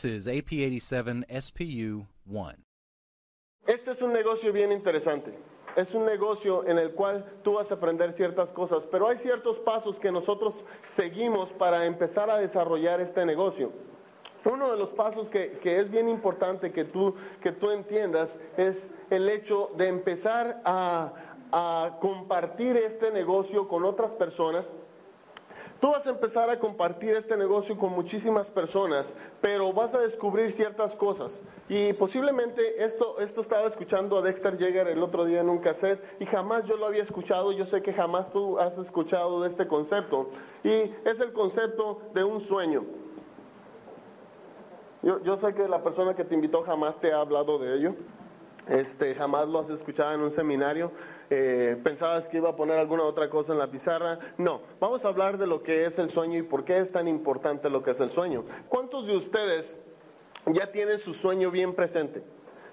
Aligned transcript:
This 0.00 0.26
is 0.26 0.26
AP87 0.26 1.26
SPU 1.28 2.06
1. 2.24 2.54
Este 3.66 3.90
es 3.90 4.00
un 4.00 4.14
negocio 4.14 4.50
bien 4.50 4.72
interesante. 4.72 5.34
Es 5.76 5.94
un 5.94 6.06
negocio 6.06 6.66
en 6.66 6.78
el 6.78 6.92
cual 6.92 7.26
tú 7.42 7.54
vas 7.54 7.70
a 7.70 7.74
aprender 7.74 8.14
ciertas 8.14 8.50
cosas, 8.50 8.86
pero 8.86 9.08
hay 9.08 9.18
ciertos 9.18 9.58
pasos 9.58 10.00
que 10.00 10.10
nosotros 10.10 10.64
seguimos 10.86 11.52
para 11.52 11.84
empezar 11.84 12.30
a 12.30 12.38
desarrollar 12.38 13.02
este 13.02 13.26
negocio. 13.26 13.72
Uno 14.46 14.70
de 14.72 14.78
los 14.78 14.94
pasos 14.94 15.28
que, 15.28 15.58
que 15.58 15.78
es 15.78 15.90
bien 15.90 16.08
importante 16.08 16.72
que 16.72 16.84
tú, 16.84 17.14
que 17.42 17.52
tú 17.52 17.70
entiendas 17.70 18.38
es 18.56 18.94
el 19.10 19.28
hecho 19.28 19.70
de 19.76 19.88
empezar 19.88 20.62
a, 20.64 21.12
a 21.52 21.98
compartir 22.00 22.78
este 22.78 23.10
negocio 23.10 23.68
con 23.68 23.84
otras 23.84 24.14
personas 24.14 24.66
Tú 25.80 25.90
vas 25.90 26.06
a 26.06 26.10
empezar 26.10 26.50
a 26.50 26.58
compartir 26.58 27.14
este 27.14 27.38
negocio 27.38 27.78
con 27.78 27.92
muchísimas 27.92 28.50
personas, 28.50 29.14
pero 29.40 29.72
vas 29.72 29.94
a 29.94 30.00
descubrir 30.00 30.52
ciertas 30.52 30.94
cosas. 30.94 31.40
Y 31.70 31.94
posiblemente 31.94 32.84
esto, 32.84 33.18
esto 33.18 33.40
estaba 33.40 33.66
escuchando 33.66 34.18
a 34.18 34.22
Dexter 34.22 34.58
Yeager 34.58 34.88
el 34.88 35.02
otro 35.02 35.24
día 35.24 35.40
en 35.40 35.48
un 35.48 35.58
cassette 35.58 36.04
y 36.20 36.26
jamás 36.26 36.66
yo 36.66 36.76
lo 36.76 36.84
había 36.84 37.00
escuchado. 37.00 37.52
Yo 37.52 37.64
sé 37.64 37.80
que 37.80 37.94
jamás 37.94 38.30
tú 38.30 38.58
has 38.58 38.76
escuchado 38.76 39.40
de 39.40 39.48
este 39.48 39.66
concepto. 39.66 40.28
Y 40.62 40.92
es 41.06 41.18
el 41.20 41.32
concepto 41.32 42.02
de 42.12 42.24
un 42.24 42.40
sueño. 42.40 42.84
Yo, 45.02 45.22
yo 45.22 45.34
sé 45.38 45.54
que 45.54 45.66
la 45.66 45.82
persona 45.82 46.14
que 46.14 46.24
te 46.24 46.34
invitó 46.34 46.62
jamás 46.62 47.00
te 47.00 47.10
ha 47.10 47.22
hablado 47.22 47.58
de 47.58 47.74
ello. 47.74 47.94
Este, 48.68 49.14
jamás 49.14 49.48
lo 49.48 49.58
has 49.58 49.70
escuchado 49.70 50.12
en 50.12 50.20
un 50.20 50.30
seminario. 50.30 50.92
Eh, 51.32 51.80
¿Pensabas 51.84 52.28
que 52.28 52.38
iba 52.38 52.50
a 52.50 52.56
poner 52.56 52.76
alguna 52.76 53.04
otra 53.04 53.30
cosa 53.30 53.52
en 53.52 53.58
la 53.60 53.70
pizarra? 53.70 54.18
No, 54.36 54.62
vamos 54.80 55.04
a 55.04 55.08
hablar 55.08 55.38
de 55.38 55.46
lo 55.46 55.62
que 55.62 55.86
es 55.86 56.00
el 56.00 56.10
sueño 56.10 56.36
y 56.38 56.42
por 56.42 56.64
qué 56.64 56.78
es 56.78 56.90
tan 56.90 57.06
importante 57.06 57.70
lo 57.70 57.84
que 57.84 57.92
es 57.92 58.00
el 58.00 58.10
sueño. 58.10 58.44
¿Cuántos 58.68 59.06
de 59.06 59.16
ustedes 59.16 59.80
ya 60.46 60.72
tienen 60.72 60.98
su 60.98 61.14
sueño 61.14 61.52
bien 61.52 61.72
presente? 61.74 62.24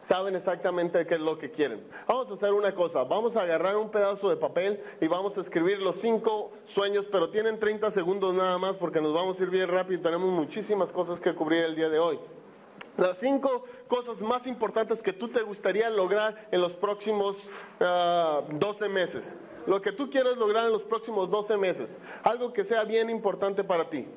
Saben 0.02 0.36
exactamente 0.36 1.06
qué 1.06 1.16
es 1.16 1.22
lo 1.22 1.38
que 1.38 1.52
quieren. 1.52 1.86
Vamos 2.08 2.32
a 2.32 2.34
hacer 2.34 2.54
una 2.54 2.74
cosa, 2.74 3.04
vamos 3.04 3.36
a 3.36 3.44
agarrar 3.44 3.78
un 3.78 3.92
pedazo 3.92 4.30
de 4.30 4.38
papel 4.38 4.82
y 5.02 5.08
vamos 5.08 5.38
a 5.38 5.42
escribir 5.42 5.80
los 5.80 5.98
cinco 5.98 6.52
sueños, 6.64 7.08
pero 7.12 7.30
tienen 7.30 7.60
30 7.60 7.92
segundos 7.92 8.34
nada 8.34 8.58
más 8.58 8.76
porque 8.76 9.02
nos 9.02 9.14
vamos 9.14 9.40
a 9.40 9.44
ir 9.44 9.52
bien 9.52 9.68
rápido 9.68 10.00
y 10.00 10.02
tenemos 10.02 10.32
muchísimas 10.32 10.92
cosas 10.92 11.22
que 11.22 11.36
cubrir 11.36 11.64
el 11.64 11.76
día 11.76 11.90
de 11.90 12.00
hoy. 12.00 12.20
Las 12.98 13.20
cinco 13.20 13.64
cosas 13.88 14.23
más 14.23 14.48
importantes 14.48 15.03
que 15.03 15.14
tú 15.14 15.28
te 15.28 15.44
gustaría 15.44 15.90
lograr 15.92 16.36
en 16.50 16.62
los 16.62 16.76
próximos 16.76 17.48
12 17.80 18.86
ah, 18.86 18.89
meses. 18.89 19.36
Lo 19.67 19.81
que 19.81 19.92
tú 19.92 20.09
quieres 20.09 20.38
lograr 20.38 20.66
en 20.66 20.72
los 20.72 20.83
próximos 20.83 21.30
12 21.30 21.58
meses. 21.58 21.99
Algo 22.23 22.54
que 22.54 22.64
sea 22.64 22.83
bien 22.86 23.11
importante 23.11 23.64
para 23.64 23.88
ti. 23.89 24.08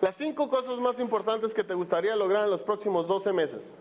Las 0.00 0.14
cinco 0.14 0.48
cosas 0.48 0.78
más 0.78 1.00
importantes 1.00 1.52
que 1.52 1.64
te 1.64 1.74
gustaría 1.74 2.16
lograr 2.16 2.44
en 2.44 2.50
los 2.50 2.62
próximos 2.62 3.06
12 3.06 3.32
meses. 3.34 3.74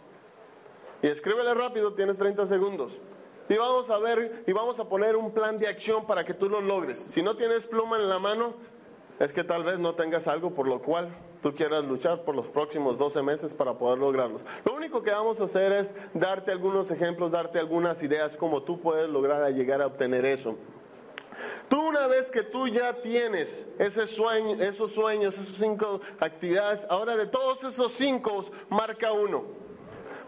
Y 1.02 1.08
escríbele 1.08 1.54
rápido, 1.54 1.94
tienes 1.94 2.18
30 2.18 2.48
segundos. 2.48 3.00
Y 3.48 3.56
vamos 3.56 3.90
a 3.90 3.98
ver 3.98 4.44
y 4.46 4.52
vamos 4.52 4.80
a 4.80 4.90
poner 4.90 5.16
un 5.16 5.32
plan 5.32 5.58
de 5.58 5.68
acción 5.68 6.06
para 6.06 6.26
que 6.26 6.34
tú 6.34 6.50
lo 6.50 6.60
logres. 6.60 6.98
Si 6.98 7.22
no 7.22 7.38
tienes 7.38 7.66
pluma 7.66 7.98
en 7.98 8.10
la 8.10 8.20
mano, 8.20 8.56
es 9.20 9.34
que 9.34 9.44
tal 9.44 9.64
vez 9.64 9.80
no 9.80 9.96
tengas 9.96 10.28
algo 10.28 10.52
por 10.52 10.68
lo 10.68 10.82
cual 10.82 11.10
tú 11.42 11.56
quieras 11.56 11.84
luchar 11.84 12.24
por 12.24 12.36
los 12.36 12.50
próximos 12.50 12.98
12 12.98 13.22
meses 13.24 13.54
para 13.54 13.78
poder 13.78 14.00
lograrlos. 14.00 14.46
Lo 14.66 14.76
único 14.76 15.02
que 15.02 15.12
vamos 15.12 15.42
a 15.42 15.46
hacer 15.46 15.72
es 15.72 15.96
darte 16.14 16.52
algunos 16.52 16.92
ejemplos, 16.92 17.32
darte 17.32 17.60
algunas 17.60 18.02
ideas 18.04 18.38
cómo 18.38 18.64
tú 18.64 18.80
puedes 18.80 19.10
lograr 19.10 19.52
llegar 19.54 19.82
a 19.82 19.88
obtener 19.88 20.26
eso. 20.26 20.56
Tú 21.70 21.80
una 21.82 22.08
vez 22.08 22.32
que 22.32 22.44
tú 22.44 22.68
ya 22.68 22.94
tienes 23.02 23.68
ese 23.78 24.08
sueño, 24.08 24.62
esos 24.62 24.92
sueños, 24.92 25.38
esas 25.38 25.56
cinco 25.56 26.02
actividades, 26.20 26.88
ahora 26.90 27.16
de 27.16 27.28
todos 27.28 27.64
esos 27.64 27.92
cinco, 27.92 28.44
marca 28.70 29.12
uno. 29.12 29.67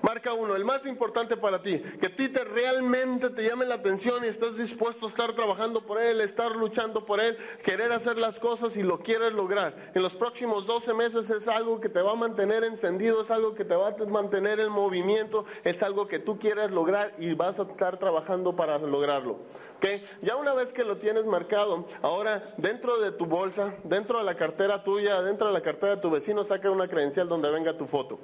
Marca 0.02 0.34
uno, 0.34 0.56
el 0.56 0.64
más 0.64 0.86
importante 0.86 1.36
para 1.36 1.62
ti, 1.62 1.80
que 2.00 2.08
a 2.08 2.16
ti 2.16 2.30
te 2.30 2.44
realmente 2.44 3.30
te 3.30 3.44
llame 3.44 3.66
la 3.66 3.76
atención 3.76 4.24
y 4.24 4.28
estás 4.28 4.58
dispuesto 4.58 5.06
a 5.06 5.10
estar 5.10 5.34
trabajando 5.34 5.86
por 5.86 6.00
él, 6.00 6.22
estar 6.22 6.56
luchando 6.56 7.06
por 7.06 7.20
él, 7.20 7.38
querer 7.64 7.92
hacer 7.92 8.18
las 8.18 8.40
cosas 8.40 8.78
y 8.78 8.84
lo 8.84 9.00
quieres 9.00 9.34
lograr. 9.34 9.76
En 9.94 10.02
los 10.02 10.16
próximos 10.16 10.66
12 10.66 10.94
meses 10.94 11.30
es 11.30 11.48
algo 11.48 11.80
que 11.80 11.90
te 11.90 12.02
va 12.02 12.14
a 12.14 12.16
mantener 12.16 12.64
encendido, 12.64 13.22
es 13.22 13.32
algo 13.32 13.56
que 13.56 13.66
te 13.66 13.76
va 13.76 13.90
a 13.90 14.06
mantener 14.06 14.60
en 14.60 14.72
movimiento, 14.72 15.46
es 15.64 15.84
algo 15.84 16.08
que 16.08 16.20
tú 16.20 16.40
quieres 16.40 16.72
lograr 16.72 17.14
y 17.18 17.34
vas 17.34 17.60
a 17.60 17.64
estar 17.64 17.98
trabajando 17.98 18.56
para 18.56 18.78
lograrlo. 18.78 19.40
¿Okay? 19.78 20.04
Ya 20.22 20.36
una 20.36 20.54
vez 20.54 20.74
que 20.74 20.84
lo 20.84 20.98
tienes 20.98 21.26
marcado, 21.26 21.86
ahora 22.02 22.44
dentro 22.58 23.00
de 23.00 23.12
tu 23.12 23.26
bolsa, 23.26 23.76
dentro 23.84 24.20
de 24.20 24.26
la 24.26 24.36
cartera 24.36 24.84
tuya, 24.84 25.22
dentro 25.22 25.48
de 25.48 25.54
la 25.54 25.62
cartera 25.62 25.96
de 25.96 26.02
tu 26.02 26.10
vecino, 26.10 26.44
saca 26.44 26.70
una 26.70 26.88
credencial 26.88 27.30
donde 27.30 27.50
venga 27.50 27.78
tu 27.78 27.88
foto. 27.88 28.20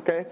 Okay. 0.00 0.26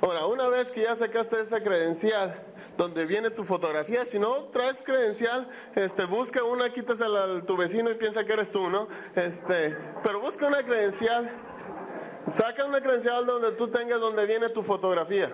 Ahora, 0.00 0.26
una 0.26 0.48
vez 0.48 0.70
que 0.70 0.82
ya 0.82 0.94
sacaste 0.94 1.40
esa 1.40 1.62
credencial, 1.62 2.34
donde 2.76 3.06
viene 3.06 3.30
tu 3.30 3.44
fotografía, 3.44 4.04
si 4.04 4.18
no 4.18 4.44
traes 4.46 4.82
credencial, 4.82 5.48
este, 5.74 6.04
busca 6.04 6.42
una, 6.44 6.70
quítasela 6.70 7.24
a 7.24 7.42
tu 7.42 7.56
vecino 7.56 7.90
y 7.90 7.94
piensa 7.94 8.24
que 8.24 8.32
eres 8.32 8.50
tú, 8.50 8.68
¿no? 8.68 8.88
Este, 9.14 9.76
pero 10.02 10.20
busca 10.20 10.46
una 10.46 10.62
credencial, 10.62 11.30
saca 12.30 12.64
una 12.64 12.80
credencial 12.80 13.24
donde 13.26 13.52
tú 13.52 13.68
tengas 13.68 14.00
donde 14.00 14.26
viene 14.26 14.48
tu 14.48 14.62
fotografía. 14.62 15.32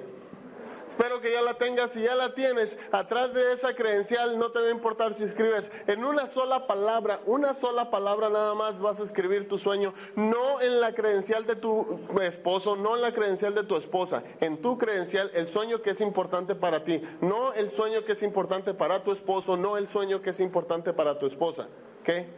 Espero 0.90 1.20
que 1.20 1.30
ya 1.30 1.40
la 1.40 1.54
tengas. 1.54 1.92
Si 1.92 2.02
ya 2.02 2.16
la 2.16 2.34
tienes, 2.34 2.76
atrás 2.90 3.32
de 3.32 3.52
esa 3.52 3.76
credencial 3.76 4.36
no 4.40 4.50
te 4.50 4.60
va 4.60 4.66
a 4.66 4.70
importar 4.72 5.14
si 5.14 5.22
escribes 5.22 5.70
en 5.86 6.04
una 6.04 6.26
sola 6.26 6.66
palabra, 6.66 7.20
una 7.26 7.54
sola 7.54 7.92
palabra 7.92 8.28
nada 8.28 8.56
más 8.56 8.80
vas 8.80 8.98
a 8.98 9.04
escribir 9.04 9.48
tu 9.48 9.56
sueño, 9.56 9.94
no 10.16 10.60
en 10.60 10.80
la 10.80 10.92
credencial 10.92 11.46
de 11.46 11.54
tu 11.54 12.00
esposo, 12.20 12.74
no 12.74 12.96
en 12.96 13.02
la 13.02 13.12
credencial 13.12 13.54
de 13.54 13.62
tu 13.62 13.76
esposa, 13.76 14.24
en 14.40 14.60
tu 14.60 14.78
credencial 14.78 15.30
el 15.34 15.46
sueño 15.46 15.80
que 15.80 15.90
es 15.90 16.00
importante 16.00 16.56
para 16.56 16.82
ti, 16.82 17.00
no 17.20 17.52
el 17.52 17.70
sueño 17.70 18.04
que 18.04 18.12
es 18.12 18.22
importante 18.24 18.74
para 18.74 19.04
tu 19.04 19.12
esposo, 19.12 19.56
no 19.56 19.76
el 19.76 19.86
sueño 19.86 20.20
que 20.22 20.30
es 20.30 20.40
importante 20.40 20.92
para 20.92 21.20
tu 21.20 21.26
esposa. 21.26 21.68
¿okay? 22.02 22.28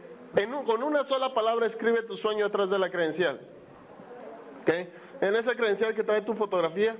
con 0.67 0.83
una 0.83 1.03
sola 1.03 1.33
palabra 1.33 1.65
escribe 1.65 2.03
tu 2.03 2.17
sueño 2.17 2.45
atrás 2.45 2.69
de 2.69 2.77
la 2.77 2.91
credencial. 2.91 3.41
¿okay? 4.61 4.93
En 5.21 5.35
esa 5.35 5.55
credencial 5.55 5.95
que 5.95 6.03
trae 6.03 6.21
tu 6.21 6.35
fotografía, 6.35 6.95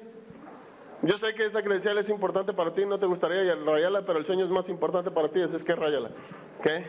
yo 1.03 1.17
sé 1.17 1.35
que 1.35 1.43
esa 1.43 1.61
credencial 1.61 1.97
es 1.97 2.07
importante 2.07 2.53
para 2.53 2.73
ti, 2.73 2.85
no 2.85 2.97
te 2.97 3.05
gustaría 3.05 3.55
rayarla, 3.55 4.05
pero 4.05 4.19
el 4.19 4.25
sueño 4.25 4.45
es 4.45 4.49
más 4.49 4.69
importante 4.69 5.11
para 5.11 5.29
ti, 5.29 5.41
así 5.41 5.57
es 5.57 5.63
que 5.63 5.75
rayala. 5.75 6.11
¿Okay? 6.59 6.85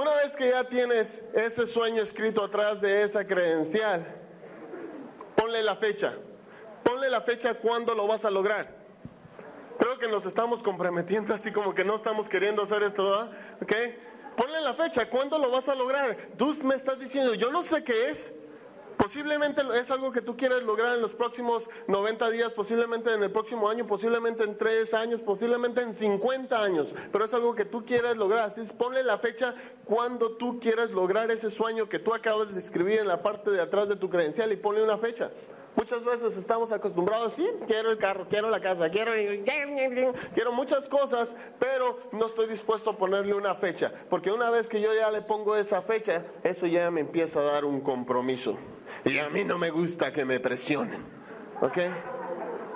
Una 0.00 0.12
vez 0.16 0.34
que 0.34 0.50
ya 0.50 0.64
tienes 0.64 1.24
ese 1.32 1.66
sueño 1.66 2.02
escrito 2.02 2.42
atrás 2.42 2.80
de 2.80 3.02
esa 3.02 3.24
credencial, 3.24 4.04
ponle 5.36 5.62
la 5.62 5.76
fecha. 5.76 6.14
Ponle 6.82 7.08
la 7.08 7.20
fecha 7.20 7.54
cuando 7.54 7.94
lo 7.94 8.06
vas 8.08 8.24
a 8.24 8.30
lograr. 8.30 8.74
Creo 9.78 9.98
que 9.98 10.08
nos 10.08 10.26
estamos 10.26 10.62
comprometiendo 10.62 11.34
así 11.34 11.52
como 11.52 11.72
que 11.72 11.84
no 11.84 11.94
estamos 11.94 12.28
queriendo 12.28 12.62
hacer 12.62 12.82
esto, 12.82 13.04
¿verdad? 13.04 13.30
¿Ok? 13.62 13.72
Ponle 14.36 14.60
la 14.60 14.74
fecha, 14.74 15.08
¿cuándo 15.08 15.38
lo 15.38 15.50
vas 15.50 15.68
a 15.68 15.74
lograr? 15.74 16.16
Tú 16.36 16.54
me 16.64 16.74
estás 16.74 16.98
diciendo, 16.98 17.34
yo 17.34 17.50
no 17.52 17.62
sé 17.62 17.84
qué 17.84 18.10
es, 18.10 18.34
Posiblemente 18.96 19.62
es 19.78 19.90
algo 19.90 20.10
que 20.10 20.22
tú 20.22 20.36
quieres 20.36 20.62
lograr 20.62 20.96
en 20.96 21.02
los 21.02 21.14
próximos 21.14 21.68
90 21.86 22.30
días, 22.30 22.52
posiblemente 22.52 23.12
en 23.12 23.22
el 23.22 23.30
próximo 23.30 23.68
año, 23.68 23.86
posiblemente 23.86 24.44
en 24.44 24.56
3 24.56 24.94
años, 24.94 25.20
posiblemente 25.20 25.82
en 25.82 25.92
50 25.92 26.62
años, 26.62 26.94
pero 27.12 27.24
es 27.24 27.34
algo 27.34 27.54
que 27.54 27.64
tú 27.64 27.84
quieres 27.84 28.16
lograr. 28.16 28.44
Así 28.44 28.62
es, 28.62 28.72
ponle 28.72 29.02
la 29.02 29.18
fecha 29.18 29.54
cuando 29.84 30.32
tú 30.32 30.58
quieras 30.60 30.90
lograr 30.90 31.30
ese 31.30 31.50
sueño 31.50 31.88
que 31.88 31.98
tú 31.98 32.14
acabas 32.14 32.54
de 32.54 32.60
escribir 32.60 33.00
en 33.00 33.08
la 33.08 33.22
parte 33.22 33.50
de 33.50 33.60
atrás 33.60 33.88
de 33.88 33.96
tu 33.96 34.08
credencial 34.08 34.50
y 34.52 34.56
ponle 34.56 34.82
una 34.82 34.98
fecha. 34.98 35.30
Muchas 35.76 36.02
veces 36.04 36.38
estamos 36.38 36.72
acostumbrados, 36.72 37.34
sí, 37.34 37.46
quiero 37.66 37.90
el 37.90 37.98
carro, 37.98 38.26
quiero 38.30 38.48
la 38.48 38.60
casa, 38.60 38.88
quiero, 38.88 39.12
quiero 40.32 40.52
muchas 40.52 40.88
cosas, 40.88 41.36
pero 41.58 41.98
no 42.12 42.24
estoy 42.24 42.48
dispuesto 42.48 42.88
a 42.88 42.96
ponerle 42.96 43.34
una 43.34 43.54
fecha, 43.54 43.92
porque 44.08 44.32
una 44.32 44.48
vez 44.48 44.68
que 44.68 44.80
yo 44.80 44.94
ya 44.94 45.10
le 45.10 45.20
pongo 45.20 45.54
esa 45.54 45.82
fecha, 45.82 46.24
eso 46.42 46.66
ya 46.66 46.90
me 46.90 47.02
empieza 47.02 47.40
a 47.40 47.42
dar 47.42 47.66
un 47.66 47.82
compromiso. 47.82 48.56
Y 49.04 49.18
a 49.18 49.28
mí 49.28 49.44
no 49.44 49.58
me 49.58 49.70
gusta 49.70 50.12
que 50.12 50.24
me 50.24 50.40
presionen. 50.40 51.02
¿Ok? 51.60 51.78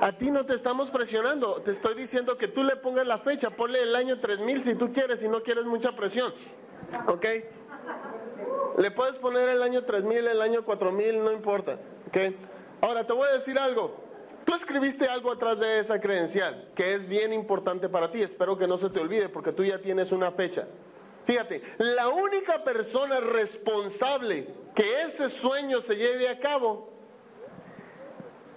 A 0.00 0.12
ti 0.12 0.30
no 0.30 0.46
te 0.46 0.54
estamos 0.54 0.90
presionando, 0.90 1.60
te 1.60 1.72
estoy 1.72 1.94
diciendo 1.94 2.38
que 2.38 2.48
tú 2.48 2.64
le 2.64 2.76
pongas 2.76 3.06
la 3.06 3.18
fecha, 3.18 3.50
ponle 3.50 3.82
el 3.82 3.94
año 3.94 4.18
3000 4.18 4.64
si 4.64 4.74
tú 4.74 4.92
quieres 4.92 5.22
y 5.22 5.28
no 5.28 5.42
quieres 5.42 5.66
mucha 5.66 5.94
presión. 5.94 6.32
¿Ok? 7.06 7.26
Le 8.78 8.90
puedes 8.90 9.18
poner 9.18 9.50
el 9.50 9.62
año 9.62 9.84
3000, 9.84 10.26
el 10.26 10.40
año 10.40 10.64
4000, 10.64 11.22
no 11.22 11.32
importa. 11.32 11.78
¿Ok? 12.08 12.16
Ahora 12.80 13.06
te 13.06 13.12
voy 13.12 13.28
a 13.28 13.34
decir 13.34 13.58
algo. 13.58 13.94
Tú 14.46 14.54
escribiste 14.54 15.06
algo 15.06 15.30
atrás 15.30 15.60
de 15.60 15.78
esa 15.78 16.00
credencial 16.00 16.70
que 16.74 16.94
es 16.94 17.06
bien 17.06 17.34
importante 17.34 17.90
para 17.90 18.10
ti. 18.10 18.22
Espero 18.22 18.56
que 18.56 18.66
no 18.66 18.78
se 18.78 18.88
te 18.88 19.00
olvide 19.00 19.28
porque 19.28 19.52
tú 19.52 19.64
ya 19.64 19.80
tienes 19.80 20.12
una 20.12 20.32
fecha. 20.32 20.66
Fíjate, 21.30 21.62
la 21.78 22.08
única 22.08 22.64
persona 22.64 23.20
responsable 23.20 24.52
que 24.74 25.02
ese 25.02 25.30
sueño 25.30 25.80
se 25.80 25.94
lleve 25.94 26.28
a 26.28 26.40
cabo 26.40 26.92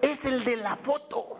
es 0.02 0.26
el 0.26 0.44
de 0.44 0.58
la 0.58 0.76
foto. 0.76 1.40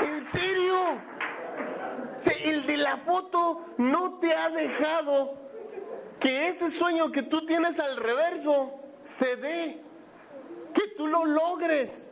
¿En 0.00 0.20
serio? 0.22 0.76
El 2.44 2.66
de 2.66 2.76
la 2.76 2.96
foto 2.98 3.66
no 3.78 4.20
te 4.20 4.32
ha 4.32 4.48
dejado 4.50 5.49
que 6.20 6.48
ese 6.48 6.70
sueño 6.70 7.10
que 7.10 7.22
tú 7.22 7.46
tienes 7.46 7.80
al 7.80 7.96
reverso 7.96 8.78
se 9.02 9.36
dé, 9.36 9.82
que 10.74 10.88
tú 10.96 11.06
lo 11.06 11.24
logres. 11.24 12.10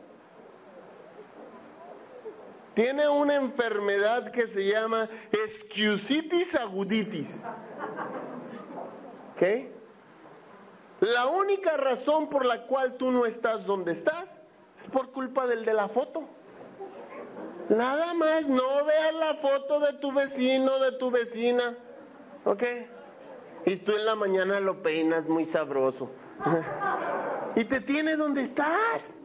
Tiene 2.73 3.07
una 3.07 3.35
enfermedad 3.35 4.31
que 4.31 4.47
se 4.47 4.65
llama 4.65 5.07
esquiusitis 5.31 6.55
aguditis. 6.55 7.43
¿Qué? 9.37 9.71
La 11.01 11.27
única 11.27 11.77
razón 11.77 12.29
por 12.29 12.45
la 12.45 12.65
cual 12.65 12.95
tú 12.95 13.11
no 13.11 13.25
estás 13.25 13.65
donde 13.65 13.91
estás 13.91 14.41
es 14.77 14.87
por 14.87 15.11
culpa 15.11 15.45
del 15.45 15.65
de 15.65 15.73
la 15.73 15.87
foto. 15.87 16.27
Nada 17.69 18.13
más, 18.15 18.47
no 18.47 18.83
veas 18.85 19.13
la 19.13 19.33
foto 19.35 19.79
de 19.79 19.93
tu 19.93 20.11
vecino, 20.11 20.79
de 20.79 20.93
tu 20.93 21.11
vecina. 21.11 21.77
¿Ok? 22.43 22.63
Y 23.65 23.77
tú 23.77 23.91
en 23.91 24.05
la 24.05 24.15
mañana 24.15 24.59
lo 24.59 24.81
peinas 24.81 25.27
muy 25.27 25.45
sabroso. 25.45 26.09
y 27.55 27.63
te 27.65 27.81
tiene 27.81 28.15
donde 28.15 28.41
estás. 28.41 29.15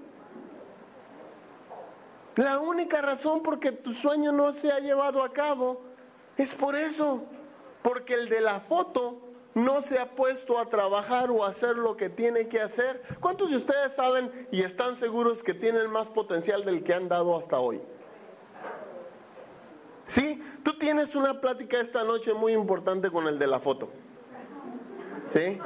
La 2.37 2.59
única 2.59 3.01
razón 3.01 3.43
por 3.43 3.61
que 3.61 3.71
tu 3.71 3.93
sueño 3.93 4.33
no 4.33 4.53
se 4.53 4.73
ha 4.73 4.81
llevado 4.81 5.23
a 5.23 5.33
cabo 5.33 5.83
es 6.37 6.55
por 6.55 6.75
eso. 6.75 7.25
Porque 7.83 8.15
el 8.15 8.29
de 8.29 8.41
la 8.41 8.61
foto 8.61 9.21
no 9.55 9.83
se 9.83 9.99
ha 9.99 10.11
puesto 10.11 10.59
a 10.59 10.69
trabajar 10.69 11.31
o 11.31 11.45
a 11.45 11.49
hacer 11.49 11.77
lo 11.77 11.97
que 11.97 12.11
tiene 12.11 12.49
que 12.49 12.61
hacer. 12.61 13.03
¿Cuántos 13.21 13.51
de 13.51 13.57
ustedes 13.57 13.93
saben 13.93 14.49
y 14.51 14.63
están 14.63 14.97
seguros 14.97 15.43
que 15.43 15.55
tienen 15.55 15.91
más 15.91 16.09
potencial 16.09 16.65
del 16.65 16.83
que 16.83 16.95
han 16.95 17.09
dado 17.09 17.37
hasta 17.37 17.61
hoy? 17.61 17.81
Sí, 20.07 20.43
tú 20.63 20.77
tienes 20.77 21.15
una 21.15 21.41
plática 21.41 21.81
esta 21.81 22.05
noche 22.05 22.35
muy 22.35 22.53
importante 22.53 23.11
con 23.11 23.27
el 23.27 23.39
de 23.39 23.47
la 23.47 23.61
foto. 23.61 23.91
¿Sí? 25.35 25.59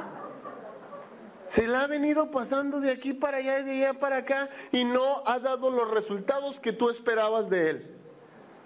Se 1.45 1.67
la 1.67 1.83
ha 1.83 1.87
venido 1.87 2.31
pasando 2.31 2.79
de 2.79 2.91
aquí 2.91 3.13
para 3.13 3.37
allá 3.37 3.59
y 3.59 3.63
de 3.63 3.71
allá 3.85 3.99
para 3.99 4.17
acá 4.17 4.49
y 4.71 4.83
no 4.83 5.03
ha 5.27 5.37
dado 5.37 5.69
los 5.69 5.91
resultados 5.91 6.59
que 6.59 6.73
tú 6.73 6.89
esperabas 6.89 7.51
de 7.51 7.69
él. 7.69 7.97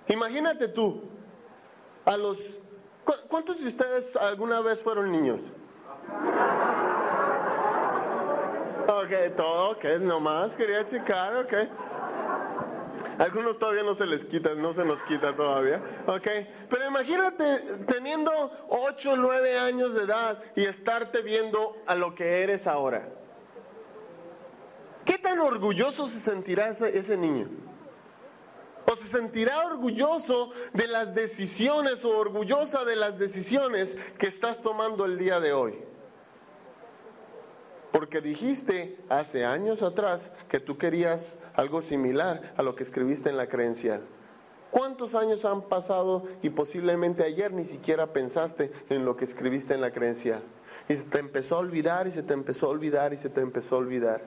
Imagínate 0.07 0.69
tú, 0.69 1.03
a 2.05 2.15
los... 2.15 2.61
¿Cuántos 3.27 3.59
de 3.59 3.67
ustedes 3.67 4.15
alguna 4.15 4.61
vez 4.61 4.81
fueron 4.81 5.11
niños? 5.11 5.51
Ok, 8.87 9.35
todo, 9.35 9.71
ok, 9.71 9.83
nomás 9.99 10.55
quería 10.55 10.87
checar, 10.87 11.35
ok. 11.35 11.53
Algunos 13.19 13.59
todavía 13.59 13.83
no 13.83 13.93
se 13.93 14.05
les 14.05 14.25
quita, 14.25 14.55
no 14.55 14.73
se 14.73 14.85
nos 14.85 15.03
quita 15.03 15.35
todavía. 15.35 15.81
¿Ok? 16.07 16.27
Pero 16.69 16.87
imagínate 16.87 17.59
teniendo 17.87 18.31
8 18.69 19.11
o 19.11 19.17
9 19.17 19.59
años 19.59 19.93
de 19.93 20.03
edad 20.03 20.41
y 20.55 20.65
estarte 20.65 21.21
viendo 21.21 21.77
a 21.85 21.95
lo 21.95 22.15
que 22.15 22.43
eres 22.43 22.67
ahora. 22.67 23.07
¿Qué 25.05 25.17
tan 25.17 25.39
orgulloso 25.39 26.07
se 26.07 26.19
sentirá 26.19 26.69
ese, 26.69 26.97
ese 26.97 27.17
niño? 27.17 27.49
¿O 28.85 28.95
se 28.95 29.07
sentirá 29.07 29.65
orgulloso 29.65 30.51
de 30.73 30.87
las 30.87 31.15
decisiones 31.15 32.03
o 32.05 32.17
orgullosa 32.17 32.83
de 32.83 32.95
las 32.95 33.17
decisiones 33.19 33.95
que 34.17 34.27
estás 34.27 34.61
tomando 34.61 35.05
el 35.05 35.17
día 35.17 35.39
de 35.39 35.53
hoy? 35.53 35.79
Porque 37.91 38.21
dijiste 38.21 38.97
hace 39.07 39.45
años 39.45 39.83
atrás 39.83 40.31
que 40.49 40.59
tú 40.59 40.77
querías 40.77 41.35
algo 41.55 41.81
similar 41.81 42.53
a 42.57 42.63
lo 42.63 42.75
que 42.75 42.83
escribiste 42.83 43.29
en 43.29 43.37
la 43.37 43.47
credencial. 43.47 44.01
¿Cuántos 44.71 45.13
años 45.13 45.45
han 45.45 45.61
pasado 45.61 46.23
y 46.41 46.49
posiblemente 46.49 47.23
ayer 47.23 47.53
ni 47.53 47.63
siquiera 47.63 48.11
pensaste 48.11 48.71
en 48.89 49.05
lo 49.05 49.15
que 49.15 49.25
escribiste 49.25 49.75
en 49.75 49.81
la 49.81 49.91
credencial? 49.91 50.41
Y 50.89 50.95
se 50.95 51.05
te 51.05 51.19
empezó 51.19 51.57
a 51.57 51.59
olvidar 51.59 52.07
y 52.07 52.11
se 52.11 52.23
te 52.23 52.33
empezó 52.33 52.65
a 52.65 52.69
olvidar 52.69 53.13
y 53.13 53.17
se 53.17 53.29
te 53.29 53.41
empezó 53.41 53.75
a 53.75 53.77
olvidar. 53.79 54.21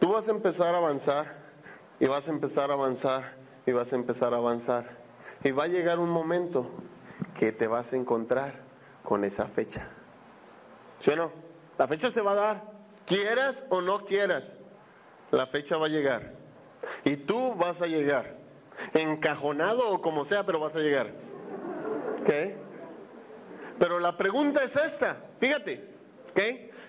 Tú 0.00 0.12
vas 0.12 0.28
a 0.28 0.32
empezar 0.32 0.74
a 0.74 0.78
avanzar 0.78 1.34
y 1.98 2.06
vas 2.06 2.28
a 2.28 2.32
empezar 2.32 2.70
a 2.70 2.74
avanzar 2.74 3.36
y 3.64 3.72
vas 3.72 3.92
a 3.92 3.96
empezar 3.96 4.34
a 4.34 4.36
avanzar. 4.36 4.98
Y 5.42 5.52
va 5.52 5.64
a 5.64 5.68
llegar 5.68 5.98
un 5.98 6.10
momento 6.10 6.68
que 7.38 7.52
te 7.52 7.66
vas 7.66 7.94
a 7.94 7.96
encontrar 7.96 8.60
con 9.02 9.24
esa 9.24 9.46
fecha. 9.46 9.88
¿Sí 11.00 11.12
no? 11.16 11.32
La 11.78 11.88
fecha 11.88 12.10
se 12.10 12.20
va 12.20 12.32
a 12.32 12.34
dar, 12.34 12.72
quieras 13.06 13.64
o 13.70 13.80
no 13.80 14.04
quieras 14.04 14.58
la 15.32 15.46
fecha 15.46 15.76
va 15.76 15.86
a 15.86 15.88
llegar. 15.88 16.34
Y 17.04 17.16
tú 17.16 17.54
vas 17.56 17.82
a 17.82 17.86
llegar. 17.86 18.36
Encajonado 18.94 19.90
o 19.90 20.00
como 20.00 20.24
sea, 20.24 20.46
pero 20.46 20.60
vas 20.60 20.76
a 20.76 20.80
llegar. 20.80 21.10
¿Ok? 22.20 22.30
Pero 23.78 23.98
la 23.98 24.16
pregunta 24.16 24.62
es 24.62 24.76
esta, 24.76 25.16
fíjate, 25.40 25.88
¿ok? 26.30 26.40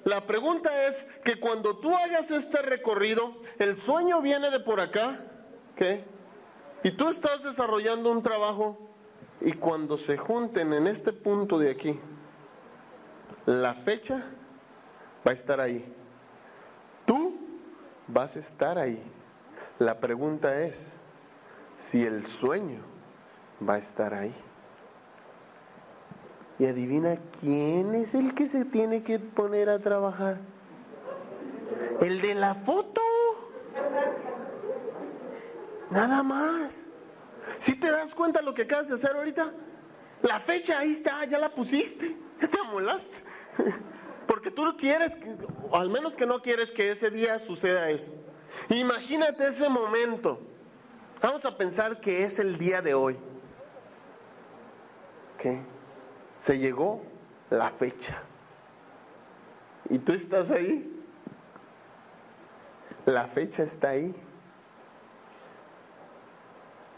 La 0.04 0.28
pregunta 0.28 0.86
es 0.86 1.07
que 1.24 1.40
cuando 1.40 1.78
tú 1.78 1.95
hagas 1.95 2.30
este 2.30 2.62
recorrido, 2.62 3.42
el 3.57 3.78
sueño 3.78 4.22
viene 4.22 4.51
de 4.51 4.60
por 4.60 4.80
acá, 4.80 5.25
¿ok? 5.74 5.82
Y 6.84 6.91
tú 6.91 7.10
estás 7.10 7.44
desarrollando 7.44 8.12
un 8.12 8.22
trabajo 8.22 8.89
y 9.41 9.53
cuando 9.53 9.98
se 9.98 10.17
junten 10.17 10.74
en 10.74 10.86
este 10.86 11.13
punto 11.13 11.58
de 11.58 11.72
aquí, 11.72 12.00
la 13.46 13.74
fecha 13.74 14.25
va 15.25 15.32
a 15.32 15.34
estar 15.34 15.60
ahí 15.62 15.94
vas 18.07 18.36
a 18.36 18.39
estar 18.39 18.77
ahí. 18.77 19.01
La 19.79 20.00
pregunta 20.00 20.62
es 20.62 20.93
si 21.77 22.05
el 22.05 22.27
sueño 22.27 22.81
va 23.67 23.75
a 23.75 23.77
estar 23.77 24.13
ahí. 24.13 24.33
Y 26.60 26.65
adivina 26.65 27.17
quién 27.39 27.95
es 27.95 28.13
el 28.13 28.33
que 28.36 28.48
se 28.48 28.65
tiene 28.65 29.03
que 29.03 29.19
poner 29.19 29.69
a 29.69 29.79
trabajar. 29.79 30.38
El 32.01 32.22
de 32.22 32.36
la 32.36 32.53
foto. 32.53 33.01
Nada 35.89 36.24
más. 36.24 36.88
Si 37.57 37.79
te 37.79 37.91
das 37.91 38.13
cuenta 38.13 38.41
lo 38.41 38.53
que 38.53 38.63
acabas 38.63 38.88
de 38.88 38.95
hacer 38.95 39.15
ahorita, 39.15 39.51
la 40.22 40.39
fecha 40.39 40.79
ahí 40.79 40.93
está, 40.93 41.25
ya 41.25 41.38
la 41.38 41.50
pusiste, 41.50 42.15
ya 42.39 42.48
te 42.48 42.60
amolaste. 42.60 43.17
Porque 44.27 44.51
tú 44.51 44.65
no 44.65 44.77
quieres, 44.77 45.18
al 45.72 45.89
menos 45.89 46.15
que 46.15 46.25
no 46.25 46.42
quieres 46.42 46.72
que 46.72 46.92
ese 46.92 47.10
día 47.10 47.39
suceda 47.39 47.89
eso. 47.89 48.13
Imagínate 48.70 49.46
ese 49.46 49.68
momento. 49.70 50.39
Vamos 51.22 51.46
a 51.46 51.58
pensar 51.58 52.00
que 52.00 52.24
es 52.24 52.39
el 52.39 52.58
día 52.58 52.82
de 52.82 52.94
hoy. 52.94 53.18
¿Qué? 55.38 55.62
Se 56.39 56.58
llegó 56.58 57.01
la 57.50 57.70
fecha. 57.72 58.22
¿Y 59.89 60.00
tú 60.00 60.13
estás 60.13 60.51
ahí? 60.51 60.89
La 63.06 63.25
fecha 63.25 63.63
está 63.63 63.89
ahí. 63.89 64.15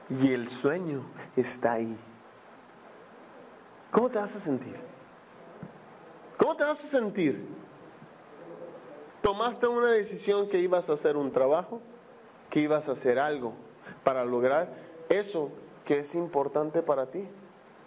Y 0.10 0.34
el 0.34 0.50
sueño 0.50 1.04
está 1.36 1.74
ahí. 1.74 1.98
¿Cómo 3.92 4.10
te 4.10 4.20
vas 4.20 4.36
a 4.36 4.40
sentir? 4.40 4.95
¿Cómo 6.38 6.56
te 6.56 6.64
vas 6.64 6.84
a 6.84 6.88
sentir? 6.88 7.46
Tomaste 9.22 9.68
una 9.68 9.92
decisión 9.92 10.50
que 10.50 10.60
ibas 10.60 10.90
a 10.90 10.94
hacer 10.94 11.18
un 11.18 11.32
trabajo, 11.32 11.82
que 12.50 12.60
ibas 12.60 12.88
a 12.88 12.92
hacer 12.92 13.20
algo 13.20 13.54
para 14.04 14.24
lograr 14.24 14.74
eso 15.10 15.50
que 15.84 16.00
es 16.00 16.16
importante 16.16 16.82
para 16.82 17.10
ti. 17.10 17.28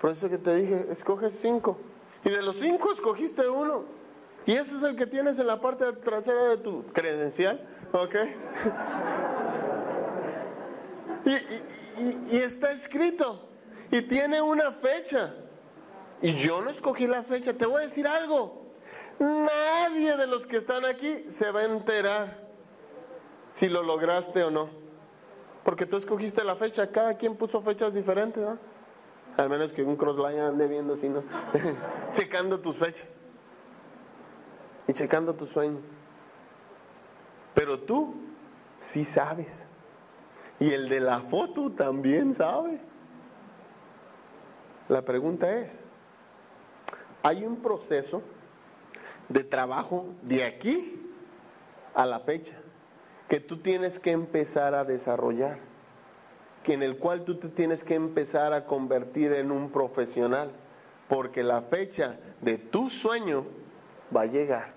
Por 0.00 0.10
eso 0.10 0.28
que 0.28 0.38
te 0.38 0.54
dije, 0.54 0.86
escoges 0.90 1.38
cinco. 1.38 1.78
Y 2.24 2.30
de 2.30 2.42
los 2.42 2.56
cinco 2.56 2.92
escogiste 2.92 3.48
uno. 3.48 3.84
Y 4.46 4.52
ese 4.52 4.76
es 4.76 4.82
el 4.82 4.96
que 4.96 5.06
tienes 5.06 5.38
en 5.38 5.46
la 5.46 5.60
parte 5.60 5.92
trasera 5.92 6.44
de 6.44 6.56
tu 6.58 6.84
credencial. 6.92 7.66
¿Ok? 7.92 8.14
Y, 12.30 12.38
está 12.38 12.70
escrito. 12.70 13.48
Y 13.90 14.02
tiene 14.02 14.40
una 14.40 14.70
fecha. 14.70 15.34
Y 16.20 16.34
yo 16.34 16.60
no 16.60 16.70
escogí 16.70 17.06
la 17.06 17.22
fecha. 17.22 17.52
Te 17.52 17.66
voy 17.66 17.82
a 17.82 17.86
decir 17.86 18.06
algo. 18.06 18.66
Nadie 19.18 20.16
de 20.16 20.26
los 20.26 20.46
que 20.46 20.56
están 20.56 20.84
aquí 20.84 21.08
se 21.28 21.50
va 21.50 21.60
a 21.60 21.64
enterar 21.64 22.48
si 23.50 23.68
lo 23.68 23.82
lograste 23.82 24.42
o 24.44 24.50
no. 24.50 24.68
Porque 25.64 25.86
tú 25.86 25.96
escogiste 25.96 26.44
la 26.44 26.56
fecha. 26.56 26.90
Cada 26.90 27.16
quien 27.16 27.36
puso 27.36 27.60
fechas 27.60 27.94
diferentes. 27.94 28.42
¿no? 28.42 28.58
Al 29.36 29.48
menos 29.48 29.72
que 29.72 29.82
un 29.82 29.96
crossline 29.96 30.40
ande 30.40 30.66
viendo 30.66 30.94
así, 30.94 31.08
¿no? 31.08 31.22
Checando 32.12 32.60
tus 32.60 32.76
fechas. 32.76 33.16
Y 34.86 34.92
checando 34.92 35.34
tus 35.34 35.50
sueños. 35.50 35.82
Pero 37.54 37.80
tú 37.80 38.14
sí 38.80 39.04
sabes. 39.04 39.66
Y 40.60 40.70
el 40.70 40.88
de 40.88 41.00
la 41.00 41.20
foto 41.20 41.70
también 41.72 42.34
sabe. 42.34 42.80
La 44.88 45.02
pregunta 45.02 45.50
es, 45.58 45.87
¿hay 47.22 47.44
un 47.44 47.56
proceso 47.56 48.22
de 49.28 49.44
trabajo 49.44 50.06
de 50.22 50.44
aquí 50.44 51.00
a 51.94 52.06
la 52.06 52.20
fecha 52.20 52.54
que 53.28 53.40
tú 53.40 53.58
tienes 53.58 53.98
que 53.98 54.10
empezar 54.10 54.74
a 54.74 54.84
desarrollar? 54.84 55.58
Que 56.62 56.74
en 56.74 56.82
el 56.82 56.98
cual 56.98 57.24
tú 57.24 57.36
te 57.36 57.48
tienes 57.48 57.84
que 57.84 57.94
empezar 57.94 58.52
a 58.52 58.66
convertir 58.66 59.32
en 59.32 59.50
un 59.50 59.70
profesional, 59.70 60.50
porque 61.08 61.42
la 61.42 61.62
fecha 61.62 62.18
de 62.40 62.58
tu 62.58 62.90
sueño 62.90 63.46
va 64.14 64.22
a 64.22 64.26
llegar. 64.26 64.74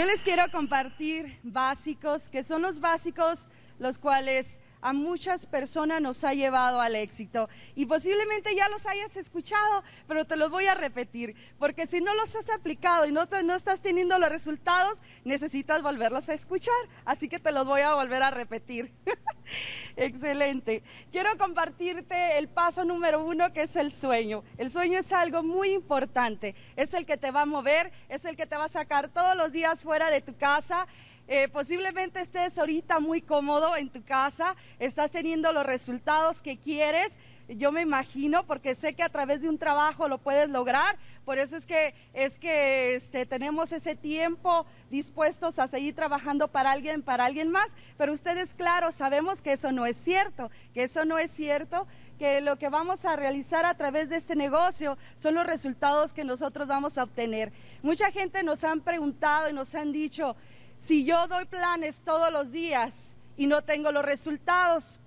Yo 0.00 0.06
les 0.06 0.22
quiero 0.22 0.50
compartir 0.50 1.38
básicos, 1.42 2.30
que 2.30 2.42
son 2.42 2.62
los 2.62 2.80
básicos 2.80 3.50
los 3.78 3.98
cuales 3.98 4.58
a 4.82 4.92
muchas 4.92 5.46
personas 5.46 6.00
nos 6.00 6.24
ha 6.24 6.34
llevado 6.34 6.80
al 6.80 6.96
éxito. 6.96 7.48
Y 7.74 7.86
posiblemente 7.86 8.54
ya 8.54 8.68
los 8.68 8.86
hayas 8.86 9.16
escuchado, 9.16 9.82
pero 10.06 10.24
te 10.24 10.36
los 10.36 10.50
voy 10.50 10.66
a 10.66 10.74
repetir, 10.74 11.34
porque 11.58 11.86
si 11.86 12.00
no 12.00 12.14
los 12.14 12.34
has 12.36 12.50
aplicado 12.50 13.06
y 13.06 13.12
no, 13.12 13.26
no 13.44 13.54
estás 13.54 13.80
teniendo 13.80 14.18
los 14.18 14.28
resultados, 14.28 15.02
necesitas 15.24 15.82
volverlos 15.82 16.28
a 16.28 16.34
escuchar. 16.34 16.74
Así 17.04 17.28
que 17.28 17.38
te 17.38 17.52
los 17.52 17.66
voy 17.66 17.82
a 17.82 17.94
volver 17.94 18.22
a 18.22 18.30
repetir. 18.30 18.92
Excelente. 19.96 20.82
Quiero 21.10 21.36
compartirte 21.38 22.38
el 22.38 22.48
paso 22.48 22.84
número 22.84 23.24
uno, 23.24 23.52
que 23.52 23.62
es 23.62 23.76
el 23.76 23.92
sueño. 23.92 24.44
El 24.58 24.70
sueño 24.70 24.98
es 24.98 25.12
algo 25.12 25.42
muy 25.42 25.72
importante. 25.72 26.54
Es 26.76 26.94
el 26.94 27.06
que 27.06 27.16
te 27.16 27.30
va 27.30 27.42
a 27.42 27.46
mover, 27.46 27.92
es 28.08 28.24
el 28.24 28.36
que 28.36 28.46
te 28.46 28.56
va 28.56 28.64
a 28.64 28.68
sacar 28.68 29.08
todos 29.08 29.36
los 29.36 29.52
días 29.52 29.82
fuera 29.82 30.10
de 30.10 30.20
tu 30.20 30.36
casa 30.36 30.86
eh, 31.32 31.46
posiblemente 31.46 32.20
estés 32.20 32.58
ahorita 32.58 32.98
muy 32.98 33.22
cómodo 33.22 33.76
en 33.76 33.88
tu 33.88 34.02
casa, 34.02 34.56
estás 34.80 35.12
teniendo 35.12 35.52
los 35.52 35.64
resultados 35.64 36.40
que 36.40 36.58
quieres. 36.58 37.16
Yo 37.46 37.70
me 37.70 37.82
imagino, 37.82 38.44
porque 38.44 38.74
sé 38.74 38.94
que 38.94 39.04
a 39.04 39.08
través 39.08 39.40
de 39.40 39.48
un 39.48 39.56
trabajo 39.56 40.08
lo 40.08 40.18
puedes 40.18 40.48
lograr, 40.48 40.98
por 41.24 41.38
eso 41.38 41.56
es 41.56 41.66
que, 41.66 41.94
es 42.14 42.36
que 42.36 42.96
este, 42.96 43.26
tenemos 43.26 43.70
ese 43.70 43.94
tiempo 43.94 44.66
dispuestos 44.90 45.60
a 45.60 45.68
seguir 45.68 45.94
trabajando 45.94 46.48
para 46.48 46.72
alguien, 46.72 47.00
para 47.00 47.26
alguien 47.26 47.48
más, 47.48 47.76
pero 47.96 48.12
ustedes, 48.12 48.52
claro, 48.54 48.90
sabemos 48.90 49.40
que 49.40 49.52
eso 49.52 49.70
no 49.70 49.86
es 49.86 49.96
cierto, 49.96 50.50
que 50.74 50.82
eso 50.82 51.04
no 51.04 51.16
es 51.16 51.30
cierto, 51.30 51.86
que 52.18 52.40
lo 52.40 52.56
que 52.56 52.68
vamos 52.68 53.04
a 53.04 53.14
realizar 53.14 53.66
a 53.66 53.74
través 53.74 54.08
de 54.08 54.16
este 54.16 54.34
negocio 54.34 54.98
son 55.16 55.36
los 55.36 55.46
resultados 55.46 56.12
que 56.12 56.24
nosotros 56.24 56.66
vamos 56.66 56.98
a 56.98 57.04
obtener. 57.04 57.52
Mucha 57.82 58.10
gente 58.10 58.42
nos 58.42 58.64
han 58.64 58.80
preguntado 58.80 59.48
y 59.48 59.52
nos 59.52 59.74
han 59.74 59.92
dicho, 59.92 60.36
si 60.80 61.04
yo 61.04 61.28
doy 61.28 61.44
planes 61.44 62.00
todos 62.04 62.32
los 62.32 62.50
días 62.50 63.14
y 63.36 63.46
no 63.46 63.62
tengo 63.62 63.92
los 63.92 64.04
resultados? 64.04 64.98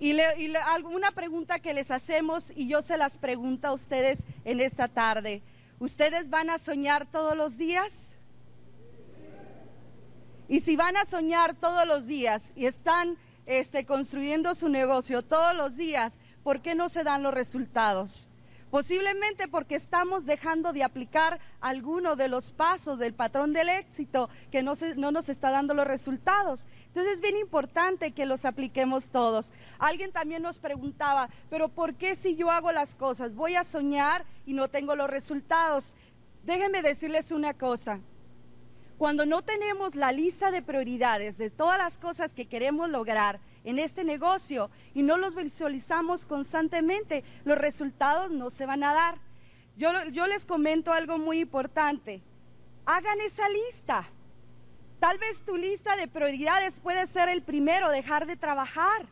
Y, 0.00 0.16
alguna 0.56 1.10
pregunta 1.10 1.58
que 1.58 1.74
les 1.74 1.90
hacemos 1.90 2.52
y 2.54 2.68
yo 2.68 2.82
se 2.82 2.96
las 2.96 3.16
pregunto 3.16 3.68
a 3.68 3.72
ustedes 3.72 4.24
en 4.44 4.60
esta 4.60 4.86
tarde. 4.86 5.42
¿Ustedes 5.80 6.30
van 6.30 6.50
a 6.50 6.58
soñar 6.58 7.06
todos 7.06 7.36
los 7.36 7.58
días? 7.58 8.16
Y 10.48 10.60
si 10.60 10.76
van 10.76 10.96
a 10.96 11.04
soñar 11.04 11.54
todos 11.54 11.86
los 11.86 12.06
días 12.06 12.52
y 12.54 12.66
están 12.66 13.18
este, 13.46 13.84
construyendo 13.84 14.54
su 14.54 14.68
negocio 14.68 15.22
todos 15.22 15.54
los 15.54 15.76
días, 15.76 16.20
¿por 16.42 16.62
qué 16.62 16.74
no 16.74 16.88
se 16.88 17.04
dan 17.04 17.22
los 17.22 17.34
resultados? 17.34 18.28
Posiblemente 18.70 19.48
porque 19.48 19.76
estamos 19.76 20.26
dejando 20.26 20.72
de 20.72 20.82
aplicar 20.82 21.40
alguno 21.60 22.16
de 22.16 22.28
los 22.28 22.52
pasos 22.52 22.98
del 22.98 23.14
patrón 23.14 23.52
del 23.54 23.70
éxito 23.70 24.28
que 24.50 24.62
no, 24.62 24.74
no, 24.96 25.10
nos 25.10 25.30
está 25.30 25.50
dando 25.50 25.72
los 25.72 25.86
resultados. 25.86 26.66
Entonces 26.88 27.14
es 27.14 27.20
bien 27.20 27.38
importante 27.38 28.10
que 28.10 28.26
los 28.26 28.44
apliquemos 28.44 29.08
todos. 29.08 29.52
Alguien 29.78 30.12
también 30.12 30.42
nos 30.42 30.58
preguntaba, 30.58 31.30
pero 31.48 31.70
¿por 31.70 31.94
qué 31.94 32.14
si 32.14 32.36
yo 32.36 32.50
hago 32.50 32.70
las 32.70 32.94
cosas 32.94 33.34
voy 33.34 33.54
a 33.54 33.64
soñar 33.64 34.26
y 34.44 34.52
no 34.52 34.68
tengo 34.68 34.94
los 34.94 35.08
resultados? 35.08 35.94
Déjenme 36.44 36.82
decirles 36.82 37.32
una 37.32 37.54
cosa. 37.54 38.00
Cuando 38.98 39.24
no 39.24 39.42
tenemos 39.42 39.94
la 39.94 40.12
lista 40.12 40.50
de 40.50 40.60
prioridades 40.60 41.38
de 41.38 41.50
todas 41.50 41.78
las 41.78 41.98
cosas 41.98 42.34
que 42.34 42.48
queremos 42.48 42.90
lograr, 42.90 43.40
en 43.64 43.78
este 43.78 44.04
negocio 44.04 44.70
y 44.94 45.02
no 45.02 45.18
los 45.18 45.34
visualizamos 45.34 46.26
constantemente, 46.26 47.24
los 47.44 47.58
resultados 47.58 48.30
no 48.30 48.50
se 48.50 48.66
van 48.66 48.84
a 48.84 48.94
dar. 48.94 49.18
Yo, 49.76 50.26
les 50.26 50.44
comento 50.44 50.92
algo 50.92 51.18
muy 51.18 51.38
importante. 51.38 52.20
Hagan 52.84 53.20
esa 53.20 53.48
lista. 53.48 54.08
Tal 54.98 55.18
vez 55.18 55.42
tu 55.42 55.56
lista 55.56 55.96
de 55.96 56.08
prioridades 56.08 56.80
puede 56.80 57.06
ser 57.06 57.28
el 57.28 57.42
primero, 57.42 57.88
dejar 57.90 58.26
de 58.26 58.36
trabajar. 58.36 59.06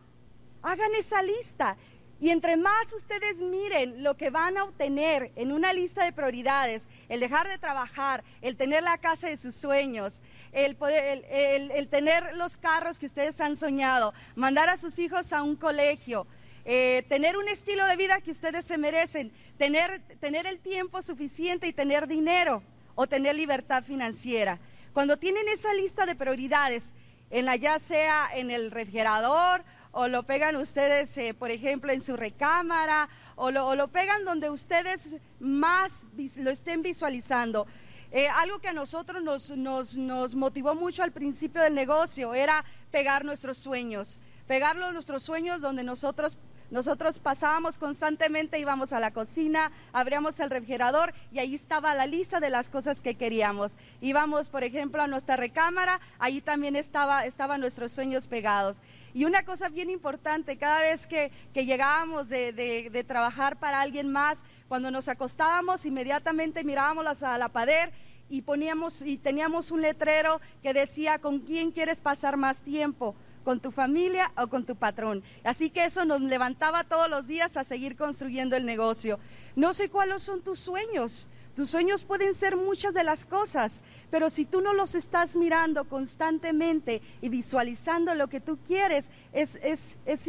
Hagan 0.62 0.92
esa 0.96 1.22
lista 1.22 1.76
y 2.18 2.30
entre 2.30 2.56
más 2.56 2.92
ustedes 2.94 3.38
miren 3.38 4.02
lo 4.02 4.16
que 4.16 4.30
van 4.30 4.56
a 4.56 4.64
obtener 4.64 5.30
en 5.36 5.52
una 5.52 5.72
lista 5.72 6.04
de 6.04 6.12
prioridades, 6.12 6.82
el 7.08 7.20
dejar 7.20 7.46
de 7.46 7.58
trabajar, 7.58 8.24
el 8.40 8.56
tener 8.56 8.82
la 8.82 8.98
casa 8.98 9.28
de 9.28 9.36
sus 9.36 9.54
sueños, 9.54 10.22
el, 10.56 10.74
poder, 10.74 11.26
el, 11.28 11.88
tener 11.88 12.34
los 12.34 12.56
carros 12.56 12.98
que 12.98 13.04
ustedes 13.04 13.40
han 13.42 13.56
soñado, 13.56 14.14
mandar 14.34 14.70
a 14.70 14.78
sus 14.78 14.98
hijos 14.98 15.34
a 15.34 15.42
un 15.42 15.54
colegio, 15.54 16.26
eh, 16.64 17.04
tener 17.10 17.36
un 17.36 17.46
estilo 17.48 17.84
de 17.84 17.96
vida 17.96 18.22
que 18.22 18.30
ustedes 18.30 18.64
se 18.64 18.78
merecen, 18.78 19.30
tener, 19.58 20.00
tener 20.18 20.46
el 20.46 20.58
tiempo 20.58 21.02
suficiente 21.02 21.68
y 21.68 21.74
tener 21.74 22.06
dinero 22.06 22.62
o 22.94 23.06
tener 23.06 23.34
libertad 23.34 23.84
financiera. 23.84 24.58
Cuando 24.94 25.18
tienen 25.18 25.46
esa 25.48 25.74
lista 25.74 26.06
de 26.06 26.14
prioridades, 26.14 26.94
en 27.28 27.44
la, 27.44 27.56
ya 27.56 27.78
sea 27.78 28.30
en 28.34 28.50
el 28.50 28.70
refrigerador 28.70 29.62
o 29.92 30.08
lo 30.08 30.22
pegan 30.22 30.56
ustedes, 30.56 31.16
eh, 31.18 31.34
por 31.34 31.50
ejemplo, 31.50 31.92
en 31.92 32.00
su 32.00 32.16
recámara, 32.16 33.10
o 33.34 33.50
lo, 33.50 33.88
pegan 33.88 34.24
donde 34.24 34.48
ustedes 34.48 35.16
más 35.38 36.04
lo 36.36 36.50
estén 36.50 36.82
visualizando. 36.82 37.66
Eh, 38.12 38.28
algo 38.28 38.58
que 38.58 38.68
a 38.68 38.72
nosotros 38.72 39.22
nos, 39.22 39.50
nos, 39.96 40.34
motivó 40.34 40.74
mucho 40.74 41.02
al 41.02 41.12
principio 41.12 41.62
del 41.62 41.74
negocio 41.74 42.34
era 42.34 42.64
pegar 42.90 43.24
nuestros 43.24 43.58
sueños, 43.58 44.20
pegar 44.46 44.76
nuestros 44.76 45.22
sueños 45.22 45.60
donde 45.60 45.82
nosotros 45.82 46.36
nosotros 46.70 47.20
pasábamos 47.20 47.78
constantemente, 47.78 48.58
íbamos 48.58 48.92
a 48.92 48.98
la 48.98 49.12
cocina, 49.12 49.70
abríamos 49.92 50.40
el 50.40 50.50
refrigerador 50.50 51.14
y 51.30 51.38
ahí 51.38 51.54
estaba 51.54 51.94
la 51.94 52.06
lista 52.06 52.40
de 52.40 52.50
las 52.50 52.68
cosas 52.70 53.00
que 53.00 53.14
queríamos. 53.14 53.76
Íbamos, 54.00 54.48
por 54.48 54.64
ejemplo, 54.64 55.00
a 55.00 55.06
nuestra 55.06 55.36
recámara, 55.36 56.00
ahí 56.18 56.40
también 56.40 56.74
estaba, 56.74 57.24
estaban 57.24 57.60
nuestros 57.60 57.92
sueños 57.92 58.26
pegados. 58.26 58.80
Y 59.14 59.24
una 59.24 59.44
cosa 59.44 59.70
bien 59.70 59.88
importante, 59.88 60.58
cada 60.58 60.80
vez 60.80 61.06
que, 61.06 61.30
llegábamos 61.54 62.28
de, 62.28 63.04
trabajar 63.08 63.58
para 63.58 63.80
alguien 63.80 64.10
más, 64.12 64.42
cuando 64.68 64.90
nos 64.90 65.08
acostábamos, 65.08 65.86
inmediatamente 65.86 66.64
mirábamos 66.64 67.22
a 67.22 67.38
la 67.38 67.48
pared 67.48 67.90
y 68.28 68.42
poníamos 68.42 69.02
y 69.02 69.18
teníamos 69.18 69.70
un 69.70 69.82
letrero 69.82 70.40
que 70.62 70.74
decía 70.74 71.20
con 71.20 71.40
quién 71.40 71.70
quieres 71.70 72.00
pasar 72.00 72.36
más 72.36 72.60
tiempo 72.60 73.14
con 73.44 73.60
tu 73.60 73.70
familia 73.70 74.32
o 74.36 74.48
con 74.48 74.66
tu 74.66 74.74
patrón. 74.74 75.22
Así 75.44 75.70
que 75.70 75.84
eso 75.84 76.04
nos 76.04 76.20
levantaba 76.20 76.82
todos 76.82 77.08
los 77.08 77.28
días 77.28 77.56
a 77.56 77.62
seguir 77.62 77.96
construyendo 77.96 78.56
el 78.56 78.66
negocio. 78.66 79.20
No 79.54 79.72
sé 79.72 79.88
cuáles 79.88 80.24
son 80.24 80.42
tus 80.42 80.58
sueños. 80.58 81.28
Tus 81.56 81.70
sueños 81.70 82.04
pueden 82.04 82.34
ser 82.34 82.54
muchas 82.54 82.92
de 82.92 83.02
las 83.02 83.24
cosas, 83.24 83.82
pero 84.10 84.28
si 84.28 84.44
tú 84.44 84.60
no 84.60 84.74
los 84.74 84.94
estás 84.94 85.34
mirando 85.36 85.84
constantemente 85.88 87.00
y 87.22 87.30
visualizando 87.30 88.14
lo 88.14 88.28
que 88.28 88.42
tú 88.42 88.58
quieres, 88.58 89.06
es, 89.32 89.58
es, 89.62 89.96
es 90.04 90.28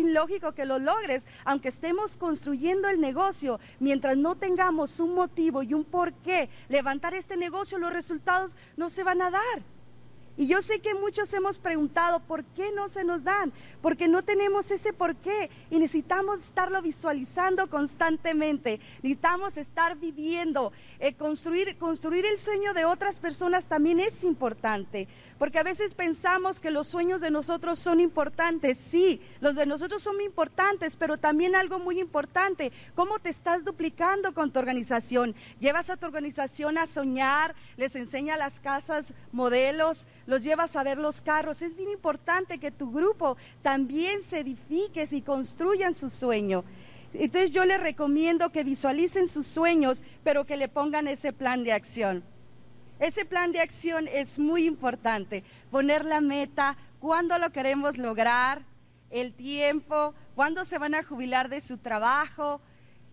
que 0.56 0.66
lo 0.66 0.80
logres, 0.80 1.26
aunque 1.44 1.68
estemos 1.68 2.16
construyendo 2.16 2.88
el 2.88 3.02
negocio, 3.02 3.60
mientras 3.82 4.16
no 4.16 4.36
tengamos 4.36 5.02
un 5.02 5.16
motivo 5.16 5.64
y 5.64 5.74
un 5.74 5.84
por 5.84 6.14
qué 6.14 6.50
levantar 6.70 7.14
este 7.14 7.36
negocio, 7.36 7.78
los 7.78 7.92
resultados 7.92 8.56
no 8.78 8.88
se 8.88 9.04
van 9.04 9.22
a 9.22 9.30
dar. 9.30 9.77
Y 10.38 10.48
yo 10.48 10.62
sé 10.62 10.80
que 10.80 10.94
muchos 10.94 11.34
hemos 11.34 11.58
preguntado 11.58 12.20
por 12.20 12.46
qué 12.46 12.72
no 12.72 12.90
se 12.90 13.04
nos 13.04 13.24
dan, 13.24 13.52
porque 13.82 14.08
no 14.08 14.24
tenemos 14.24 14.70
ese 14.70 14.94
por 14.94 15.16
qué. 15.16 15.50
Y 15.72 15.80
necesitamos 15.80 16.40
estarlo 16.40 16.82
visualizando 16.84 17.70
constantemente, 17.70 18.80
necesitamos 19.02 19.58
estar 19.58 19.98
viviendo, 19.98 20.72
eh, 21.00 21.14
construir, 21.14 21.78
construir 21.78 22.26
el 22.26 22.38
sueño 22.38 22.74
de 22.76 22.86
otras 22.86 23.18
personas 23.18 23.66
también 23.66 24.00
es 24.00 24.24
importante, 24.24 25.08
porque 25.38 25.60
a 25.60 25.64
veces 25.64 25.94
pensamos 25.94 26.60
que 26.60 26.72
los 26.72 26.88
sueños 26.88 27.22
de 27.22 27.32
nosotros 27.32 27.80
son 27.80 28.00
importantes, 28.00 28.78
sí, 28.78 29.22
los 29.40 29.56
de 29.56 29.66
nosotros 29.66 30.02
son 30.02 30.22
importantes, 30.22 30.96
pero 30.96 31.18
también 31.18 31.56
algo 31.56 31.80
muy 31.80 32.00
importante, 32.00 32.72
cómo 32.96 33.20
te 33.20 33.30
estás 33.30 33.64
duplicando 33.64 34.34
con 34.34 34.52
tu 34.52 34.60
organización, 34.60 35.36
llevas 35.60 35.90
a 35.90 35.98
tu 35.98 36.06
organización 36.06 36.78
a 36.78 36.86
soñar, 36.86 37.56
les 37.78 37.96
enseña 37.96 38.38
las 38.38 38.60
casas, 38.60 39.14
modelos, 39.32 40.06
los 40.26 40.42
llevas 40.42 40.76
a 40.76 40.84
ver 40.84 40.98
los 40.98 41.22
carros. 41.22 41.62
Es 41.62 41.76
bien 41.76 41.90
importante 41.90 42.58
que 42.58 42.72
tu 42.72 42.92
grupo 42.92 43.38
también 43.62 44.24
se 44.24 44.40
edifique 44.40 45.08
y 45.10 45.22
construyan 45.22 45.96
su 45.96 46.10
sueño. 46.10 46.64
Entonces 47.14 47.52
yo 47.52 47.66
les 47.66 47.80
recomiendo 47.80 48.52
que 48.52 48.64
visualicen 48.64 49.28
sus 49.28 49.48
sueños, 49.48 50.02
pero 50.24 50.46
que 50.46 50.58
le 50.58 50.68
pongan 50.68 51.08
ese 51.08 51.34
plan 51.34 51.64
de 51.64 51.74
acción. 51.74 52.24
Ese 53.00 53.26
plan 53.26 53.52
de 53.52 53.62
acción 53.62 54.08
es 54.08 54.40
muy 54.40 54.66
importante. 54.66 55.44
Poner 55.70 56.04
la 56.04 56.22
meta, 56.22 56.78
cuándo 57.00 57.38
lo 57.38 57.52
queremos 57.52 57.98
lograr, 57.98 58.64
el 59.10 59.34
tiempo, 59.34 60.14
cuándo 60.36 60.66
se 60.66 60.78
van 60.78 60.96
a 60.96 61.04
jubilar 61.04 61.48
de 61.50 61.62
su 61.62 61.78
trabajo, 61.78 62.60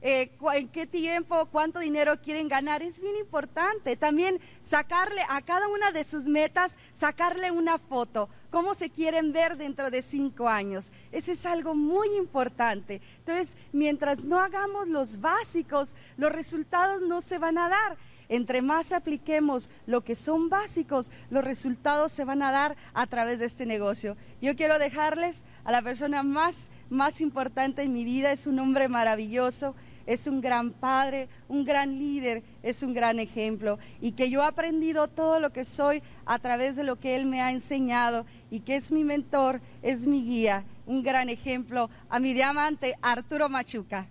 eh, 0.07 0.31
en 0.55 0.69
qué 0.69 0.87
tiempo, 0.87 1.47
cuánto 1.47 1.79
dinero 1.79 2.21
quieren 2.21 2.49
ganar, 2.49 2.83
es 2.83 3.01
bien 3.01 3.17
importante. 3.17 3.97
También 3.97 4.39
sacarle 4.61 5.23
a 5.29 5.41
cada 5.41 5.69
una 5.69 5.93
de 5.93 6.05
sus 6.05 6.27
metas, 6.27 6.77
sacarle 6.93 7.51
una 7.51 7.79
foto, 7.79 8.29
cómo 8.51 8.75
se 8.75 8.91
quieren 8.91 9.33
ver 9.33 9.57
dentro 9.57 9.91
de 9.91 10.03
cinco 10.03 10.49
años. 10.49 10.93
Eso 11.11 11.33
es 11.33 11.47
algo 11.47 11.75
muy 11.75 12.09
importante. 12.17 13.01
Entonces, 13.19 13.57
mientras 13.73 14.25
no 14.25 14.41
hagamos 14.41 14.89
los 14.89 15.21
básicos, 15.21 15.95
los 16.17 16.33
resultados 16.33 17.01
no 17.01 17.21
se 17.21 17.39
van 17.39 17.57
a 17.59 17.69
dar. 17.69 17.97
Entre 18.29 18.63
más 18.63 18.93
apliquemos 18.93 19.71
lo 19.87 20.03
que 20.03 20.17
son 20.17 20.49
básicos, 20.49 21.11
los 21.31 21.45
resultados 21.45 22.13
se 22.13 22.25
van 22.25 22.43
a 22.43 22.53
dar 22.53 22.77
a 22.95 23.07
través 23.07 23.39
de 23.39 23.47
este 23.47 23.67
negocio. 23.67 24.17
Yo 24.41 24.57
quiero 24.57 24.79
dejarles 24.79 25.43
a 25.65 25.73
la 25.73 25.83
persona 25.83 26.23
más, 26.23 26.71
más 26.91 27.21
importante 27.21 27.83
en 27.83 27.93
mi 27.93 28.05
vida, 28.05 28.33
es 28.33 28.47
un 28.47 28.59
hombre 28.59 28.89
maravilloso, 28.89 29.75
es 30.07 30.27
un 30.27 30.41
gran 30.41 30.71
padre, 30.71 31.29
un 31.49 31.65
gran 31.65 31.99
líder, 31.99 32.43
es 32.63 32.83
un 32.83 32.93
gran 32.95 33.19
ejemplo 33.19 33.79
y 34.01 34.13
que 34.13 34.31
yo 34.31 34.43
he 34.43 34.47
aprendido 34.47 35.09
todo 35.09 35.41
lo 35.41 35.51
que 35.51 35.65
soy 35.65 36.03
a 36.27 36.39
través 36.39 36.77
de 36.77 36.85
lo 36.85 36.97
que 36.97 37.17
él 37.17 37.27
me 37.27 37.41
ha 37.41 37.51
enseñado 37.51 38.27
y 38.51 38.61
que 38.61 38.77
es 38.77 38.91
mi 38.91 39.05
mentor, 39.05 39.61
es 39.83 40.07
mi 40.07 40.25
guía, 40.25 40.65
un 40.87 41.03
gran 41.03 41.29
ejemplo 41.29 41.91
a 42.09 42.19
mi 42.19 42.35
diamante 42.35 42.97
Arturo 43.01 43.49
Machuca. 43.49 44.09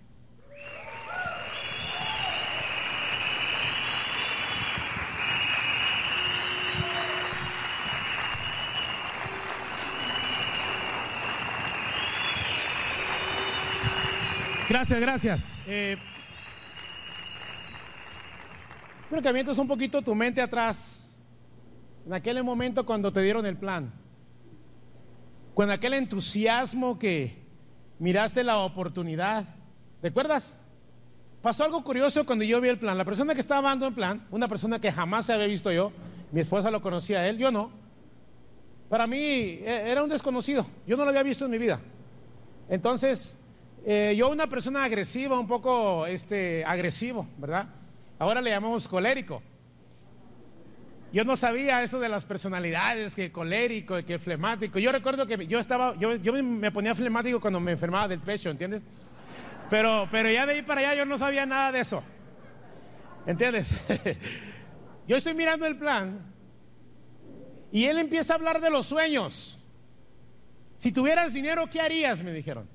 Gracias, 14.74 15.00
gracias. 15.00 15.58
Eh, 15.68 15.96
creo 19.08 19.22
que 19.22 19.28
avientes 19.28 19.56
un 19.56 19.68
poquito 19.68 20.02
tu 20.02 20.16
mente 20.16 20.42
atrás. 20.42 21.08
En 22.04 22.12
aquel 22.12 22.42
momento 22.42 22.84
cuando 22.84 23.12
te 23.12 23.20
dieron 23.20 23.46
el 23.46 23.56
plan. 23.56 23.92
Con 25.54 25.70
aquel 25.70 25.94
entusiasmo 25.94 26.98
que 26.98 27.40
miraste 28.00 28.42
la 28.42 28.58
oportunidad. 28.58 29.44
¿Recuerdas? 30.02 30.64
Pasó 31.40 31.62
algo 31.62 31.84
curioso 31.84 32.26
cuando 32.26 32.44
yo 32.44 32.60
vi 32.60 32.68
el 32.68 32.78
plan. 32.80 32.98
La 32.98 33.04
persona 33.04 33.32
que 33.32 33.40
estaba 33.40 33.68
dando 33.68 33.86
el 33.86 33.94
plan, 33.94 34.26
una 34.32 34.48
persona 34.48 34.80
que 34.80 34.90
jamás 34.90 35.26
se 35.26 35.34
había 35.34 35.46
visto 35.46 35.70
yo, 35.70 35.92
mi 36.32 36.40
esposa 36.40 36.72
lo 36.72 36.82
conocía 36.82 37.20
a 37.20 37.28
él, 37.28 37.38
yo 37.38 37.52
no. 37.52 37.70
Para 38.88 39.06
mí 39.06 39.18
e, 39.18 39.84
era 39.86 40.02
un 40.02 40.08
desconocido, 40.08 40.66
yo 40.84 40.96
no 40.96 41.04
lo 41.04 41.10
había 41.10 41.22
visto 41.22 41.44
en 41.44 41.52
mi 41.52 41.58
vida. 41.58 41.80
Entonces, 42.68 43.36
eh, 43.86 44.14
yo 44.16 44.30
una 44.30 44.46
persona 44.46 44.84
agresiva, 44.84 45.38
un 45.38 45.46
poco 45.46 46.06
este, 46.06 46.64
agresivo, 46.64 47.28
¿verdad? 47.36 47.68
Ahora 48.18 48.40
le 48.40 48.50
llamamos 48.50 48.88
colérico. 48.88 49.42
Yo 51.12 51.22
no 51.24 51.36
sabía 51.36 51.82
eso 51.82 52.00
de 52.00 52.08
las 52.08 52.24
personalidades, 52.24 53.14
que 53.14 53.30
colérico, 53.30 54.02
que 54.04 54.18
flemático. 54.18 54.78
Yo 54.78 54.90
recuerdo 54.90 55.26
que 55.26 55.46
yo 55.46 55.60
estaba, 55.60 55.94
yo, 55.96 56.16
yo 56.16 56.32
me 56.32 56.72
ponía 56.72 56.94
flemático 56.94 57.40
cuando 57.40 57.60
me 57.60 57.72
enfermaba 57.72 58.08
del 58.08 58.20
pecho, 58.20 58.50
¿entiendes? 58.50 58.84
Pero, 59.70 60.08
pero 60.10 60.30
ya 60.30 60.46
de 60.46 60.54
ahí 60.54 60.62
para 60.62 60.80
allá 60.80 60.94
yo 60.94 61.04
no 61.04 61.16
sabía 61.16 61.46
nada 61.46 61.70
de 61.70 61.80
eso. 61.80 62.02
¿Entiendes? 63.26 63.72
yo 65.06 65.16
estoy 65.16 65.34
mirando 65.34 65.66
el 65.66 65.76
plan 65.76 66.20
y 67.70 67.84
él 67.84 67.98
empieza 67.98 68.32
a 68.32 68.36
hablar 68.36 68.60
de 68.60 68.70
los 68.70 68.86
sueños. 68.86 69.60
Si 70.78 70.90
tuvieras 70.90 71.32
dinero, 71.32 71.68
¿qué 71.70 71.80
harías? 71.80 72.22
Me 72.22 72.32
dijeron. 72.32 72.73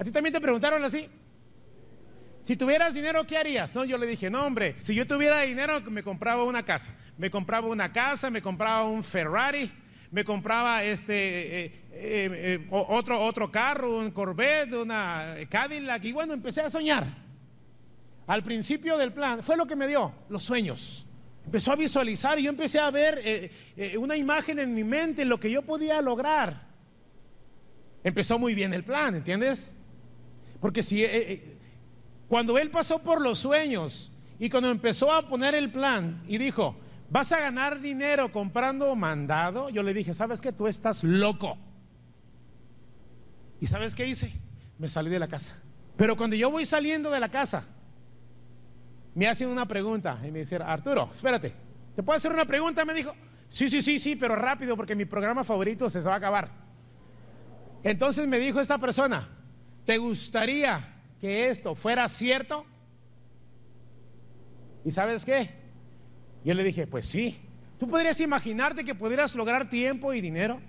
¿A 0.00 0.04
ti 0.04 0.10
también 0.10 0.32
te 0.32 0.40
preguntaron 0.40 0.82
así? 0.82 1.10
Si 2.44 2.56
tuvieras 2.56 2.94
dinero, 2.94 3.26
¿qué 3.26 3.36
harías? 3.36 3.76
No, 3.76 3.84
yo 3.84 3.98
le 3.98 4.06
dije, 4.06 4.30
no, 4.30 4.46
hombre, 4.46 4.76
si 4.80 4.94
yo 4.94 5.06
tuviera 5.06 5.42
dinero, 5.42 5.78
me 5.82 6.02
compraba 6.02 6.42
una 6.44 6.64
casa. 6.64 6.96
Me 7.18 7.30
compraba 7.30 7.66
una 7.68 7.92
casa, 7.92 8.30
me 8.30 8.40
compraba 8.40 8.84
un 8.84 9.04
Ferrari, 9.04 9.70
me 10.10 10.24
compraba 10.24 10.82
este 10.82 11.14
eh, 11.14 11.64
eh, 11.92 12.30
eh, 12.32 12.66
otro, 12.70 13.20
otro 13.20 13.52
carro, 13.52 13.98
un 13.98 14.10
Corvette, 14.10 14.72
una 14.72 15.34
Cadillac, 15.50 16.02
y 16.02 16.12
bueno, 16.12 16.32
empecé 16.32 16.62
a 16.62 16.70
soñar. 16.70 17.06
Al 18.26 18.42
principio 18.42 18.96
del 18.96 19.12
plan, 19.12 19.42
fue 19.42 19.58
lo 19.58 19.66
que 19.66 19.76
me 19.76 19.86
dio, 19.86 20.14
los 20.30 20.42
sueños. 20.42 21.06
Empezó 21.44 21.72
a 21.72 21.76
visualizar 21.76 22.38
y 22.38 22.44
yo 22.44 22.50
empecé 22.50 22.78
a 22.78 22.90
ver 22.90 23.50
una 23.98 24.16
imagen 24.16 24.60
en 24.60 24.72
mi 24.72 24.82
mente, 24.82 25.26
lo 25.26 25.38
que 25.38 25.50
yo 25.50 25.60
podía 25.60 26.00
lograr. 26.00 26.68
Empezó 28.02 28.38
muy 28.38 28.54
bien 28.54 28.72
el 28.72 28.82
plan, 28.82 29.14
¿entiendes? 29.14 29.74
Porque 30.60 30.82
si 30.82 31.02
eh, 31.02 31.10
eh, 31.12 31.58
cuando 32.28 32.58
él 32.58 32.70
pasó 32.70 33.00
por 33.00 33.20
los 33.20 33.38
sueños 33.38 34.12
y 34.38 34.50
cuando 34.50 34.70
empezó 34.70 35.12
a 35.12 35.28
poner 35.28 35.54
el 35.54 35.72
plan 35.72 36.22
y 36.28 36.38
dijo, 36.38 36.76
vas 37.08 37.32
a 37.32 37.40
ganar 37.40 37.80
dinero 37.80 38.30
comprando 38.30 38.94
mandado, 38.94 39.68
yo 39.70 39.82
le 39.82 39.94
dije, 39.94 40.14
¿sabes 40.14 40.40
qué? 40.40 40.52
Tú 40.52 40.66
estás 40.66 41.02
loco. 41.02 41.58
¿Y 43.60 43.66
sabes 43.66 43.94
qué 43.94 44.06
hice? 44.06 44.32
Me 44.78 44.88
salí 44.88 45.10
de 45.10 45.18
la 45.18 45.28
casa. 45.28 45.60
Pero 45.96 46.16
cuando 46.16 46.36
yo 46.36 46.50
voy 46.50 46.64
saliendo 46.64 47.10
de 47.10 47.20
la 47.20 47.28
casa, 47.28 47.64
me 49.14 49.28
hacen 49.28 49.48
una 49.48 49.66
pregunta 49.66 50.18
y 50.26 50.30
me 50.30 50.40
dicen, 50.40 50.62
Arturo, 50.62 51.10
espérate, 51.12 51.52
¿te 51.94 52.02
puedo 52.02 52.16
hacer 52.16 52.32
una 52.32 52.46
pregunta? 52.46 52.84
Me 52.84 52.94
dijo, 52.94 53.14
sí, 53.48 53.68
sí, 53.68 53.82
sí, 53.82 53.98
sí, 53.98 54.16
pero 54.16 54.36
rápido 54.36 54.76
porque 54.76 54.94
mi 54.94 55.04
programa 55.04 55.44
favorito 55.44 55.90
se 55.90 56.00
va 56.00 56.14
a 56.14 56.16
acabar. 56.16 56.50
Entonces 57.82 58.26
me 58.26 58.38
dijo 58.38 58.60
esta 58.60 58.78
persona, 58.78 59.28
¿Te 59.90 59.98
gustaría 59.98 61.02
que 61.20 61.48
esto 61.48 61.74
fuera 61.74 62.08
cierto? 62.08 62.64
¿Y 64.84 64.92
sabes 64.92 65.24
qué? 65.24 65.50
Yo 66.44 66.54
le 66.54 66.62
dije, 66.62 66.86
pues 66.86 67.08
sí. 67.08 67.40
¿Tú 67.76 67.88
podrías 67.88 68.20
imaginarte 68.20 68.84
que 68.84 68.94
pudieras 68.94 69.34
lograr 69.34 69.68
tiempo 69.68 70.14
y 70.14 70.20
dinero? 70.20 70.60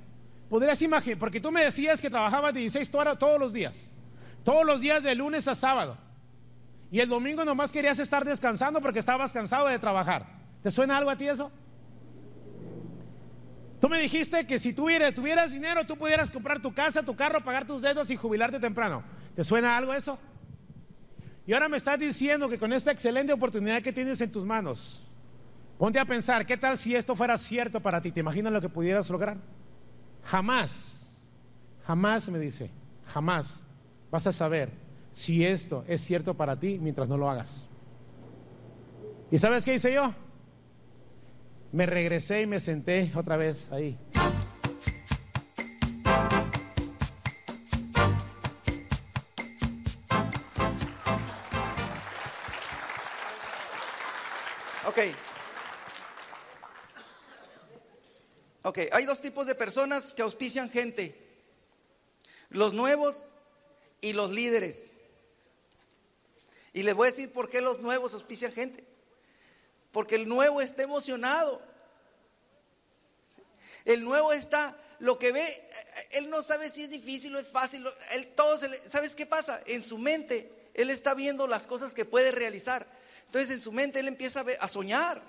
Podrías 0.50 0.82
imaginar, 0.82 1.20
porque 1.20 1.40
tú 1.40 1.52
me 1.52 1.64
decías 1.64 2.02
que 2.02 2.10
trabajabas 2.10 2.56
16 2.56 2.96
horas 2.96 3.20
todos 3.20 3.40
los 3.40 3.54
días, 3.54 3.92
todos 4.44 4.66
los 4.66 4.82
días 4.82 5.04
de 5.04 5.14
lunes 5.14 5.48
a 5.48 5.54
sábado. 5.54 6.00
Y 6.90 7.00
el 7.00 7.08
domingo 7.08 7.46
nomás 7.46 7.72
querías 7.72 8.00
estar 8.00 8.26
descansando 8.26 8.82
porque 8.82 8.98
estabas 8.98 9.32
cansado 9.32 9.68
de 9.68 9.78
trabajar. 9.78 10.26
¿Te 10.64 10.72
suena 10.72 10.98
algo 10.98 11.12
a 11.12 11.16
ti 11.16 11.28
eso? 11.28 11.52
Tú 13.82 13.90
me 13.90 14.00
dijiste 14.00 14.46
que 14.46 14.60
si 14.60 14.74
tuvieras, 14.74 15.12
tuvieras 15.16 15.52
dinero, 15.52 15.84
tú 15.88 15.98
pudieras 15.98 16.30
comprar 16.30 16.62
tu 16.62 16.72
casa, 16.72 17.02
tu 17.02 17.16
carro, 17.16 17.44
pagar 17.44 17.66
tus 17.66 17.82
dedos 17.82 18.12
y 18.12 18.16
jubilarte 18.16 18.60
temprano. 18.60 19.04
¿Te 19.36 19.44
suena 19.44 19.76
algo 19.76 19.92
eso? 19.92 20.20
Y 21.48 21.54
ahora 21.54 21.68
me 21.68 21.78
estás 21.78 21.98
diciendo 21.98 22.48
que 22.48 22.60
con 22.60 22.72
esta 22.74 22.92
excelente 22.92 23.34
oportunidad 23.34 23.82
que 23.82 23.92
tienes 23.92 24.22
en 24.22 24.32
tus 24.32 24.46
manos, 24.46 25.04
ponte 25.80 25.98
a 25.98 26.06
pensar, 26.06 26.46
¿qué 26.46 26.58
tal 26.58 26.78
si 26.78 26.96
esto 26.96 27.16
fuera 27.16 27.36
cierto 27.40 27.80
para 27.82 28.00
ti? 28.00 28.12
¿Te 28.12 28.20
imaginas 28.20 28.54
lo 28.54 28.62
que 28.62 28.70
pudieras 28.70 29.10
lograr? 29.10 29.38
Jamás, 30.26 31.20
jamás 31.88 32.30
me 32.30 32.38
dice, 32.38 32.70
jamás 33.08 33.66
vas 34.12 34.28
a 34.28 34.32
saber 34.32 34.70
si 35.12 35.44
esto 35.44 35.84
es 35.88 36.02
cierto 36.02 36.36
para 36.36 36.56
ti 36.56 36.78
mientras 36.80 37.10
no 37.10 37.18
lo 37.18 37.32
hagas. 37.32 37.68
¿Y 39.32 39.40
sabes 39.40 39.66
qué 39.66 39.74
hice 39.74 39.92
yo? 39.92 40.14
Me 41.72 41.86
regresé 41.86 42.42
y 42.42 42.48
me 42.48 42.60
senté 42.60 43.12
otra 43.16 43.38
vez 43.38 43.72
ahí. 43.72 43.98
Ok. 54.86 55.00
Ok, 58.64 58.80
hay 58.92 59.06
dos 59.06 59.22
tipos 59.22 59.48
de 59.48 59.56
personas 59.56 60.12
que 60.12 60.22
auspician 60.22 60.70
gente. 60.70 61.18
Los 62.50 62.74
nuevos 62.74 63.30
y 64.02 64.14
los 64.14 64.32
líderes. 64.32 64.92
Y 66.74 66.84
les 66.84 66.94
voy 66.94 67.08
a 67.08 67.12
decir 67.12 67.32
por 67.32 67.50
qué 67.50 67.62
los 67.62 67.80
nuevos 67.80 68.14
auspician 68.14 68.52
gente. 68.52 68.91
Porque 69.92 70.16
el 70.16 70.28
nuevo 70.28 70.62
está 70.62 70.84
emocionado. 70.84 71.62
El 73.86 74.04
nuevo 74.04 74.32
está, 74.32 74.78
lo 75.00 75.18
que 75.18 75.32
ve, 75.32 75.70
él 76.12 76.30
no 76.30 76.42
sabe 76.42 76.70
si 76.70 76.84
es 76.84 76.90
difícil 76.90 77.36
o 77.36 77.40
es 77.40 77.48
fácil. 77.48 77.86
Todo 78.36 78.58
¿Sabes 78.58 79.16
qué 79.16 79.26
pasa? 79.26 79.60
En 79.66 79.82
su 79.82 79.98
mente, 79.98 80.70
él 80.74 80.90
está 80.90 81.14
viendo 81.14 81.48
las 81.48 81.68
cosas 81.68 81.94
que 81.94 82.06
puede 82.06 82.32
realizar. 82.32 82.88
Entonces 83.26 83.52
en 83.52 83.62
su 83.62 83.72
mente 83.72 84.00
él 84.00 84.08
empieza 84.08 84.42
a, 84.42 84.46
a 84.64 84.68
soñar. 84.68 85.22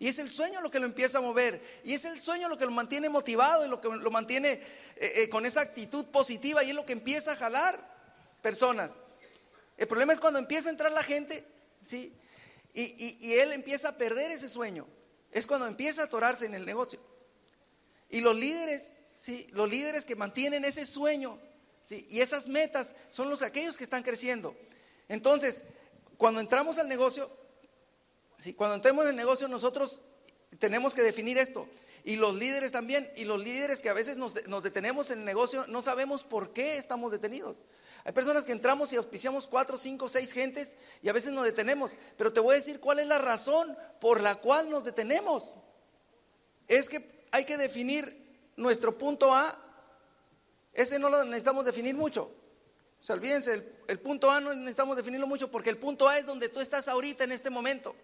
Y 0.00 0.08
es 0.08 0.18
el 0.18 0.30
sueño 0.30 0.62
lo 0.62 0.70
que 0.70 0.80
lo 0.80 0.86
empieza 0.86 1.18
a 1.18 1.20
mover. 1.20 1.62
Y 1.84 1.92
es 1.92 2.06
el 2.06 2.20
sueño 2.22 2.48
lo 2.48 2.56
que 2.56 2.64
lo 2.64 2.70
mantiene 2.70 3.10
motivado 3.10 3.66
y 3.66 3.68
lo 3.68 3.82
que 3.82 3.88
lo 3.88 4.10
mantiene 4.10 4.52
eh, 4.52 4.62
eh, 4.96 5.28
con 5.28 5.44
esa 5.44 5.60
actitud 5.60 6.06
positiva. 6.06 6.64
Y 6.64 6.70
es 6.70 6.74
lo 6.74 6.86
que 6.86 6.94
empieza 6.94 7.32
a 7.32 7.36
jalar 7.36 7.78
personas. 8.40 8.96
El 9.76 9.86
problema 9.86 10.14
es 10.14 10.20
cuando 10.20 10.38
empieza 10.38 10.68
a 10.68 10.72
entrar 10.72 10.90
la 10.90 11.02
gente, 11.02 11.44
¿sí? 11.84 12.14
Y, 12.72 13.34
él 13.34 13.52
empieza 13.52 13.90
a 13.90 13.96
perder 13.96 14.30
ese 14.30 14.48
sueño. 14.48 14.86
Es 15.30 15.46
cuando 15.46 15.66
empieza 15.66 16.02
a 16.02 16.04
atorarse 16.06 16.46
en 16.46 16.54
el 16.54 16.64
negocio. 16.64 17.00
Y 18.08 18.20
los 18.20 18.36
líderes, 18.36 18.92
¿sí? 19.14 19.46
Los 19.52 19.70
líderes 19.70 20.04
que 20.04 20.16
mantienen 20.16 20.64
ese 20.64 20.86
sueño, 20.86 21.38
¿sí? 21.82 22.06
Y 22.08 22.20
esas 22.20 22.48
metas 22.48 22.94
son 23.08 23.30
los 23.30 23.42
aquellos 23.42 23.76
que 23.76 23.84
están 23.84 24.02
creciendo. 24.02 24.56
Entonces, 25.08 25.64
cuando 26.16 26.40
entramos 26.40 26.78
al 26.78 26.88
negocio, 26.88 27.30
¿sí? 28.38 28.54
Cuando 28.54 28.76
entremos 28.76 29.04
en 29.04 29.10
el 29.10 29.16
negocio 29.16 29.48
nosotros 29.48 30.00
tenemos 30.58 30.94
que 30.94 31.02
definir 31.02 31.38
esto. 31.38 31.68
Y 32.04 32.16
los 32.16 32.34
líderes 32.34 32.72
también, 32.72 33.10
y 33.16 33.24
los 33.24 33.42
líderes 33.42 33.80
que 33.80 33.90
a 33.90 33.94
veces 33.94 34.16
nos, 34.16 34.46
nos 34.48 34.62
detenemos 34.62 35.10
en 35.10 35.20
el 35.20 35.24
negocio, 35.24 35.66
no 35.68 35.82
sabemos 35.82 36.24
por 36.24 36.52
qué 36.52 36.76
estamos 36.78 37.12
detenidos. 37.12 37.58
Hay 38.04 38.12
personas 38.12 38.44
que 38.44 38.52
entramos 38.52 38.92
y 38.92 38.96
auspiciamos 38.96 39.46
cuatro, 39.46 39.76
cinco, 39.76 40.08
seis 40.08 40.32
gentes 40.32 40.74
y 41.02 41.08
a 41.08 41.12
veces 41.12 41.32
nos 41.32 41.44
detenemos. 41.44 41.96
Pero 42.16 42.32
te 42.32 42.40
voy 42.40 42.54
a 42.54 42.56
decir 42.56 42.80
cuál 42.80 42.98
es 42.98 43.06
la 43.06 43.18
razón 43.18 43.76
por 44.00 44.20
la 44.20 44.36
cual 44.36 44.70
nos 44.70 44.84
detenemos. 44.84 45.44
Es 46.66 46.88
que 46.88 47.26
hay 47.32 47.44
que 47.44 47.58
definir 47.58 48.52
nuestro 48.56 48.96
punto 48.96 49.34
A. 49.34 49.58
Ese 50.72 50.98
no 50.98 51.10
lo 51.10 51.24
necesitamos 51.24 51.64
definir 51.64 51.94
mucho. 51.94 52.30
O 53.00 53.04
sea, 53.04 53.16
olvídense, 53.16 53.54
el, 53.54 53.74
el 53.88 53.98
punto 53.98 54.30
A 54.30 54.40
no 54.40 54.54
necesitamos 54.54 54.96
definirlo 54.96 55.26
mucho 55.26 55.50
porque 55.50 55.70
el 55.70 55.78
punto 55.78 56.08
A 56.08 56.18
es 56.18 56.26
donde 56.26 56.48
tú 56.48 56.60
estás 56.60 56.88
ahorita 56.88 57.24
en 57.24 57.32
este 57.32 57.50
momento. 57.50 57.94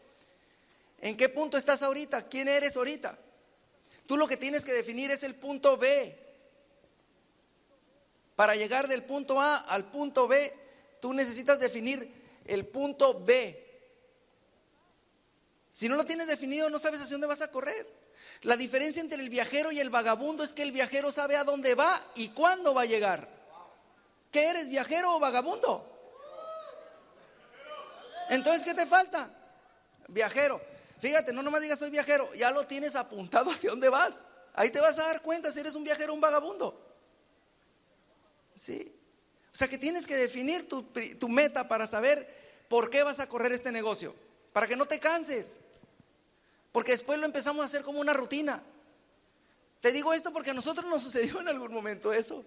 ¿En 1.01 1.17
qué 1.17 1.29
punto 1.29 1.57
estás 1.57 1.83
ahorita? 1.83 2.29
¿Quién 2.29 2.49
eres 2.49 2.77
ahorita? 2.77 3.19
Tú 4.07 4.17
lo 4.17 4.27
que 4.27 4.37
tienes 4.37 4.65
que 4.65 4.73
definir 4.73 5.11
es 5.11 5.23
el 5.23 5.35
punto 5.35 5.77
B. 5.77 6.17
Para 8.37 8.55
llegar 8.55 8.87
del 8.87 9.03
punto 9.05 9.41
A 9.41 9.57
al 9.57 9.91
punto 9.91 10.29
B, 10.29 10.53
tú 11.01 11.13
necesitas 11.13 11.59
definir 11.59 12.41
el 12.45 12.67
punto 12.67 13.21
B. 13.25 13.65
Si 15.73 15.89
no 15.89 15.97
lo 15.97 16.07
tienes 16.07 16.27
definido, 16.27 16.71
no 16.71 16.79
sabes 16.79 17.01
hacia 17.01 17.15
dónde 17.15 17.27
vas 17.27 17.43
a 17.43 17.51
correr. 17.51 17.87
La 18.43 18.57
diferencia 18.57 19.01
entre 19.01 19.23
el 19.23 19.31
viajero 19.31 19.73
y 19.73 19.81
el 19.81 19.91
vagabundo 19.91 20.45
es 20.45 20.53
que 20.53 20.63
el 20.63 20.73
viajero 20.73 21.11
sabe 21.11 21.37
a 21.37 21.45
dónde 21.45 21.75
va 21.75 22.03
y 22.15 22.29
cuándo 22.29 22.75
va 22.75 22.83
a 22.83 22.87
llegar. 22.87 23.29
¿Qué 24.31 24.51
eres, 24.51 24.69
viajero 24.69 25.17
o 25.17 25.21
vagabundo? 25.21 25.93
Entonces, 28.29 28.65
¿qué 28.65 28.75
te 28.75 28.87
falta? 28.87 29.31
Viajero. 30.09 30.61
Fíjate, 30.99 31.33
no 31.33 31.43
nomás 31.43 31.63
digas 31.63 31.79
soy 31.79 31.91
viajero, 31.91 32.33
ya 32.35 32.51
lo 32.51 32.67
tienes 32.67 32.97
apuntado 32.97 33.51
hacia 33.51 33.71
dónde 33.71 33.89
vas. 33.89 34.23
Ahí 34.55 34.71
te 34.71 34.81
vas 34.81 34.99
a 34.99 35.07
dar 35.07 35.23
cuenta 35.23 35.51
si 35.53 35.61
eres 35.61 35.75
un 35.75 35.85
viajero 35.85 36.13
o 36.13 36.15
un 36.15 36.21
vagabundo. 36.21 36.83
¿Sí? 38.55 38.93
O 39.53 39.57
sea 39.57 39.69
que 39.69 39.79
tienes 39.79 40.07
que 40.07 40.17
definir 40.17 40.69
tu, 40.69 40.83
tu 41.19 41.29
meta 41.29 41.69
para 41.69 41.87
saber 41.87 42.65
por 42.69 42.91
qué 42.91 43.03
vas 43.03 43.21
a 43.21 43.29
correr 43.29 43.53
este 43.53 43.71
negocio. 43.71 44.15
Para 44.53 44.67
que 44.67 44.77
no 44.77 44.87
te 44.87 44.99
canses. 44.99 45.59
Porque 46.73 46.93
después 46.93 47.19
lo 47.19 47.27
empezamos 47.27 47.63
a 47.63 47.67
hacer 47.67 47.83
como 47.83 48.01
una 48.01 48.15
rutina. 48.15 48.63
Te 49.81 49.93
digo 49.93 50.13
esto 50.15 50.33
porque 50.33 50.51
a 50.51 50.55
nosotros 50.55 50.87
nos 50.87 51.03
sucedió 51.05 51.41
en 51.41 51.49
algún 51.49 51.73
momento 51.73 52.13
eso. 52.13 52.45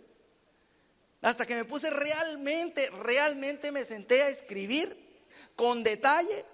Hasta 1.21 1.45
que 1.45 1.55
me 1.55 1.65
puse 1.65 1.89
realmente, 1.89 2.89
realmente 2.91 3.71
me 3.71 3.85
senté 3.85 4.23
a 4.23 4.29
escribir 4.29 4.97
con 5.55 5.83
detalle 5.83 6.45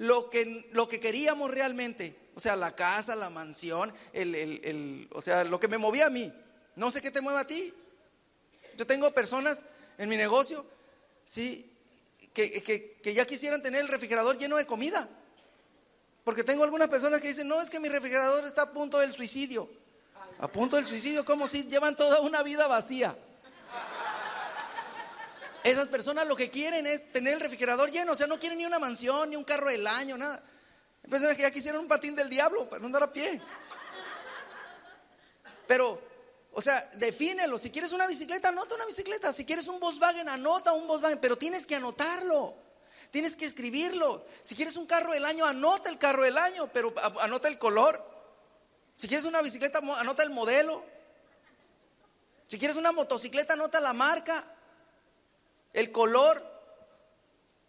lo 0.00 0.30
que, 0.30 0.66
lo 0.72 0.88
que 0.88 0.98
queríamos 0.98 1.50
realmente. 1.50 2.16
O 2.34 2.40
sea, 2.40 2.56
la 2.56 2.74
casa, 2.74 3.14
la 3.14 3.28
mansión, 3.28 3.92
el, 4.14 4.34
el, 4.34 5.08
o 5.12 5.20
sea, 5.20 5.44
lo 5.44 5.60
que 5.60 5.68
me 5.68 5.76
movía 5.76 6.06
a 6.06 6.10
mí. 6.10 6.32
No 6.74 6.90
sé 6.90 7.02
qué 7.02 7.10
te 7.10 7.20
mueve 7.20 7.40
a 7.40 7.46
ti. 7.46 7.74
Yo 8.78 8.86
tengo 8.86 9.12
personas 9.12 9.62
en 9.98 10.08
mi 10.08 10.16
negocio, 10.16 10.64
sí, 11.26 11.70
que, 12.32 12.62
que, 13.02 13.12
ya 13.14 13.26
quisieran 13.26 13.62
tener 13.62 13.82
el 13.82 13.88
refrigerador 13.88 14.38
lleno 14.38 14.56
de 14.56 14.64
comida. 14.64 15.06
Porque 16.24 16.44
tengo 16.44 16.64
algunas 16.64 16.88
personas 16.88 17.20
que 17.20 17.28
dicen, 17.28 17.46
no, 17.46 17.60
es 17.60 17.68
que 17.68 17.78
mi 17.78 17.90
refrigerador 17.90 18.46
está 18.46 18.62
a 18.62 18.72
punto 18.72 18.98
del 19.00 19.12
suicidio. 19.12 19.68
A 20.38 20.48
punto 20.48 20.76
del 20.76 20.86
suicidio, 20.86 21.26
como 21.26 21.46
si 21.46 21.64
llevan 21.64 21.94
toda 21.94 22.20
una 22.20 22.42
vida 22.42 22.66
vacía. 22.68 23.18
Esas 25.62 25.88
personas 25.88 26.26
lo 26.26 26.36
que 26.36 26.50
quieren 26.50 26.86
es 26.86 27.12
tener 27.12 27.34
el 27.34 27.40
refrigerador 27.40 27.90
lleno, 27.90 28.12
o 28.12 28.16
sea, 28.16 28.26
no 28.26 28.38
quieren 28.38 28.58
ni 28.58 28.66
una 28.66 28.78
mansión, 28.78 29.30
ni 29.30 29.36
un 29.36 29.44
carro 29.44 29.70
del 29.70 29.86
año, 29.86 30.16
nada. 30.16 30.42
Personas 31.08 31.36
que 31.36 31.42
ya 31.42 31.50
quisieron 31.50 31.82
un 31.82 31.88
patín 31.88 32.14
del 32.14 32.28
diablo 32.28 32.68
para 32.68 32.80
no 32.80 32.86
andar 32.86 33.02
a 33.02 33.12
pie. 33.12 33.40
Pero 35.66 36.10
o 36.52 36.60
sea, 36.60 36.90
defínelo. 36.96 37.58
Si 37.58 37.70
quieres 37.70 37.92
una 37.92 38.06
bicicleta, 38.06 38.48
anota 38.48 38.74
una 38.74 38.86
bicicleta. 38.86 39.32
Si 39.32 39.44
quieres 39.44 39.68
un 39.68 39.78
Volkswagen, 39.78 40.28
anota 40.28 40.72
un 40.72 40.86
Volkswagen. 40.86 41.18
Pero 41.18 41.38
tienes 41.38 41.64
que 41.64 41.76
anotarlo. 41.76 42.54
Tienes 43.10 43.36
que 43.36 43.46
escribirlo. 43.46 44.24
Si 44.42 44.54
quieres 44.54 44.76
un 44.76 44.86
carro 44.86 45.12
del 45.12 45.24
año, 45.24 45.46
anota 45.46 45.88
el 45.88 45.98
carro 45.98 46.24
del 46.24 46.38
año, 46.38 46.70
pero 46.72 46.92
anota 47.20 47.48
el 47.48 47.58
color. 47.58 48.04
Si 48.94 49.08
quieres 49.08 49.24
una 49.26 49.42
bicicleta, 49.42 49.78
anota 49.78 50.22
el 50.22 50.30
modelo. 50.30 50.84
Si 52.46 52.58
quieres 52.58 52.76
una 52.76 52.92
motocicleta, 52.92 53.52
anota 53.52 53.80
la 53.80 53.92
marca, 53.92 54.44
el 55.72 55.92
color, 55.92 56.44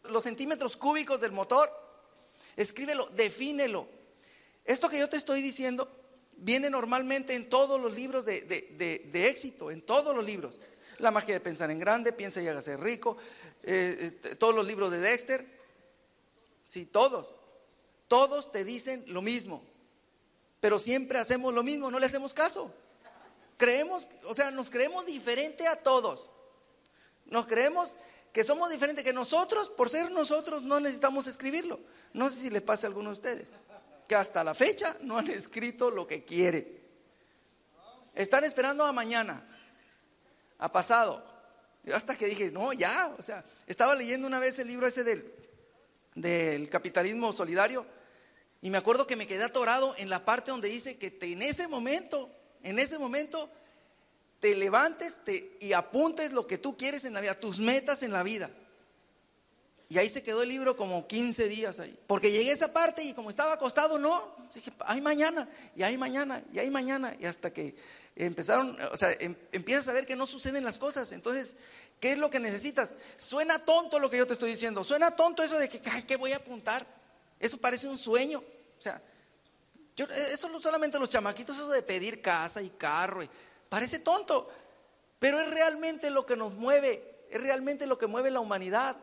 los 0.09 0.23
centímetros 0.23 0.77
cúbicos 0.77 1.19
del 1.19 1.31
motor. 1.31 1.71
Escríbelo, 2.55 3.07
defínelo. 3.07 3.87
Esto 4.65 4.89
que 4.89 4.99
yo 4.99 5.09
te 5.09 5.17
estoy 5.17 5.41
diciendo 5.41 5.89
viene 6.41 6.69
normalmente 6.69 7.35
en 7.35 7.49
todos 7.49 7.79
los 7.79 7.95
libros 7.95 8.25
de, 8.25 9.09
éxito, 9.13 9.71
en 9.71 9.81
todos 9.81 10.15
los 10.15 10.25
libros. 10.25 10.59
La 10.97 11.11
magia 11.11 11.33
de 11.33 11.39
pensar 11.39 11.71
en 11.71 11.79
grande, 11.79 12.11
piensa 12.11 12.41
y 12.41 12.47
hágase 12.47 12.77
rico, 12.77 13.17
eh, 13.63 13.97
este, 13.99 14.35
todos 14.35 14.53
los 14.53 14.65
libros 14.67 14.91
de 14.91 14.99
Dexter, 14.99 15.45
sí, 16.63 16.85
todos, 16.85 17.35
todos 18.07 18.51
te 18.51 18.63
dicen 18.63 19.03
lo 19.07 19.21
mismo, 19.21 19.63
pero 20.59 20.77
siempre 20.77 21.17
hacemos 21.17 21.53
lo 21.53 21.63
mismo, 21.63 21.89
no 21.89 21.99
le 21.99 22.05
hacemos 22.05 22.33
caso. 22.33 22.73
Creemos, 23.57 24.07
o 24.25 24.35
sea, 24.35 24.51
nos 24.51 24.69
creemos 24.71 25.05
diferente 25.05 25.67
a 25.67 25.75
todos. 25.75 26.29
Nos 27.31 27.47
creemos 27.47 27.97
que 28.31 28.43
somos 28.43 28.69
diferentes, 28.69 29.03
que 29.03 29.13
nosotros, 29.13 29.69
por 29.69 29.89
ser 29.89 30.11
nosotros, 30.11 30.61
no 30.61 30.79
necesitamos 30.79 31.25
escribirlo. 31.27 31.79
No 32.13 32.29
sé 32.29 32.39
si 32.39 32.49
le 32.49 32.61
pasa 32.61 32.85
a 32.85 32.89
alguno 32.89 33.09
de 33.09 33.13
ustedes 33.13 33.55
que 34.07 34.15
hasta 34.15 34.43
la 34.43 34.53
fecha 34.53 34.97
no 35.01 35.17
han 35.17 35.29
escrito 35.29 35.89
lo 35.89 36.05
que 36.05 36.25
quieren. 36.25 36.67
Están 38.13 38.43
esperando 38.43 38.85
a 38.85 38.91
mañana, 38.91 39.41
a 40.59 40.69
pasado. 40.69 41.25
Yo 41.83 41.95
hasta 41.95 42.17
que 42.17 42.25
dije, 42.25 42.51
no, 42.51 42.73
ya, 42.73 43.15
o 43.17 43.21
sea, 43.21 43.45
estaba 43.67 43.95
leyendo 43.95 44.27
una 44.27 44.37
vez 44.37 44.59
el 44.59 44.67
libro 44.67 44.85
ese 44.85 45.05
del, 45.05 45.33
del 46.13 46.69
capitalismo 46.69 47.31
solidario 47.31 47.85
y 48.61 48.69
me 48.69 48.77
acuerdo 48.77 49.07
que 49.07 49.15
me 49.15 49.27
quedé 49.27 49.45
atorado 49.45 49.95
en 49.97 50.09
la 50.09 50.25
parte 50.25 50.51
donde 50.51 50.67
dice 50.67 50.97
que 50.97 51.17
en 51.21 51.41
ese 51.41 51.69
momento, 51.69 52.29
en 52.63 52.79
ese 52.79 52.99
momento, 52.99 53.49
te 54.41 54.55
levantes 54.55 55.19
y 55.59 55.71
apuntes 55.71 56.33
lo 56.33 56.47
que 56.47 56.57
tú 56.57 56.75
quieres 56.75 57.05
en 57.05 57.13
la 57.13 57.21
vida, 57.21 57.39
tus 57.39 57.59
metas 57.59 58.03
en 58.03 58.11
la 58.11 58.23
vida. 58.23 58.49
Y 59.87 59.99
ahí 59.99 60.09
se 60.09 60.23
quedó 60.23 60.41
el 60.41 60.49
libro 60.49 60.75
como 60.75 61.05
15 61.05 61.47
días 61.47 61.79
ahí. 61.79 61.97
Porque 62.07 62.31
llegué 62.31 62.49
a 62.49 62.53
esa 62.53 62.73
parte 62.73 63.03
y 63.03 63.13
como 63.13 63.29
estaba 63.29 63.53
acostado, 63.53 63.99
no, 63.99 64.35
dije, 64.53 64.71
hay 64.79 64.99
mañana, 64.99 65.47
y 65.75 65.83
hay 65.83 65.95
mañana, 65.95 66.41
y 66.51 66.59
hay 66.59 66.69
mañana. 66.69 67.15
Y 67.19 67.25
hasta 67.25 67.53
que 67.53 67.75
empezaron, 68.15 68.75
o 68.91 68.97
sea, 68.97 69.11
em, 69.19 69.35
empiezas 69.51 69.89
a 69.89 69.93
ver 69.93 70.05
que 70.05 70.15
no 70.15 70.25
suceden 70.25 70.63
las 70.63 70.79
cosas. 70.79 71.11
Entonces, 71.11 71.55
¿qué 71.99 72.13
es 72.13 72.17
lo 72.17 72.29
que 72.29 72.39
necesitas? 72.39 72.95
Suena 73.17 73.59
tonto 73.59 73.99
lo 73.99 74.09
que 74.09 74.17
yo 74.17 74.25
te 74.25 74.33
estoy 74.33 74.51
diciendo. 74.51 74.83
Suena 74.83 75.15
tonto 75.15 75.43
eso 75.43 75.59
de 75.59 75.69
que, 75.69 75.81
ay, 75.91 76.03
¿qué 76.03 76.15
voy 76.15 76.31
a 76.31 76.37
apuntar? 76.37 76.87
Eso 77.37 77.57
parece 77.57 77.87
un 77.87 77.97
sueño. 77.97 78.39
O 78.39 78.81
sea, 78.81 79.01
yo, 79.95 80.05
eso 80.05 80.59
solamente 80.59 80.97
los 80.97 81.09
chamaquitos, 81.09 81.57
eso 81.57 81.69
de 81.69 81.83
pedir 81.83 82.21
casa 82.21 82.61
y 82.61 82.69
carro. 82.69 83.27
Parece 83.71 83.99
tonto, 83.99 84.49
pero 85.17 85.39
es 85.39 85.49
realmente 85.49 86.09
lo 86.09 86.25
que 86.25 86.35
nos 86.35 86.55
mueve, 86.55 87.23
es 87.29 87.39
realmente 87.39 87.87
lo 87.87 87.97
que 87.97 88.05
mueve 88.05 88.29
la 88.29 88.41
humanidad. 88.41 88.97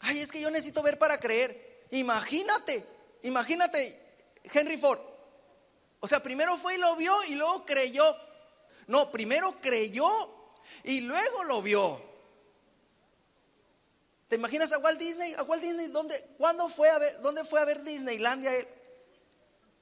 Ay, 0.00 0.18
es 0.18 0.32
que 0.32 0.40
yo 0.40 0.50
necesito 0.50 0.82
ver 0.82 0.98
para 0.98 1.20
creer. 1.20 1.86
Imagínate, 1.92 2.84
imagínate 3.22 3.96
Henry 4.42 4.76
Ford. 4.76 4.98
O 6.00 6.08
sea, 6.08 6.20
primero 6.20 6.58
fue 6.58 6.74
y 6.74 6.78
lo 6.78 6.96
vio 6.96 7.14
y 7.28 7.36
luego 7.36 7.64
creyó. 7.64 8.16
No, 8.88 9.12
primero 9.12 9.54
creyó 9.60 10.10
y 10.82 11.02
luego 11.02 11.44
lo 11.44 11.62
vio. 11.62 12.02
¿Te 14.28 14.34
imaginas 14.34 14.72
a 14.72 14.78
Walt 14.78 14.98
Disney? 14.98 15.34
¿A 15.34 15.44
Walt 15.44 15.62
Disney 15.62 15.86
dónde, 15.86 16.24
cuándo 16.38 16.68
fue 16.68 16.90
a 16.90 16.98
ver, 16.98 17.20
dónde 17.20 17.44
fue 17.44 17.60
a 17.60 17.64
ver 17.66 17.84
Disneylandia 17.84 18.56
él? 18.56 18.66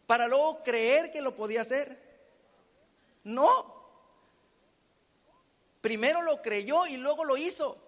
Para 0.07 0.29
luego 0.29 0.63
creer 0.63 1.11
que 1.11 1.23
lo 1.23 1.35
podía 1.35 1.63
hacer. 1.63 2.10
No. 3.25 3.81
Primero 5.81 6.23
lo 6.23 6.43
creyó 6.43 6.87
y 6.87 6.97
luego 6.97 7.25
lo 7.25 7.37
hizo. 7.37 7.79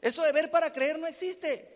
Eso 0.00 0.22
de 0.22 0.32
ver 0.32 0.50
para 0.50 0.72
creer 0.72 0.98
no 0.98 1.06
existe. 1.06 1.68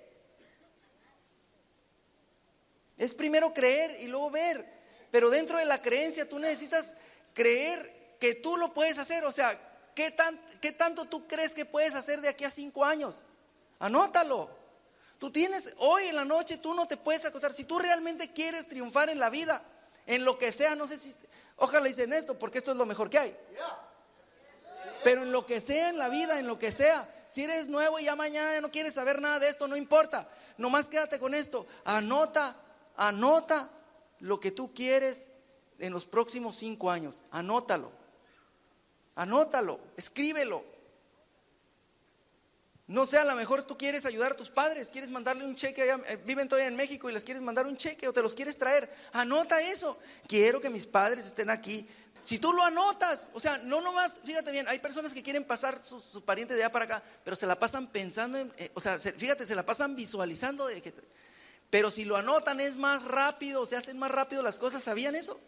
Es 2.99 3.15
primero 3.15 3.53
creer 3.55 4.01
y 4.01 4.09
luego 4.09 4.31
ver. 4.31 4.67
Pero 5.11 5.31
dentro 5.31 5.59
de 5.59 5.65
la 5.65 5.81
creencia 5.81 6.29
tú 6.29 6.39
necesitas 6.39 6.97
creer 7.33 8.17
que 8.19 8.35
tú 8.35 8.57
lo 8.57 8.73
puedes 8.73 8.99
hacer. 8.99 9.25
O 9.25 9.33
sea, 9.33 9.59
¿qué, 9.95 10.15
¿qué, 10.61 10.73
tanto 10.73 11.05
tú 11.05 11.29
crees 11.29 11.55
que 11.55 11.65
puedes 11.65 11.95
hacer 11.95 12.21
de 12.21 12.29
aquí 12.29 12.45
a 12.45 12.51
cinco 12.51 12.85
años? 12.85 13.23
Anótalo. 13.79 14.51
Tú 15.19 15.31
tienes, 15.31 15.75
hoy 15.79 16.05
en 16.05 16.17
la 16.17 16.25
noche 16.25 16.59
tú 16.59 16.75
no 16.75 16.87
te 16.87 16.97
puedes 16.97 17.25
acostar. 17.25 17.53
Si 17.53 17.65
tú 17.65 17.79
realmente 17.79 18.33
quieres 18.33 18.69
triunfar 18.69 19.09
en 19.09 19.19
la 19.19 19.31
vida, 19.31 19.63
en 20.07 20.25
lo 20.25 20.39
que 20.39 20.53
sea, 20.53 20.75
no 20.75 20.87
sé 20.87 20.99
si, 20.99 21.15
ojalá 21.57 21.87
dicen 21.87 22.13
esto, 22.13 22.39
porque 22.39 22.59
esto 22.59 22.71
es 22.71 22.77
lo 22.77 22.87
mejor 22.87 23.11
que 23.11 23.19
hay. 23.19 23.37
Pero 25.05 25.23
en 25.23 25.33
lo 25.33 25.47
que 25.47 25.61
sea 25.61 25.89
en 25.89 25.99
la 25.99 26.09
vida, 26.09 26.39
en 26.39 26.47
lo 26.47 26.59
que 26.59 26.73
sea, 26.73 27.09
si 27.27 27.45
eres 27.45 27.69
nuevo 27.69 27.99
y 27.99 28.05
ya 28.05 28.17
mañana 28.17 28.61
no 28.61 28.71
quieres 28.71 28.95
saber 28.95 29.21
nada 29.21 29.39
de 29.39 29.49
esto, 29.49 29.69
no 29.69 29.77
importa. 29.77 30.29
Nomás 30.59 30.89
quédate 30.89 31.19
con 31.19 31.35
esto. 31.35 31.67
Anota, 31.85 32.57
anota 32.97 33.71
lo 34.21 34.41
que 34.41 34.51
tú 34.51 34.73
quieres 34.73 35.29
en 35.79 35.93
los 35.93 36.07
próximos 36.07 36.57
cinco 36.57 36.91
años. 36.91 37.23
Anótalo. 37.31 37.93
Anótalo, 39.15 39.81
escríbelo. 39.97 40.63
No 42.89 43.05
sé, 43.05 43.19
a 43.19 43.25
lo 43.25 43.35
mejor 43.35 43.63
tú 43.63 43.77
quieres 43.77 44.07
ayudar 44.07 44.33
a 44.33 44.37
tus 44.37 44.49
padres, 44.49 44.91
quieres 44.91 45.11
mandarle 45.11 45.45
un 45.45 45.57
cheque, 45.57 45.91
eh, 45.91 46.17
viven 46.25 46.49
todavía 46.49 46.69
en 46.69 46.77
México 46.77 47.11
y 47.11 47.13
les 47.13 47.25
quieres 47.25 47.43
mandar 47.43 47.67
un 47.67 47.77
cheque 47.77 48.07
o 48.07 48.13
te 48.13 48.23
los 48.23 48.35
quieres 48.35 48.57
traer. 48.57 48.89
Anota 49.13 49.61
eso. 49.61 49.99
Quiero 50.29 50.61
que 50.61 50.71
mis 50.71 50.87
padres 50.87 51.27
estén 51.27 51.51
aquí. 51.51 51.89
Si 52.23 52.39
tú 52.39 52.53
lo 52.53 52.63
anotas, 52.65 53.31
o 53.35 53.41
sea, 53.41 53.59
no 53.59 53.81
nomás, 53.81 54.21
fíjate 54.25 54.51
bien, 54.51 54.67
hay 54.69 54.79
personas 54.79 55.15
que 55.15 55.23
quieren 55.23 55.45
pasar 55.45 55.83
sus 55.83 56.03
su 56.03 56.25
parientes 56.25 56.57
de 56.57 56.65
allá 56.65 56.73
para 56.73 56.85
acá, 56.85 57.03
pero 57.25 57.37
se 57.37 57.47
la 57.47 57.59
pasan 57.59 57.87
pensando 57.89 58.39
en, 58.39 58.53
eh, 58.57 58.71
o 58.75 58.81
sea, 58.81 58.99
fíjate, 58.99 59.47
se 59.47 59.55
la 59.55 59.65
pasan 59.65 59.95
visualizando 59.95 60.69
pero 61.71 61.91
si 61.91 62.05
lo 62.05 62.17
anotan 62.17 62.61
es 62.61 62.77
más 62.77 63.05
rápido, 63.05 63.67
se 63.67 63.77
hacen 63.77 63.99
más 63.99 64.11
rápido 64.11 64.43
las 64.43 64.59
cosas, 64.59 64.83
¿sabían 64.83 65.15
eso? 65.15 65.39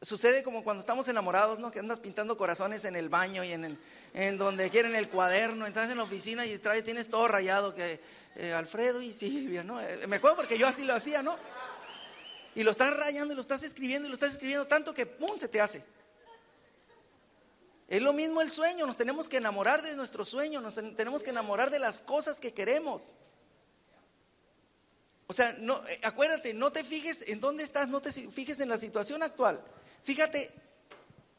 Sucede 0.00 0.42
como 0.42 0.62
cuando 0.62 0.80
estamos 0.80 1.08
enamorados, 1.08 1.58
¿no? 1.58 1.70
Que 1.70 1.78
andas 1.78 1.98
pintando 1.98 2.36
corazones 2.36 2.84
en 2.84 2.94
el 2.94 3.08
baño 3.08 3.42
y 3.42 3.52
en, 3.52 3.64
el, 3.64 3.78
en 4.14 4.38
donde 4.38 4.70
quieren 4.70 4.94
el 4.94 5.08
cuaderno, 5.08 5.66
estás 5.66 5.90
en 5.90 5.98
la 5.98 6.04
oficina 6.04 6.46
y 6.46 6.56
trae, 6.58 6.82
tienes 6.82 7.10
todo 7.10 7.26
rayado 7.26 7.74
que 7.74 8.00
eh, 8.36 8.52
Alfredo 8.52 9.02
y 9.02 9.12
Silvia, 9.12 9.64
¿no? 9.64 9.80
Eh, 9.80 10.06
me 10.06 10.16
acuerdo 10.16 10.36
porque 10.36 10.56
yo 10.56 10.68
así 10.68 10.84
lo 10.84 10.94
hacía, 10.94 11.20
¿no? 11.20 11.36
Y 12.54 12.62
lo 12.62 12.70
estás 12.70 12.96
rayando 12.96 13.32
y 13.32 13.36
lo 13.36 13.42
estás 13.42 13.64
escribiendo 13.64 14.06
y 14.06 14.10
lo 14.10 14.14
estás 14.14 14.30
escribiendo 14.30 14.68
tanto 14.68 14.94
que 14.94 15.04
¡pum! 15.04 15.36
se 15.36 15.48
te 15.48 15.60
hace. 15.60 15.84
Es 17.88 18.00
lo 18.00 18.12
mismo 18.12 18.40
el 18.40 18.52
sueño, 18.52 18.86
nos 18.86 18.96
tenemos 18.96 19.28
que 19.28 19.38
enamorar 19.38 19.82
de 19.82 19.96
nuestro 19.96 20.24
sueño, 20.24 20.60
nos 20.60 20.76
tenemos 20.96 21.24
que 21.24 21.30
enamorar 21.30 21.70
de 21.70 21.80
las 21.80 22.00
cosas 22.00 22.38
que 22.38 22.54
queremos. 22.54 23.14
O 25.26 25.32
sea, 25.32 25.56
no, 25.58 25.84
eh, 25.88 26.00
acuérdate, 26.04 26.54
no 26.54 26.70
te 26.70 26.84
fijes 26.84 27.28
en 27.28 27.40
dónde 27.40 27.64
estás, 27.64 27.88
no 27.88 28.00
te 28.00 28.12
fijes 28.12 28.60
en 28.60 28.68
la 28.68 28.78
situación 28.78 29.24
actual. 29.24 29.60
Fíjate 30.04 30.52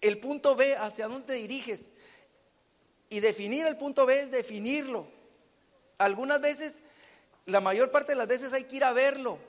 el 0.01 0.19
punto 0.19 0.55
B, 0.57 0.75
hacia 0.75 1.07
dónde 1.07 1.27
te 1.27 1.33
diriges. 1.33 1.89
Y 3.15 3.21
definir 3.21 3.65
el 3.65 3.77
punto 3.77 4.05
B 4.05 4.19
es 4.19 4.29
definirlo. 4.29 5.07
Algunas 5.99 6.41
veces, 6.41 6.81
la 7.45 7.61
mayor 7.61 7.89
parte 7.89 8.11
de 8.11 8.17
las 8.17 8.27
veces 8.27 8.51
hay 8.51 8.65
que 8.65 8.75
ir 8.75 8.83
a 8.83 8.91
verlo. 8.91 9.39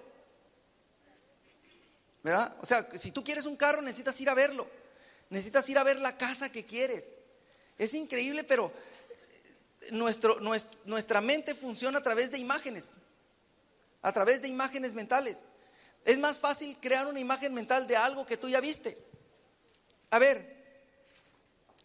¿Verdad? 2.23 2.57
O 2.61 2.67
sea, 2.67 2.89
si 2.95 3.11
tú 3.11 3.25
quieres 3.25 3.45
un 3.45 3.57
carro, 3.57 3.83
necesitas 3.83 4.21
ir 4.21 4.31
a 4.31 4.35
verlo. 4.35 4.69
Necesitas 5.31 5.69
ir 5.69 5.79
a 5.79 5.83
ver 5.83 5.99
la 5.99 6.17
casa 6.17 6.49
que 6.49 6.65
quieres. 6.65 7.09
Es 7.77 7.93
increíble, 7.95 8.45
pero 8.45 8.71
nuestro, 9.91 10.39
nuestra 10.85 11.21
mente 11.21 11.53
funciona 11.57 11.99
a 11.99 12.05
través 12.05 12.31
de 12.31 12.39
imágenes. 12.39 12.93
A 14.01 14.13
través 14.13 14.43
de 14.43 14.47
imágenes 14.47 14.95
mentales. 14.95 15.45
Es 16.05 16.21
más 16.21 16.39
fácil 16.39 16.79
crear 16.81 17.09
una 17.09 17.19
imagen 17.19 17.53
mental 17.53 17.89
de 17.89 17.97
algo 17.97 18.27
que 18.27 18.37
tú 18.37 18.49
ya 18.49 18.61
viste. 18.61 18.97
A 20.11 20.21
ver, 20.21 20.55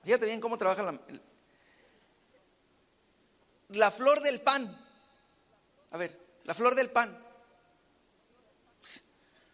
fíjate 0.03 0.27
bien 0.27 0.39
cómo 0.39 0.59
trabaja 0.59 0.83
la, 0.83 1.01
la 3.71 3.91
flor 3.91 4.21
del 4.21 4.41
pan. 4.41 4.77
A 5.91 5.97
ver, 5.97 6.17
la 6.43 6.53
flor 6.53 6.75
del 6.75 6.89
pan. 6.89 7.17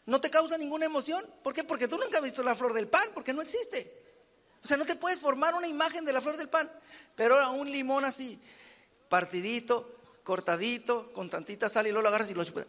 No 0.06 0.22
te 0.22 0.30
causa 0.30 0.58
ninguna 0.58 0.86
emoción. 0.86 1.26
¿Por 1.44 1.54
qué? 1.54 1.64
Porque 1.64 1.88
tú 1.88 1.98
nunca 1.98 2.18
has 2.18 2.24
visto 2.24 2.42
la 2.42 2.56
flor 2.56 2.74
del 2.74 2.88
pan, 2.88 3.10
porque 3.14 3.34
no 3.34 3.42
existe. 3.42 3.94
O 4.64 4.68
sea, 4.68 4.78
no 4.78 4.86
te 4.86 4.96
puedes 4.96 5.20
formar 5.20 5.54
una 5.54 5.68
imagen 5.68 6.06
de 6.06 6.14
la 6.14 6.22
flor 6.22 6.38
del 6.38 6.50
pan. 6.50 6.72
Pero 7.16 7.36
ahora 7.36 7.50
un 7.50 7.70
limón 7.70 8.06
así, 8.06 8.40
partidito, 9.10 9.96
cortadito, 10.24 11.12
con 11.12 11.30
tantita 11.30 11.70
sal 11.70 11.88
y 11.88 11.92
luego 11.92 12.04
lo 12.04 12.10
agarras 12.10 12.30
y 12.30 12.34
lo 12.34 12.44
chupas. 12.44 12.66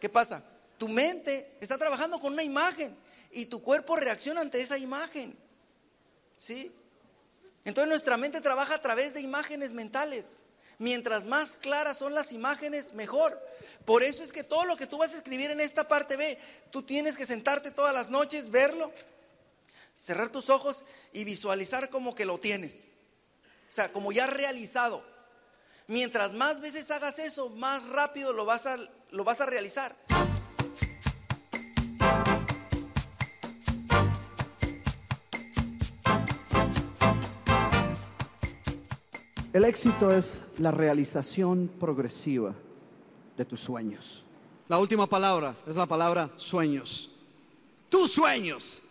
¿Qué 0.00 0.08
pasa? 0.08 0.42
Tu 0.78 0.88
mente 0.88 1.56
está 1.60 1.78
trabajando 1.78 2.20
con 2.20 2.32
una 2.32 2.42
imagen 2.42 2.96
y 3.30 3.46
tu 3.46 3.62
cuerpo 3.62 3.96
reacciona 3.96 4.40
ante 4.40 4.60
esa 4.60 4.78
imagen. 4.78 5.36
¿Sí? 6.38 6.72
Entonces 7.64 7.88
nuestra 7.88 8.16
mente 8.16 8.40
trabaja 8.40 8.74
a 8.74 8.80
través 8.80 9.14
de 9.14 9.20
imágenes 9.20 9.72
mentales. 9.72 10.42
Mientras 10.78 11.24
más 11.24 11.54
claras 11.54 11.98
son 11.98 12.14
las 12.14 12.32
imágenes, 12.32 12.92
mejor. 12.92 13.40
Por 13.84 14.02
eso 14.02 14.22
es 14.22 14.32
que 14.32 14.44
todo 14.44 14.64
lo 14.64 14.76
que 14.76 14.86
tú 14.86 14.98
vas 14.98 15.14
a 15.14 15.16
escribir 15.16 15.50
en 15.50 15.60
esta 15.60 15.88
parte 15.88 16.16
B, 16.16 16.38
tú 16.70 16.82
tienes 16.82 17.16
que 17.16 17.26
sentarte 17.26 17.70
todas 17.70 17.94
las 17.94 18.10
noches, 18.10 18.50
verlo, 18.50 18.92
cerrar 19.96 20.28
tus 20.28 20.50
ojos 20.50 20.84
y 21.12 21.24
visualizar 21.24 21.88
como 21.88 22.14
que 22.14 22.26
lo 22.26 22.38
tienes. 22.38 22.88
O 23.70 23.72
sea, 23.72 23.92
como 23.92 24.12
ya 24.12 24.26
realizado. 24.26 25.02
Mientras 25.88 26.34
más 26.34 26.60
veces 26.60 26.90
hagas 26.90 27.18
eso, 27.18 27.48
más 27.50 27.86
rápido 27.88 28.32
lo 28.32 28.44
vas 28.44 28.66
a, 28.66 28.76
lo 29.10 29.24
vas 29.24 29.40
a 29.40 29.46
realizar. 29.46 29.94
El 39.56 39.64
éxito 39.64 40.10
es 40.10 40.42
la 40.58 40.70
realización 40.70 41.70
progresiva 41.80 42.54
de 43.38 43.44
tus 43.46 43.58
sueños. 43.58 44.22
La 44.68 44.78
última 44.78 45.06
palabra 45.06 45.56
es 45.66 45.74
la 45.74 45.86
palabra 45.86 46.28
sueños. 46.36 47.10
Tus 47.88 48.12
sueños. 48.12 48.82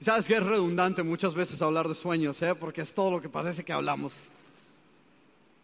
Sabes 0.00 0.28
que 0.28 0.34
es 0.34 0.42
redundante 0.44 1.02
muchas 1.02 1.34
veces 1.34 1.60
hablar 1.60 1.88
de 1.88 1.96
sueños, 1.96 2.40
¿eh? 2.40 2.54
porque 2.54 2.82
es 2.82 2.94
todo 2.94 3.10
lo 3.10 3.20
que 3.20 3.28
parece 3.28 3.64
que 3.64 3.72
hablamos. 3.72 4.16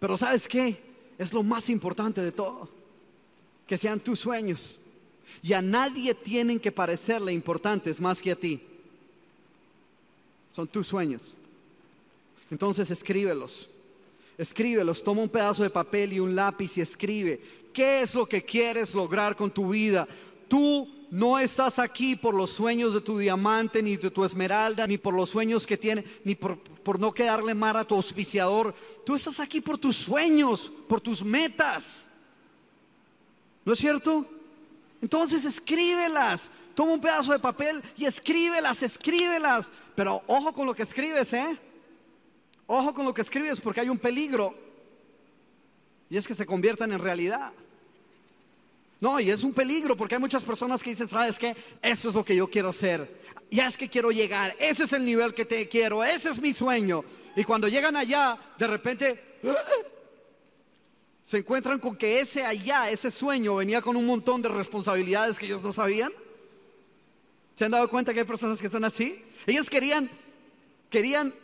Pero 0.01 0.19
¿sabes 0.19 0.49
qué? 0.49 0.83
Es 1.17 1.33
lo 1.33 1.45
más 1.45 1.71
importante 1.71 2.21
de 2.21 2.33
todo. 2.33 2.69
Que 3.69 3.79
sean 3.79 4.01
tus 4.01 4.19
sueños. 4.19 4.81
Y 5.41 5.53
a 5.53 5.63
nadie 5.63 6.17
tienen 6.17 6.59
que 6.59 6.73
parecerle 6.73 7.33
importantes 7.33 8.01
más 8.01 8.21
que 8.21 8.33
a 8.33 8.37
ti. 8.37 8.61
Son 10.51 10.67
tus 10.67 10.89
sueños. 10.89 11.37
Entonces 12.53 12.91
escríbelos. 12.91 13.71
Escríbelos, 14.37 15.03
toma 15.03 15.23
un 15.23 15.29
pedazo 15.31 15.63
de 15.63 15.71
papel 15.71 16.13
y 16.13 16.21
un 16.21 16.37
lápiz 16.37 16.77
y 16.77 16.83
escribe. 16.83 17.41
¿Qué 17.73 18.03
es 18.03 18.15
lo 18.15 18.27
que 18.27 18.45
quieres 18.45 18.95
lograr 18.95 19.35
con 19.35 19.51
tu 19.51 19.71
vida? 19.71 20.07
Tú 20.49 20.87
no 21.11 21.39
estás 21.39 21.79
aquí 21.79 22.15
por 22.15 22.35
los 22.35 22.51
sueños 22.51 22.93
de 22.93 23.01
tu 23.01 23.17
diamante, 23.17 23.83
ni 23.83 23.97
de 23.97 24.11
tu 24.11 24.23
esmeralda, 24.23 24.87
ni 24.87 24.99
por 24.99 25.15
los 25.15 25.31
sueños 25.31 25.67
que 25.67 25.79
tiene, 25.79 26.05
ni 26.25 26.35
por, 26.35 26.59
por 26.59 27.01
no 27.01 27.15
quedarle 27.15 27.55
mal 27.55 27.75
a 27.75 27.87
tu 27.87 27.95
auspiciador. 27.95 28.75
Tú 29.07 29.15
estás 29.15 29.41
aquí 29.41 29.63
por 29.63 29.79
tus 29.79 29.97
sueños, 29.97 30.71
por 30.91 31.01
tus 31.01 31.25
metas. 31.25 32.11
¿No 33.65 33.73
es 33.73 33.79
cierto? 33.79 34.27
Entonces 35.01 35.47
escríbelas. 35.47 36.51
Toma 36.75 36.93
un 36.93 37.01
pedazo 37.01 37.33
de 37.33 37.39
papel 37.39 37.83
y 37.97 38.05
escríbelas, 38.05 38.83
escríbelas. 38.83 39.73
Pero 39.95 40.23
ojo 40.27 40.53
con 40.53 40.67
lo 40.67 40.75
que 40.75 40.83
escribes, 40.83 41.33
¿eh? 41.33 41.59
Ojo 42.67 42.95
con 42.95 43.05
lo 43.05 43.15
que 43.15 43.23
escribes 43.23 43.61
porque 43.61 43.81
hay 43.81 43.89
un 43.89 43.99
peligro. 43.99 44.55
Y 46.09 46.17
es 46.17 46.27
que 46.27 46.35
se 46.35 46.47
conviertan 46.47 46.93
en 46.93 46.99
realidad. 46.99 47.53
No, 49.01 49.19
y 49.19 49.31
es 49.31 49.43
un 49.43 49.53
peligro 49.53 49.97
porque 49.97 50.15
hay 50.15 50.21
muchas 50.21 50.43
personas 50.43 50.83
que 50.83 50.91
dicen, 50.91 51.09
¿sabes 51.09 51.39
qué? 51.39 51.57
Eso 51.83 52.09
es 52.09 52.15
lo 52.15 52.25
que 52.25 52.37
yo 52.37 52.49
quiero 52.49 52.69
hacer. 52.69 53.21
Ya 53.51 53.67
es 53.67 53.77
que 53.77 53.89
quiero 53.89 54.11
llegar. 54.11 54.55
Ese 54.59 54.85
es 54.85 54.93
el 54.93 55.05
nivel 55.05 55.35
que 55.35 55.45
te 55.45 55.69
quiero. 55.69 56.05
Ese 56.05 56.31
es 56.31 56.41
mi 56.41 56.55
sueño. 56.55 57.05
Y 57.35 57.45
cuando 57.45 57.67
llegan 57.67 57.97
allá, 57.97 58.39
de 58.59 58.67
repente, 58.67 59.39
se 61.25 61.39
encuentran 61.39 61.79
con 61.79 61.97
que 61.97 62.21
ese 62.21 62.45
allá, 62.45 62.91
ese 62.91 63.11
sueño, 63.11 63.57
venía 63.57 63.83
con 63.83 63.97
un 63.97 64.07
montón 64.07 64.41
de 64.41 64.49
responsabilidades 64.49 65.39
que 65.39 65.47
ellos 65.47 65.63
no 65.63 65.73
sabían. 65.73 66.13
¿Se 67.57 67.65
han 67.65 67.73
dado 67.73 67.89
cuenta 67.89 68.15
que 68.15 68.21
hay 68.21 68.27
personas 68.27 68.61
que 68.61 68.71
son 68.71 68.85
así? 68.85 69.23
Ellos 69.47 69.69
querían, 69.69 70.11
querían 70.91 71.35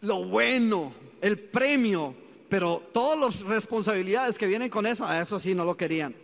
lo 0.00 0.24
bueno, 0.24 0.92
el 1.20 1.38
premio, 1.38 2.14
pero 2.48 2.82
todas 2.92 3.18
las 3.18 3.40
responsabilidades 3.42 4.38
que 4.38 4.46
vienen 4.46 4.70
con 4.70 4.86
eso, 4.86 5.06
a 5.06 5.20
eso 5.20 5.38
sí 5.38 5.54
no 5.54 5.64
lo 5.64 5.76
querían. 5.76 6.14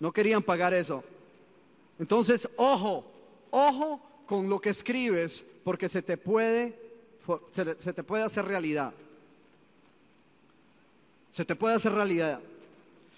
No 0.00 0.12
querían 0.12 0.42
pagar 0.42 0.72
eso. 0.74 1.04
Entonces, 1.98 2.48
ojo, 2.56 3.04
ojo 3.50 4.00
con 4.26 4.48
lo 4.48 4.60
que 4.60 4.70
escribes, 4.70 5.44
porque 5.62 5.88
se 5.88 6.02
te 6.02 6.16
puede, 6.16 6.76
se, 7.52 7.92
te 7.92 8.02
puede 8.02 8.24
hacer 8.24 8.44
realidad. 8.44 8.92
Se 11.30 11.44
te 11.44 11.54
puede 11.54 11.74
hacer 11.74 11.92
realidad. 11.92 12.40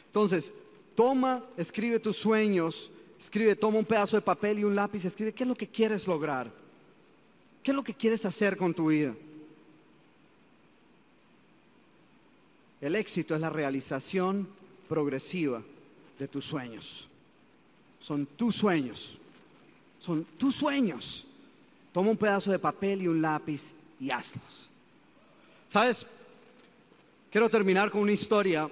Entonces, 0.07 0.53
toma, 0.95 1.45
escribe 1.57 2.01
tus 2.01 2.17
sueños, 2.17 2.91
escribe, 3.19 3.57
toma 3.57 3.79
un 3.79 3.85
pedazo 3.85 4.17
de 4.17 4.23
papel 4.23 4.59
y 4.59 4.65
un 4.65 4.75
lápiz, 4.75 5.05
escribe 5.05 5.33
qué 5.33 5.45
es 5.45 5.49
lo 5.49 5.55
que 5.55 5.69
quieres 5.69 6.07
lograr, 6.07 6.51
qué 7.63 7.71
es 7.71 7.75
lo 7.75 7.85
que 7.85 7.95
quieres 7.95 8.25
hacer 8.25 8.57
con 8.57 8.75
tu 8.75 8.89
vida. 8.89 9.15
El 12.85 12.97
éxito 12.97 13.35
es 13.35 13.41
la 13.41 13.49
realización 13.49 14.47
progresiva 14.87 15.63
de 16.19 16.29
tus 16.29 16.45
sueños. 16.45 17.09
Son 17.99 18.27
tus 18.27 18.57
sueños. 18.57 19.17
Son 19.99 20.23
tus 20.37 20.55
sueños. 20.55 21.25
Toma 21.95 22.11
un 22.11 22.19
pedazo 22.19 22.51
de 22.51 22.59
papel 22.59 23.01
y 23.01 23.09
un 23.09 23.23
lápiz 23.23 23.73
y 23.99 24.11
hazlos. 24.11 24.69
¿Sabes? 25.71 26.07
Quiero 27.31 27.49
terminar 27.49 27.91
con 27.91 28.03
una 28.03 28.13
historia. 28.13 28.69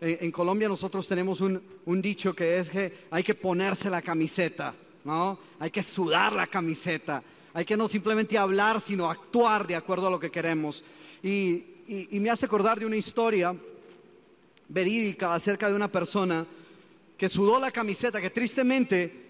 En, 0.00 0.32
Colombia 0.32 0.66
nosotros 0.66 1.06
tenemos 1.06 1.42
un, 1.42 1.60
un, 1.84 2.00
dicho 2.00 2.34
que 2.34 2.58
es 2.58 2.70
que 2.70 3.00
hay 3.10 3.22
que 3.22 3.34
ponerse 3.34 3.90
la 3.90 4.00
camiseta, 4.00 4.74
¿no? 5.04 5.38
Hay 5.58 5.70
que 5.70 5.82
sudar 5.82 6.32
la 6.32 6.46
camiseta. 6.46 7.22
Hay 7.52 7.66
que 7.66 7.76
no 7.76 7.86
simplemente 7.86 8.38
hablar, 8.38 8.80
sino 8.80 9.10
actuar 9.10 9.66
de 9.66 9.76
acuerdo 9.76 10.06
a 10.06 10.10
lo 10.10 10.18
que 10.18 10.30
queremos. 10.30 10.82
Y, 11.22 11.75
y, 11.88 12.20
me 12.20 12.30
hace 12.30 12.46
acordar 12.46 12.78
de 12.78 12.86
una 12.86 12.96
historia 12.96 13.54
verídica 14.68 15.34
acerca 15.34 15.68
de 15.68 15.76
una 15.76 15.90
persona 15.90 16.46
que 17.16 17.28
sudó 17.28 17.58
la 17.58 17.70
camiseta, 17.70 18.20
que 18.20 18.30
tristemente 18.30 19.24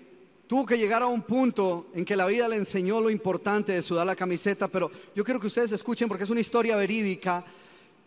tuvo 0.46 0.64
que 0.64 0.78
llegar 0.78 1.02
a 1.02 1.06
un 1.06 1.22
punto 1.22 1.88
en 1.94 2.04
que 2.04 2.16
la 2.16 2.26
vida 2.26 2.48
le 2.48 2.56
enseñó 2.56 3.00
lo 3.00 3.10
importante 3.10 3.72
de 3.72 3.82
sudar 3.82 4.06
la 4.06 4.16
camiseta, 4.16 4.68
pero 4.68 4.90
yo 5.14 5.24
quiero 5.24 5.40
que 5.40 5.48
ustedes 5.48 5.72
escuchen 5.72 6.08
porque 6.08 6.24
es 6.24 6.30
una 6.30 6.40
historia 6.40 6.76
verídica 6.76 7.44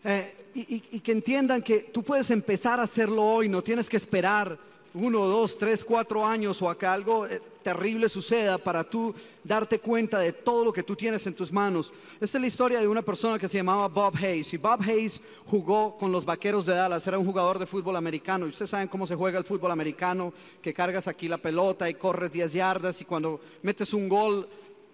eh, 0.03 0.35
y, 0.53 0.99
que 0.99 1.11
entiendan 1.11 1.61
que 1.61 1.89
tú 1.93 2.03
puedes 2.03 2.29
empezar 2.31 2.79
a 2.79 2.83
hacerlo 2.83 3.23
hoy, 3.23 3.49
no 3.49 3.61
tienes 3.61 3.89
que 3.89 3.97
esperar 3.97 4.57
uno, 4.93 5.25
dos, 5.25 5.57
tres, 5.57 5.83
cuatro 5.85 6.25
años 6.25 6.61
o 6.61 6.69
a 6.69 6.77
que 6.77 6.85
algo 6.85 7.27
eh, 7.27 7.41
terrible 7.63 8.09
suceda 8.09 8.57
para 8.57 8.83
tú 8.83 9.13
darte 9.43 9.79
cuenta 9.79 10.19
de 10.19 10.33
todo 10.33 10.65
lo 10.65 10.73
que 10.73 10.83
tú 10.83 10.95
tienes 10.95 11.25
en 11.27 11.33
tus 11.33 11.51
manos. 11.51 11.93
Esta 12.19 12.37
es 12.37 12.41
la 12.41 12.47
historia 12.47 12.79
de 12.79 12.87
una 12.87 13.01
persona 13.01 13.37
que 13.37 13.47
se 13.47 13.57
llamaba 13.57 13.87
Bob 13.87 14.15
Hayes 14.15 14.53
y 14.53 14.57
Bob 14.57 14.81
Hayes 14.81 15.21
jugó 15.45 15.97
con 15.97 16.11
los 16.11 16.25
Vaqueros 16.25 16.65
de 16.65 16.73
Dallas, 16.73 17.05
era 17.05 17.19
un 17.19 17.25
jugador 17.25 17.59
de 17.59 17.65
fútbol 17.65 17.95
americano 17.95 18.45
y 18.45 18.49
ustedes 18.49 18.71
saben 18.71 18.87
cómo 18.87 19.05
se 19.05 19.15
juega 19.15 19.37
el 19.37 19.45
fútbol 19.45 19.71
americano, 19.71 20.33
que 20.61 20.73
cargas 20.73 21.07
aquí 21.07 21.27
la 21.27 21.37
pelota 21.37 21.89
y 21.89 21.93
corres 21.93 22.31
10 22.31 22.53
yardas 22.53 23.01
y 23.01 23.05
cuando 23.05 23.39
metes 23.61 23.93
un 23.93 24.09
gol 24.09 24.47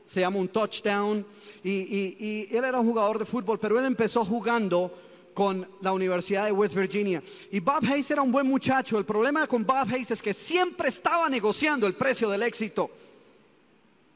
se 0.06 0.20
llama 0.22 0.38
un 0.38 0.48
touchdown. 0.48 1.26
Y, 1.64 2.48
él 2.56 2.64
era 2.64 2.80
un 2.80 2.88
jugador 2.88 3.20
de 3.20 3.26
fútbol, 3.26 3.60
pero 3.60 3.80
él 3.80 3.86
empezó 3.86 4.24
jugando 4.24 4.92
con 5.36 5.68
la 5.82 5.92
Universidad 5.92 6.46
de 6.46 6.54
West 6.54 6.74
Virginia. 6.74 7.22
Y 7.52 7.60
Bob 7.60 7.84
Hayes 7.84 8.10
era 8.10 8.22
un 8.22 8.32
buen 8.32 8.48
muchacho. 8.48 8.98
El 8.98 9.06
problema 9.06 9.46
con 9.46 9.66
Bob 9.66 9.86
Hayes 9.92 10.12
es 10.12 10.22
que 10.22 10.34
siempre 10.34 10.88
estaba 10.88 11.28
negociando 11.28 11.86
el 11.86 11.94
precio 11.94 12.30
del 12.30 12.42
éxito. 12.42 12.90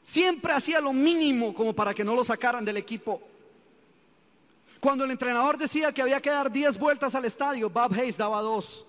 Siempre 0.02 0.54
hacía 0.54 0.80
lo 0.80 0.94
mínimo 0.94 1.52
como 1.52 1.74
para 1.74 1.92
que 1.92 2.02
no 2.02 2.16
lo 2.16 2.24
sacaran 2.24 2.64
del 2.64 2.78
equipo. 2.78 3.20
Cuando 4.80 5.04
el 5.04 5.10
entrenador 5.10 5.58
decía 5.58 5.92
que 5.92 6.00
había 6.00 6.22
que 6.22 6.30
dar 6.30 6.50
10 6.50 6.78
vueltas 6.78 7.14
al 7.14 7.26
estadio, 7.26 7.68
Bob 7.68 7.92
Hayes 7.92 8.16
daba 8.16 8.40
dos. 8.40 8.86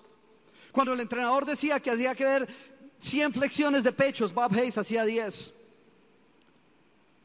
Cuando 0.72 0.94
el 0.94 1.00
entrenador 1.00 1.44
decía 1.44 1.80
que 1.80 1.90
había 1.90 2.14
que 2.14 2.24
ver 2.24 2.48
100 3.00 3.34
flexiones 3.34 3.84
de 3.84 3.92
pechos, 3.92 4.32
Bob 4.32 4.54
Hayes 4.54 4.78
hacía 4.78 5.04
10. 5.04 5.52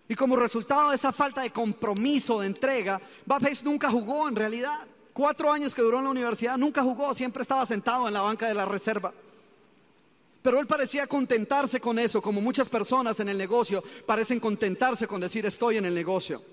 Y 0.10 0.16
como 0.16 0.36
resultado 0.36 0.90
de 0.90 0.96
esa 0.96 1.14
falta 1.14 1.42
de 1.44 1.52
compromiso, 1.52 2.42
de 2.42 2.48
entrega, 2.48 3.00
Bob 3.26 3.46
Hayes 3.46 3.64
nunca 3.64 3.90
jugó 3.90 4.28
en 4.28 4.36
realidad. 4.36 4.86
Cuatro 5.18 5.52
años 5.52 5.74
que 5.74 5.82
duró 5.82 5.98
en 5.98 6.04
la 6.04 6.12
universidad, 6.12 6.60
nunca 6.60 6.84
jugó, 6.84 7.12
siempre 7.16 7.42
estaba 7.42 7.66
sentado 7.66 8.08
en 8.08 8.14
la 8.14 8.22
banca 8.22 8.48
de 8.48 8.54
la 8.54 8.66
reserva. 8.66 9.12
Pero 10.44 10.60
él 10.60 10.68
parecía 10.68 11.08
contentarse 11.08 11.80
con 11.80 11.98
eso, 11.98 12.22
como 12.22 12.40
muchas 12.40 12.70
personas 12.70 13.20
en 13.20 13.30
el 13.30 13.36
negocio 13.36 13.84
parecen 14.06 14.40
contentarse 14.40 15.08
con 15.08 15.20
decir 15.20 15.44
estoy 15.48 15.78
en 15.78 15.86
el 15.86 15.96
negocio. 15.96 16.44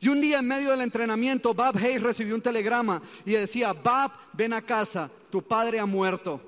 Y 0.00 0.08
un 0.08 0.20
día 0.20 0.40
en 0.40 0.48
medio 0.48 0.72
del 0.72 0.80
entrenamiento, 0.80 1.54
Bob 1.54 1.76
Hayes 1.76 2.02
recibió 2.02 2.34
un 2.34 2.42
telegrama 2.42 3.00
y 3.24 3.34
decía, 3.34 3.72
Bob, 3.72 4.10
ven 4.32 4.52
a 4.52 4.62
casa, 4.62 5.08
tu 5.30 5.40
padre 5.40 5.78
ha 5.78 5.86
muerto. 5.86 6.40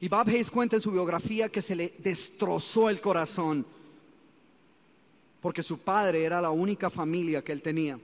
Y 0.00 0.08
Bob 0.08 0.26
Hayes 0.26 0.50
cuenta 0.50 0.74
en 0.74 0.82
su 0.82 0.90
biografía 0.90 1.48
que 1.48 1.62
se 1.62 1.76
le 1.76 1.94
destrozó 1.98 2.90
el 2.90 3.00
corazón 3.00 3.64
porque 5.40 5.62
su 5.62 5.78
padre 5.78 6.24
era 6.24 6.40
la 6.40 6.50
única 6.50 6.90
familia 6.90 7.40
que 7.40 7.52
él 7.52 7.62
tenía. 7.62 8.00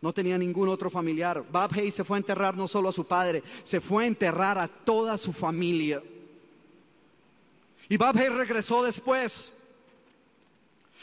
No 0.00 0.12
tenía 0.12 0.38
ningún 0.38 0.68
otro 0.68 0.88
familiar. 0.90 1.44
Bob 1.50 1.72
Hayes 1.74 1.94
se 1.94 2.04
fue 2.04 2.16
a 2.16 2.20
enterrar 2.20 2.56
no 2.56 2.66
solo 2.66 2.88
a 2.88 2.92
su 2.92 3.04
padre, 3.04 3.42
se 3.64 3.80
fue 3.80 4.04
a 4.04 4.06
enterrar 4.06 4.58
a 4.58 4.68
toda 4.68 5.18
su 5.18 5.32
familia. 5.32 6.02
Y 7.88 7.96
Bob 7.96 8.16
Hayes 8.16 8.32
regresó 8.32 8.82
después. 8.82 9.52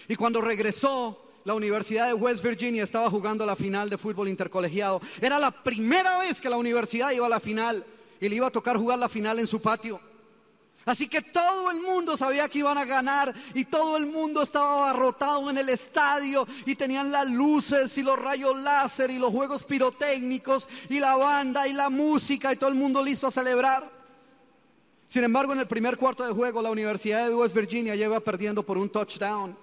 Y 0.07 0.15
cuando 0.15 0.41
regresó, 0.41 1.21
la 1.43 1.53
Universidad 1.53 2.07
de 2.07 2.13
West 2.13 2.43
Virginia 2.43 2.83
estaba 2.83 3.09
jugando 3.09 3.45
la 3.45 3.55
final 3.55 3.89
de 3.89 3.97
fútbol 3.97 4.27
intercolegiado. 4.27 5.01
Era 5.21 5.39
la 5.39 5.51
primera 5.51 6.19
vez 6.19 6.41
que 6.41 6.49
la 6.49 6.57
universidad 6.57 7.11
iba 7.11 7.25
a 7.25 7.29
la 7.29 7.39
final 7.39 7.85
y 8.19 8.27
le 8.27 8.35
iba 8.35 8.47
a 8.47 8.51
tocar 8.51 8.77
jugar 8.77 8.99
la 8.99 9.07
final 9.07 9.39
en 9.39 9.47
su 9.47 9.61
patio. 9.61 9.99
Así 10.87 11.09
que 11.09 11.21
todo 11.21 11.69
el 11.69 11.81
mundo 11.81 12.15
sabía 12.15 12.47
que 12.47 12.59
iban 12.59 12.77
a 12.77 12.85
ganar 12.85 13.35
y 13.53 13.65
todo 13.65 13.97
el 13.97 14.05
mundo 14.05 14.41
estaba 14.41 14.89
abarrotado 14.89 15.49
en 15.49 15.57
el 15.57 15.67
estadio 15.67 16.47
y 16.65 16.75
tenían 16.75 17.11
las 17.11 17.29
luces 17.29 17.97
y 17.97 18.03
los 18.03 18.17
rayos 18.17 18.55
láser 18.55 19.11
y 19.11 19.17
los 19.17 19.33
juegos 19.33 19.65
pirotécnicos 19.65 20.69
y 20.87 21.01
la 21.01 21.17
banda 21.17 21.67
y 21.67 21.73
la 21.73 21.89
música 21.89 22.53
y 22.53 22.55
todo 22.55 22.69
el 22.69 22.77
mundo 22.77 23.03
listo 23.03 23.27
a 23.27 23.31
celebrar. 23.31 23.91
Sin 25.07 25.25
embargo, 25.25 25.51
en 25.51 25.59
el 25.59 25.67
primer 25.67 25.97
cuarto 25.97 26.25
de 26.25 26.31
juego 26.31 26.61
la 26.61 26.71
Universidad 26.71 27.27
de 27.27 27.35
West 27.35 27.53
Virginia 27.53 27.93
lleva 27.93 28.21
perdiendo 28.21 28.63
por 28.63 28.77
un 28.77 28.89
touchdown. 28.89 29.57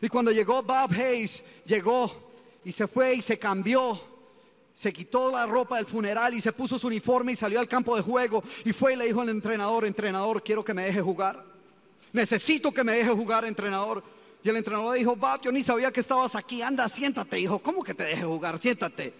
Y 0.00 0.08
cuando 0.08 0.32
llegó 0.32 0.64
Bob 0.64 0.90
Hayes, 0.90 1.44
llegó 1.64 2.10
y 2.64 2.72
se 2.72 2.88
fue 2.88 3.14
y 3.14 3.22
se 3.22 3.38
cambió 3.38 4.00
se 4.74 4.92
quitó 4.92 5.30
la 5.30 5.46
ropa 5.46 5.76
del 5.76 5.86
funeral 5.86 6.34
y 6.34 6.40
se 6.40 6.52
puso 6.52 6.78
su 6.78 6.88
uniforme 6.88 7.32
y 7.32 7.36
salió 7.36 7.60
al 7.60 7.68
campo 7.68 7.94
de 7.94 8.02
juego 8.02 8.42
y 8.64 8.72
fue 8.72 8.94
y 8.94 8.96
le 8.96 9.06
dijo 9.06 9.20
al 9.20 9.28
entrenador, 9.28 9.84
entrenador, 9.84 10.42
quiero 10.42 10.64
que 10.64 10.74
me 10.74 10.82
deje 10.82 11.00
jugar. 11.00 11.44
Necesito 12.12 12.72
que 12.72 12.82
me 12.82 12.92
deje 12.92 13.10
jugar, 13.10 13.44
entrenador. 13.44 14.02
Y 14.42 14.48
el 14.48 14.56
entrenador 14.56 14.92
le 14.92 14.98
dijo, 14.98 15.16
Bob, 15.16 15.40
yo 15.42 15.52
ni 15.52 15.62
sabía 15.62 15.92
que 15.92 16.00
estabas 16.00 16.34
aquí, 16.34 16.60
anda, 16.60 16.88
siéntate, 16.88 17.38
hijo, 17.38 17.60
¿cómo 17.60 17.84
que 17.84 17.94
te 17.94 18.04
deje 18.04 18.24
jugar? 18.24 18.58
Siéntate. 18.58 19.14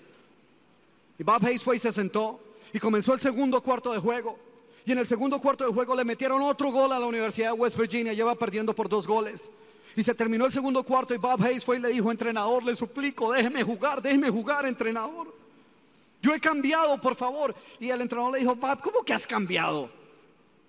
Y 1.18 1.22
Bob 1.22 1.44
Hayes 1.44 1.62
fue 1.62 1.76
y 1.76 1.78
se 1.78 1.92
sentó 1.92 2.40
y 2.72 2.80
comenzó 2.80 3.14
el 3.14 3.20
segundo 3.20 3.62
cuarto 3.62 3.92
de 3.92 4.00
juego. 4.00 4.38
Y 4.84 4.92
en 4.92 4.98
el 4.98 5.06
segundo 5.06 5.40
cuarto 5.40 5.64
de 5.64 5.72
juego 5.72 5.94
le 5.94 6.04
metieron 6.04 6.42
otro 6.42 6.70
gol 6.70 6.92
a 6.92 6.98
la 6.98 7.06
Universidad 7.06 7.52
de 7.52 7.58
West 7.58 7.78
Virginia, 7.78 8.12
lleva 8.12 8.34
perdiendo 8.34 8.74
por 8.74 8.88
dos 8.88 9.06
goles. 9.06 9.50
Y 9.96 10.02
se 10.02 10.14
terminó 10.14 10.46
el 10.46 10.52
segundo 10.52 10.82
cuarto 10.82 11.14
y 11.14 11.18
Bob 11.18 11.40
Hayes 11.42 11.64
fue 11.64 11.76
y 11.76 11.80
le 11.80 11.88
dijo, 11.90 12.10
entrenador, 12.10 12.64
le 12.64 12.74
suplico, 12.74 13.32
déjeme 13.32 13.62
jugar, 13.62 14.02
déjeme 14.02 14.28
jugar, 14.28 14.66
entrenador. 14.66 15.43
Yo 16.24 16.34
he 16.34 16.40
cambiado, 16.40 16.98
por 16.98 17.14
favor. 17.16 17.54
Y 17.78 17.90
el 17.90 18.00
entrenador 18.00 18.32
le 18.32 18.38
dijo, 18.38 18.56
Bob, 18.56 18.80
¿cómo 18.80 19.02
que 19.02 19.12
has 19.12 19.26
cambiado? 19.26 19.90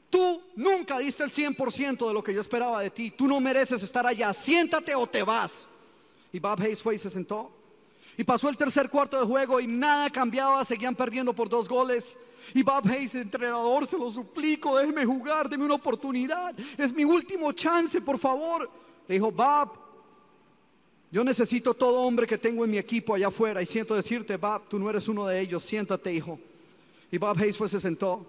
Tú 0.09 0.41
nunca 0.53 0.99
diste 0.99 1.23
el 1.23 1.32
100% 1.32 2.05
de 2.05 2.13
lo 2.13 2.21
que 2.21 2.34
yo 2.34 2.41
esperaba 2.41 2.82
de 2.82 2.89
ti. 2.89 3.11
Tú 3.11 3.25
no 3.25 3.39
mereces 3.39 3.82
estar 3.82 4.05
allá. 4.05 4.34
Siéntate 4.34 4.93
o 4.93 5.07
te 5.07 5.23
vas. 5.23 5.65
Y 6.34 6.39
Bob 6.39 6.61
Hayes 6.61 6.84
fue 6.84 6.95
y 6.95 6.97
se 6.97 7.09
sentó. 7.09 7.53
Y 8.17 8.25
pasó 8.25 8.49
el 8.49 8.57
tercer 8.57 8.89
cuarto 8.89 9.17
de 9.17 9.25
juego 9.25 9.61
y 9.61 9.67
nada 9.67 10.09
cambiaba. 10.09 10.65
Seguían 10.65 10.93
perdiendo 10.93 11.32
por 11.32 11.47
dos 11.47 11.69
goles. 11.69 12.17
Y 12.53 12.61
Bob 12.61 12.86
Hayes, 12.89 13.15
entrenador, 13.15 13.88
se 13.88 13.97
lo 13.97 14.11
suplico, 14.11 14.77
déjeme 14.77 15.05
jugar, 15.05 15.47
déme 15.47 15.63
una 15.63 15.75
oportunidad. 15.75 16.53
Es 16.77 16.91
mi 16.91 17.05
último 17.05 17.53
chance, 17.53 18.01
por 18.01 18.19
favor. 18.19 18.69
Le 19.07 19.15
dijo, 19.15 19.32
Bob, 19.32 19.84
yo 21.16 21.24
necesito 21.24 21.74
todo 21.74 22.01
hombre 22.01 22.28
que 22.28 22.38
tengo 22.38 22.66
en 22.66 22.72
mi 22.72 22.78
equipo 22.78 23.16
allá 23.16 23.28
afuera 23.28 23.61
y 23.61 23.66
siento 23.66 23.95
decirte, 23.95 24.36
Bob, 24.36 24.63
tú 24.68 24.78
no 24.78 24.89
eres 24.89 25.07
uno 25.07 25.26
de 25.26 25.39
ellos, 25.39 25.63
siéntate, 25.63 26.13
hijo. 26.13 26.38
Y 27.09 27.18
Bob 27.18 27.38
Hayes 27.39 27.57
fue, 27.57 27.70
se 27.70 27.80
sentó 27.80 28.26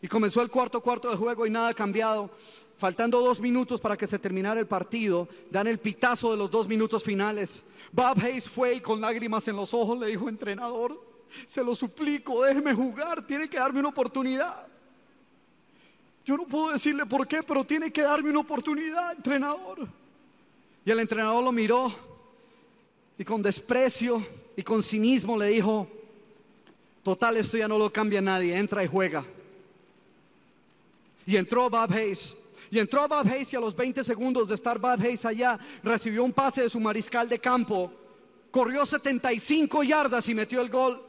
Y 0.00 0.06
comenzó 0.06 0.40
el 0.40 0.48
cuarto 0.48 0.80
cuarto 0.80 1.10
de 1.10 1.16
juego 1.16 1.44
y 1.44 1.50
nada 1.50 1.74
cambiado. 1.74 2.30
Faltando 2.78 3.20
dos 3.20 3.40
minutos 3.40 3.80
para 3.80 3.96
que 3.96 4.06
se 4.06 4.16
terminara 4.16 4.60
el 4.60 4.68
partido, 4.68 5.26
dan 5.50 5.66
el 5.66 5.78
pitazo 5.78 6.30
de 6.30 6.36
los 6.36 6.52
dos 6.52 6.68
minutos 6.68 7.02
finales. 7.02 7.64
Bob 7.90 8.16
Hayes 8.22 8.48
fue 8.48 8.74
y 8.74 8.80
con 8.80 9.00
lágrimas 9.00 9.48
en 9.48 9.56
los 9.56 9.74
ojos 9.74 9.98
le 9.98 10.06
dijo, 10.06 10.28
entrenador, 10.28 11.04
se 11.48 11.64
lo 11.64 11.74
suplico, 11.74 12.44
déjeme 12.44 12.72
jugar, 12.74 13.26
tiene 13.26 13.48
que 13.48 13.58
darme 13.58 13.80
una 13.80 13.88
oportunidad. 13.88 14.68
Yo 16.24 16.36
no 16.36 16.44
puedo 16.44 16.70
decirle 16.70 17.04
por 17.06 17.26
qué, 17.26 17.42
pero 17.42 17.64
tiene 17.64 17.90
que 17.90 18.02
darme 18.02 18.30
una 18.30 18.38
oportunidad, 18.38 19.16
entrenador. 19.16 19.88
Y 20.84 20.92
el 20.92 21.00
entrenador 21.00 21.42
lo 21.42 21.50
miró 21.50 22.09
y 23.20 23.24
con 23.24 23.42
desprecio 23.42 24.26
y 24.56 24.62
con 24.62 24.82
cinismo 24.82 25.36
le 25.36 25.48
dijo, 25.48 25.86
total, 27.02 27.36
esto 27.36 27.58
ya 27.58 27.68
no 27.68 27.76
lo 27.76 27.92
cambia 27.92 28.22
nadie, 28.22 28.56
entra 28.56 28.82
y 28.82 28.86
juega. 28.86 29.26
Y 31.26 31.36
entró 31.36 31.68
Bob 31.68 31.92
Hayes. 31.92 32.34
Y 32.70 32.78
entró 32.78 33.06
Bob 33.06 33.28
Hayes 33.28 33.52
y 33.52 33.56
a 33.56 33.60
los 33.60 33.76
20 33.76 34.04
segundos 34.04 34.48
de 34.48 34.54
estar 34.54 34.78
Bob 34.78 34.98
Hayes 35.02 35.26
allá, 35.26 35.58
recibió 35.82 36.24
un 36.24 36.32
pase 36.32 36.62
de 36.62 36.70
su 36.70 36.80
mariscal 36.80 37.28
de 37.28 37.38
campo, 37.38 37.92
corrió 38.50 38.86
75 38.86 39.82
yardas 39.82 40.26
y 40.26 40.34
metió 40.34 40.62
el 40.62 40.70
gol. 40.70 41.02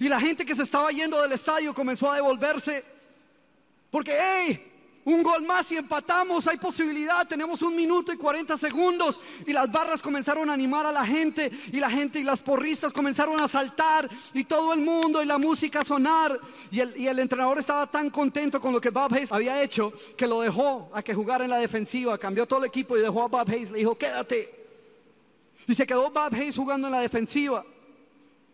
Y 0.00 0.08
la 0.08 0.18
gente 0.18 0.44
que 0.44 0.56
se 0.56 0.64
estaba 0.64 0.90
yendo 0.90 1.22
del 1.22 1.30
estadio 1.30 1.72
comenzó 1.72 2.10
a 2.10 2.16
devolverse. 2.16 2.84
Porque, 3.92 4.18
hey, 4.20 4.72
un 5.06 5.22
gol 5.22 5.44
más 5.44 5.70
y 5.70 5.76
empatamos, 5.76 6.48
hay 6.48 6.56
posibilidad, 6.56 7.26
tenemos 7.28 7.62
un 7.62 7.76
minuto 7.76 8.12
y 8.12 8.16
40 8.16 8.56
segundos. 8.56 9.20
Y 9.46 9.52
las 9.52 9.70
barras 9.70 10.02
comenzaron 10.02 10.50
a 10.50 10.52
animar 10.52 10.84
a 10.84 10.90
la 10.90 11.06
gente 11.06 11.48
y 11.72 11.78
la 11.78 11.88
gente 11.88 12.18
y 12.18 12.24
las 12.24 12.42
porristas 12.42 12.92
comenzaron 12.92 13.40
a 13.40 13.46
saltar 13.46 14.10
y 14.34 14.42
todo 14.42 14.74
el 14.74 14.80
mundo 14.80 15.22
y 15.22 15.26
la 15.26 15.38
música 15.38 15.78
a 15.78 15.84
sonar. 15.84 16.40
Y 16.72 16.80
el, 16.80 16.96
y 16.96 17.06
el 17.06 17.20
entrenador 17.20 17.60
estaba 17.60 17.86
tan 17.86 18.10
contento 18.10 18.60
con 18.60 18.72
lo 18.72 18.80
que 18.80 18.90
Bob 18.90 19.14
Hayes 19.14 19.30
había 19.30 19.62
hecho 19.62 19.92
que 20.16 20.26
lo 20.26 20.40
dejó 20.40 20.90
a 20.92 21.00
que 21.04 21.14
jugara 21.14 21.44
en 21.44 21.50
la 21.50 21.58
defensiva, 21.58 22.18
cambió 22.18 22.44
todo 22.44 22.58
el 22.58 22.66
equipo 22.66 22.96
y 22.96 23.00
dejó 23.00 23.22
a 23.22 23.28
Bob 23.28 23.48
Hayes, 23.48 23.70
le 23.70 23.78
dijo, 23.78 23.96
quédate. 23.96 24.52
Y 25.68 25.74
se 25.74 25.86
quedó 25.86 26.10
Bob 26.10 26.34
Hayes 26.34 26.56
jugando 26.56 26.88
en 26.88 26.92
la 26.92 27.00
defensiva. 27.00 27.64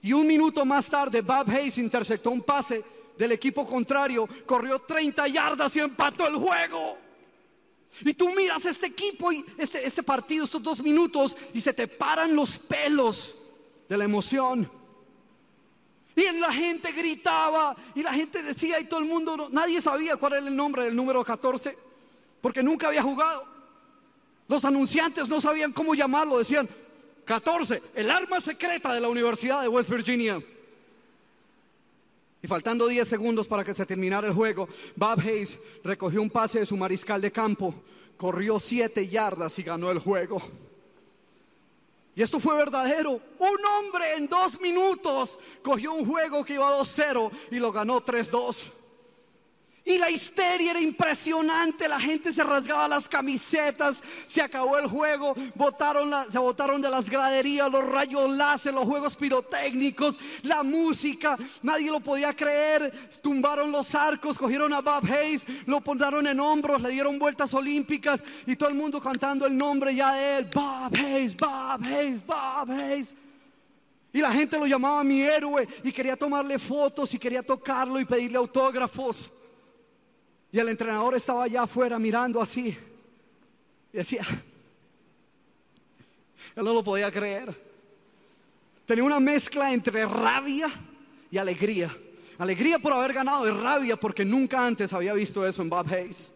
Y 0.03 0.13
un 0.13 0.27
minuto 0.27 0.67
más 0.67 0.91
tarde, 0.91 1.23
Bob 1.23 1.49
Hayes 1.49 1.79
interceptó 1.79 2.31
un 2.31 2.43
pase 2.43 2.85
del 3.17 3.33
equipo 3.33 3.67
contrario, 3.67 4.29
corrió 4.47 4.81
30 4.81 5.29
yardas 5.29 5.75
y 5.77 5.81
empató 5.81 6.27
el 6.27 6.37
juego. 6.37 6.99
Y 8.01 8.15
tú 8.15 8.31
miras 8.31 8.65
este 8.65 8.87
equipo 8.87 9.31
y 9.31 9.45
este, 9.59 9.87
este 9.87 10.03
partido, 10.03 10.45
estos 10.45 10.63
dos 10.63 10.83
minutos, 10.83 11.37
y 11.53 11.61
se 11.61 11.73
te 11.73 11.87
paran 11.87 12.35
los 12.35 12.59
pelos 12.59 13.37
de 13.89 13.97
la 13.97 14.05
emoción. 14.05 14.71
Y 16.15 16.31
la 16.39 16.53
gente 16.53 16.93
gritaba 16.93 17.77
y 17.95 18.03
la 18.03 18.13
gente 18.13 18.43
decía 18.43 18.79
y 18.81 18.85
todo 18.85 19.01
el 19.01 19.07
mundo, 19.07 19.49
nadie 19.51 19.81
sabía 19.81 20.17
cuál 20.17 20.35
era 20.35 20.47
el 20.47 20.57
nombre 20.57 20.85
del 20.85 20.97
número 20.97 21.25
14, 21.25 21.77
porque 22.41 22.63
nunca 22.63 22.89
había 22.89 23.03
jugado. 23.03 23.47
Los 24.49 24.65
anunciantes 24.65 25.29
no 25.29 25.41
sabían 25.41 25.73
cómo 25.73 25.95
llamarlo, 25.95 26.39
decían 26.39 26.69
14, 27.25 27.83
el 27.95 28.11
arma 28.11 28.41
secreta 28.41 28.93
de 28.93 29.01
la 29.01 29.09
Universidad 29.09 29.63
de 29.63 29.69
West 29.69 29.91
Virginia. 29.91 30.43
Y 32.43 32.49
faltando 32.49 32.89
10 32.89 33.07
segundos 33.07 33.47
para 33.47 33.63
que 33.63 33.73
se 33.73 33.87
terminara 33.87 34.27
el 34.27 34.35
juego, 34.35 34.69
Bob 34.97 35.21
Hayes 35.21 35.57
recogió 35.85 36.21
un 36.21 36.29
pase 36.29 36.59
de 36.59 36.67
su 36.67 36.77
mariscal 36.77 37.21
de 37.21 37.31
campo, 37.31 37.73
corrió 38.17 38.59
7 38.59 39.07
yardas 39.07 39.57
y 39.61 39.63
ganó 39.63 39.91
el 39.93 40.01
juego. 40.01 40.43
Y 42.15 42.23
esto 42.23 42.41
fue 42.41 42.57
verdadero. 42.57 43.13
Un 43.13 43.67
hombre 43.79 44.17
en 44.17 44.29
dos 44.29 44.61
minutos 44.61 45.39
cogió 45.63 45.95
un 45.95 46.05
juego 46.05 46.45
que 46.45 46.55
iba 46.55 46.79
2-0 46.79 47.31
y 47.53 47.57
lo 47.57 47.71
ganó 47.73 48.05
3-2. 48.05 48.71
Y 49.85 49.99
la 49.99 50.11
histeria 50.11 50.71
era 50.71 50.81
impresionante, 50.81 51.89
la 51.89 51.99
gente 51.99 52.33
se 52.33 52.45
rasgaba 52.45 52.87
las 52.87 53.09
camisetas, 53.09 54.01
se 54.29 54.41
acabó 54.41 54.79
el 54.79 54.87
juego, 54.87 55.35
se 55.35 56.39
botaron 56.39 56.81
de 56.81 56.89
las 56.89 57.11
graderías, 57.11 57.69
los 57.69 57.85
rayos 57.89 58.31
láser, 58.31 58.75
los 58.75 58.85
juegos 58.85 59.17
pirotécnicos, 59.17 60.21
la 60.43 60.63
música, 60.63 61.37
nadie 61.63 61.91
lo 61.91 61.99
podía 61.99 62.33
creer, 62.33 63.11
tumbaron 63.21 63.73
los 63.73 63.93
arcos, 63.93 64.39
cogieron 64.39 64.73
a 64.73 64.81
Bob 64.81 65.05
Hayes, 65.05 65.45
lo 65.67 65.81
pondieron 65.81 66.29
en 66.29 66.39
hombros, 66.39 66.81
le 66.81 66.91
dieron 66.91 67.19
vueltas 67.19 67.53
olímpicas 67.53 68.23
y 68.47 68.55
todo 68.55 68.69
el 68.69 68.77
mundo 68.77 69.01
cantando 69.01 69.47
el 69.47 69.57
nombre 69.57 69.93
ya 69.97 70.15
de 70.15 70.39
él, 70.39 70.51
Bob 70.55 70.95
Hayes, 70.97 71.37
Bob 71.37 71.85
Hayes, 71.85 72.25
Bob 72.25 72.71
Hayes. 72.71 73.17
Y 74.13 74.21
la 74.21 74.31
gente 74.31 74.57
lo 74.59 74.67
llamaba 74.67 75.03
mi 75.03 75.23
héroe 75.23 75.67
y 75.83 75.91
quería 75.91 76.15
tomarle 76.15 76.57
fotos 76.61 77.13
y 77.15 77.19
quería 77.19 77.43
tocarlo 77.43 77.99
y 77.99 78.05
pedirle 78.05 78.39
autógrafos. 78.39 79.29
Y 80.53 80.59
el 80.59 80.69
entrenador 80.69 81.17
estaba 81.17 81.45
allá 81.45 81.63
afuera 81.63 81.99
mirando 81.99 82.41
así. 82.41 82.77
Y 83.93 83.97
decía, 83.97 84.27
él 86.55 86.65
no 86.65 86.75
lo 86.75 86.85
podía 86.85 87.11
creer. 87.11 87.59
Tenía 88.87 89.05
una 89.05 89.19
mezcla 89.19 89.73
entre 89.73 90.05
rabia 90.05 90.69
y 91.31 91.39
alegría. 91.39 91.97
Alegría 92.39 92.79
por 92.79 92.93
haber 92.93 93.15
ganado 93.15 93.49
y 93.49 93.51
rabia 93.51 93.97
porque 93.97 94.25
nunca 94.25 94.67
antes 94.67 94.93
había 94.93 95.15
visto 95.15 95.47
eso 95.47 95.63
en 95.63 95.71
Bob 95.71 95.87
Hayes. 95.91 96.31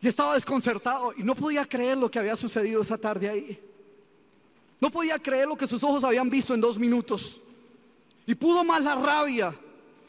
Y 0.00 0.08
estaba 0.08 0.34
desconcertado 0.34 1.12
y 1.16 1.22
no 1.22 1.34
podía 1.34 1.66
creer 1.66 1.98
lo 1.98 2.10
que 2.10 2.18
había 2.18 2.36
sucedido 2.36 2.80
esa 2.80 2.96
tarde 2.96 3.28
ahí. 3.28 3.60
No 4.80 4.90
podía 4.90 5.18
creer 5.18 5.48
lo 5.48 5.56
que 5.56 5.66
sus 5.66 5.82
ojos 5.82 6.04
habían 6.04 6.30
visto 6.30 6.54
en 6.54 6.60
dos 6.60 6.78
minutos. 6.78 7.38
Y 8.24 8.34
pudo 8.34 8.62
más 8.62 8.82
la 8.82 8.94
rabia 8.94 9.54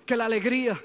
que 0.05 0.15
la 0.15 0.25
alegría. 0.25 0.79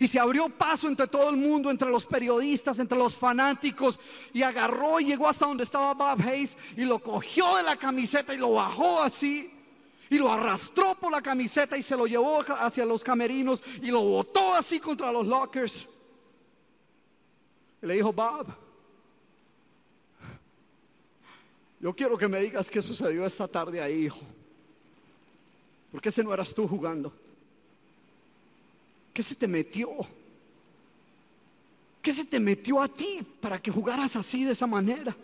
Y 0.00 0.08
se 0.08 0.18
abrió 0.18 0.48
paso 0.48 0.88
entre 0.88 1.06
todo 1.06 1.28
el 1.28 1.36
mundo, 1.36 1.70
entre 1.70 1.90
los 1.90 2.06
periodistas, 2.06 2.78
entre 2.78 2.96
los 2.96 3.14
fanáticos. 3.14 4.00
Y 4.32 4.42
agarró 4.42 4.98
y 4.98 5.04
llegó 5.04 5.28
hasta 5.28 5.44
donde 5.46 5.64
estaba 5.64 5.92
Bob 5.92 6.26
Hayes 6.26 6.56
y 6.74 6.86
lo 6.86 7.00
cogió 7.00 7.58
de 7.58 7.62
la 7.62 7.76
camiseta 7.76 8.32
y 8.32 8.38
lo 8.38 8.54
bajó 8.54 9.02
así. 9.02 9.52
Y 10.08 10.16
lo 10.16 10.32
arrastró 10.32 10.94
por 10.94 11.12
la 11.12 11.20
camiseta 11.20 11.76
y 11.76 11.82
se 11.82 11.94
lo 11.98 12.06
llevó 12.06 12.42
hacia 12.58 12.86
los 12.86 13.04
camerinos 13.04 13.62
y 13.82 13.90
lo 13.90 14.00
botó 14.00 14.54
así 14.54 14.80
contra 14.80 15.12
los 15.12 15.26
lockers. 15.26 15.86
Y 17.82 17.86
le 17.86 17.94
dijo, 17.94 18.10
Bob, 18.10 18.46
yo 21.78 21.94
quiero 21.94 22.16
que 22.16 22.26
me 22.26 22.40
digas 22.40 22.70
qué 22.70 22.80
sucedió 22.80 23.26
esta 23.26 23.46
tarde 23.46 23.82
ahí, 23.82 24.06
hijo. 24.06 24.20
Porque 25.92 26.08
ese 26.08 26.24
no 26.24 26.32
eras 26.32 26.54
tú 26.54 26.66
jugando. 26.66 27.12
¿Qué 29.20 29.24
se 29.24 29.34
te 29.34 29.46
metió? 29.46 29.90
¿Qué 32.00 32.14
se 32.14 32.24
te 32.24 32.40
metió 32.40 32.80
a 32.80 32.88
ti 32.88 33.20
para 33.38 33.60
que 33.60 33.70
jugaras 33.70 34.16
así 34.16 34.46
de 34.46 34.52
esa 34.52 34.66
manera? 34.66 35.14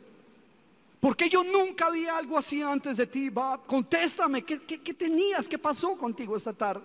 Porque 1.01 1.30
yo 1.30 1.42
nunca 1.42 1.88
vi 1.88 2.05
algo 2.05 2.36
así 2.36 2.61
antes 2.61 2.99
de 2.99 3.07
ti, 3.07 3.30
Bob. 3.30 3.64
Contéstame, 3.64 4.44
¿qué, 4.44 4.59
tenías? 4.92 5.49
¿Qué 5.49 5.57
pasó 5.57 5.97
contigo 5.97 6.36
esta 6.36 6.53
tarde? 6.53 6.84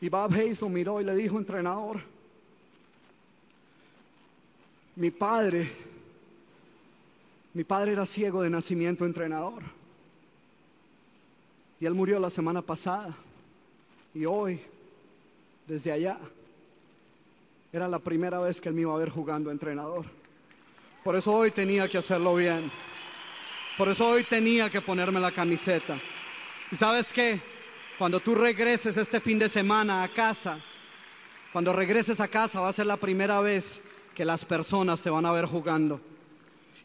Y 0.00 0.08
Bob 0.08 0.32
Hayes 0.32 0.60
lo 0.60 0.68
miró 0.68 1.00
y 1.00 1.04
le 1.04 1.16
dijo, 1.16 1.38
entrenador, 1.38 2.02
mi 4.94 5.10
padre, 5.10 5.72
mi 7.52 7.64
padre 7.64 7.90
era 7.90 8.06
ciego 8.06 8.42
de 8.42 8.50
nacimiento, 8.50 9.04
entrenador. 9.04 9.64
Y 11.80 11.86
él 11.86 11.94
murió 11.94 12.20
la 12.20 12.30
semana 12.30 12.62
pasada. 12.62 13.12
Y 14.14 14.24
hoy 14.24 14.60
desde 15.66 15.92
allá. 15.92 16.18
Era 17.72 17.88
la 17.88 17.98
primera 17.98 18.38
vez 18.40 18.60
que 18.60 18.68
él 18.68 18.74
me 18.74 18.82
iba 18.82 18.94
a 18.94 18.98
ver 18.98 19.10
jugando 19.10 19.50
entrenador. 19.50 20.04
Por 21.02 21.16
eso 21.16 21.32
hoy 21.32 21.50
tenía 21.50 21.88
que 21.88 21.98
hacerlo 21.98 22.34
bien. 22.34 22.70
Por 23.76 23.88
eso 23.88 24.08
hoy 24.08 24.24
tenía 24.24 24.70
que 24.70 24.80
ponerme 24.80 25.20
la 25.20 25.32
camiseta. 25.32 25.98
¿Y 26.70 26.76
sabes 26.76 27.12
qué? 27.12 27.40
Cuando 27.98 28.20
tú 28.20 28.34
regreses 28.34 28.96
este 28.96 29.20
fin 29.20 29.38
de 29.38 29.48
semana 29.48 30.02
a 30.02 30.08
casa, 30.08 30.58
cuando 31.52 31.72
regreses 31.72 32.20
a 32.20 32.28
casa 32.28 32.60
va 32.60 32.68
a 32.68 32.72
ser 32.72 32.86
la 32.86 32.96
primera 32.96 33.40
vez 33.40 33.80
que 34.14 34.24
las 34.24 34.44
personas 34.44 35.02
te 35.02 35.10
van 35.10 35.26
a 35.26 35.32
ver 35.32 35.44
jugando. 35.44 36.00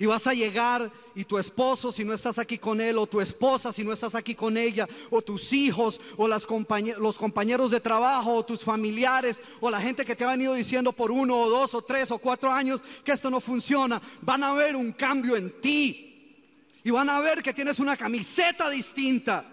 Y 0.02 0.08
vas 0.08 0.26
a 0.26 0.34
llegar 0.34 0.92
y 1.14 1.26
tu 1.26 1.38
esposo, 1.38 1.92
si 1.92 2.04
no 2.04 2.16
estás 2.16 2.40
aquí 2.40 2.58
con 2.58 2.82
él, 2.82 2.98
o 2.98 3.06
tu 3.06 3.22
esposa, 3.22 3.72
si 3.72 3.84
no 3.84 3.94
estás 3.94 4.16
aquí 4.16 4.34
con 4.34 4.58
ella, 4.58 4.90
o 5.12 5.22
tus 5.22 5.54
hijos, 5.54 6.02
o 6.18 6.28
los 6.28 6.48
compañeros 6.48 7.70
de 7.70 7.80
trabajo, 7.80 8.34
o 8.34 8.44
tus 8.44 8.64
familiares, 8.64 9.40
o 9.60 9.70
la 9.70 9.80
gente 9.80 10.04
que 10.04 10.16
te 10.16 10.24
ha 10.24 10.32
venido 10.32 10.56
diciendo 10.56 10.92
por 10.92 11.12
uno, 11.12 11.38
o 11.38 11.48
dos, 11.52 11.76
o 11.76 11.84
tres, 11.84 12.10
o 12.10 12.18
cuatro 12.18 12.52
años 12.52 12.82
que 13.04 13.12
esto 13.12 13.30
no 13.30 13.40
funciona, 13.40 14.02
van 14.22 14.44
a 14.44 14.54
ver 14.54 14.76
un 14.76 14.92
cambio 14.92 15.36
en 15.36 15.62
ti. 15.62 16.40
Y 16.84 16.90
van 16.90 17.08
a 17.08 17.20
ver 17.20 17.44
que 17.44 17.54
tienes 17.54 17.78
una 17.78 17.96
camiseta 17.96 18.72
distinta. 18.72 19.46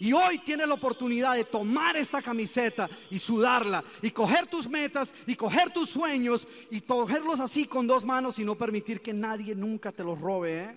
Y 0.00 0.12
hoy 0.12 0.38
tienes 0.38 0.66
la 0.66 0.74
oportunidad 0.74 1.36
de 1.36 1.44
tomar 1.44 1.96
esta 1.96 2.20
camiseta 2.20 2.90
y 3.10 3.18
sudarla 3.18 3.84
y 4.02 4.10
coger 4.10 4.46
tus 4.46 4.68
metas 4.68 5.14
y 5.26 5.36
coger 5.36 5.70
tus 5.70 5.90
sueños 5.90 6.48
y 6.70 6.80
cogerlos 6.80 7.38
así 7.38 7.66
con 7.66 7.86
dos 7.86 8.04
manos 8.04 8.38
y 8.38 8.44
no 8.44 8.56
permitir 8.56 9.00
que 9.00 9.12
nadie 9.12 9.54
nunca 9.54 9.92
te 9.92 10.02
los 10.02 10.20
robe. 10.20 10.64
¿eh? 10.64 10.76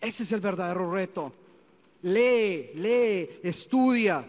Ese 0.00 0.24
es 0.24 0.32
el 0.32 0.40
verdadero 0.40 0.90
reto. 0.90 1.32
Lee, 2.02 2.70
lee, 2.74 3.40
estudia. 3.42 4.26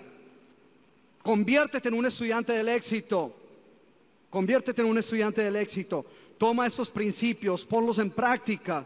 Conviértete 1.24 1.90
en 1.90 1.96
un 1.96 2.06
estudiante 2.06 2.54
del 2.54 2.70
éxito. 2.70 3.36
Conviértete 4.30 4.82
en 4.82 4.88
un 4.88 4.98
estudiante 5.00 5.42
del 5.42 5.56
éxito. 5.56 6.06
Toma 6.38 6.68
estos 6.68 6.92
principios, 6.92 7.66
ponlos 7.66 7.98
en 7.98 8.12
práctica. 8.12 8.86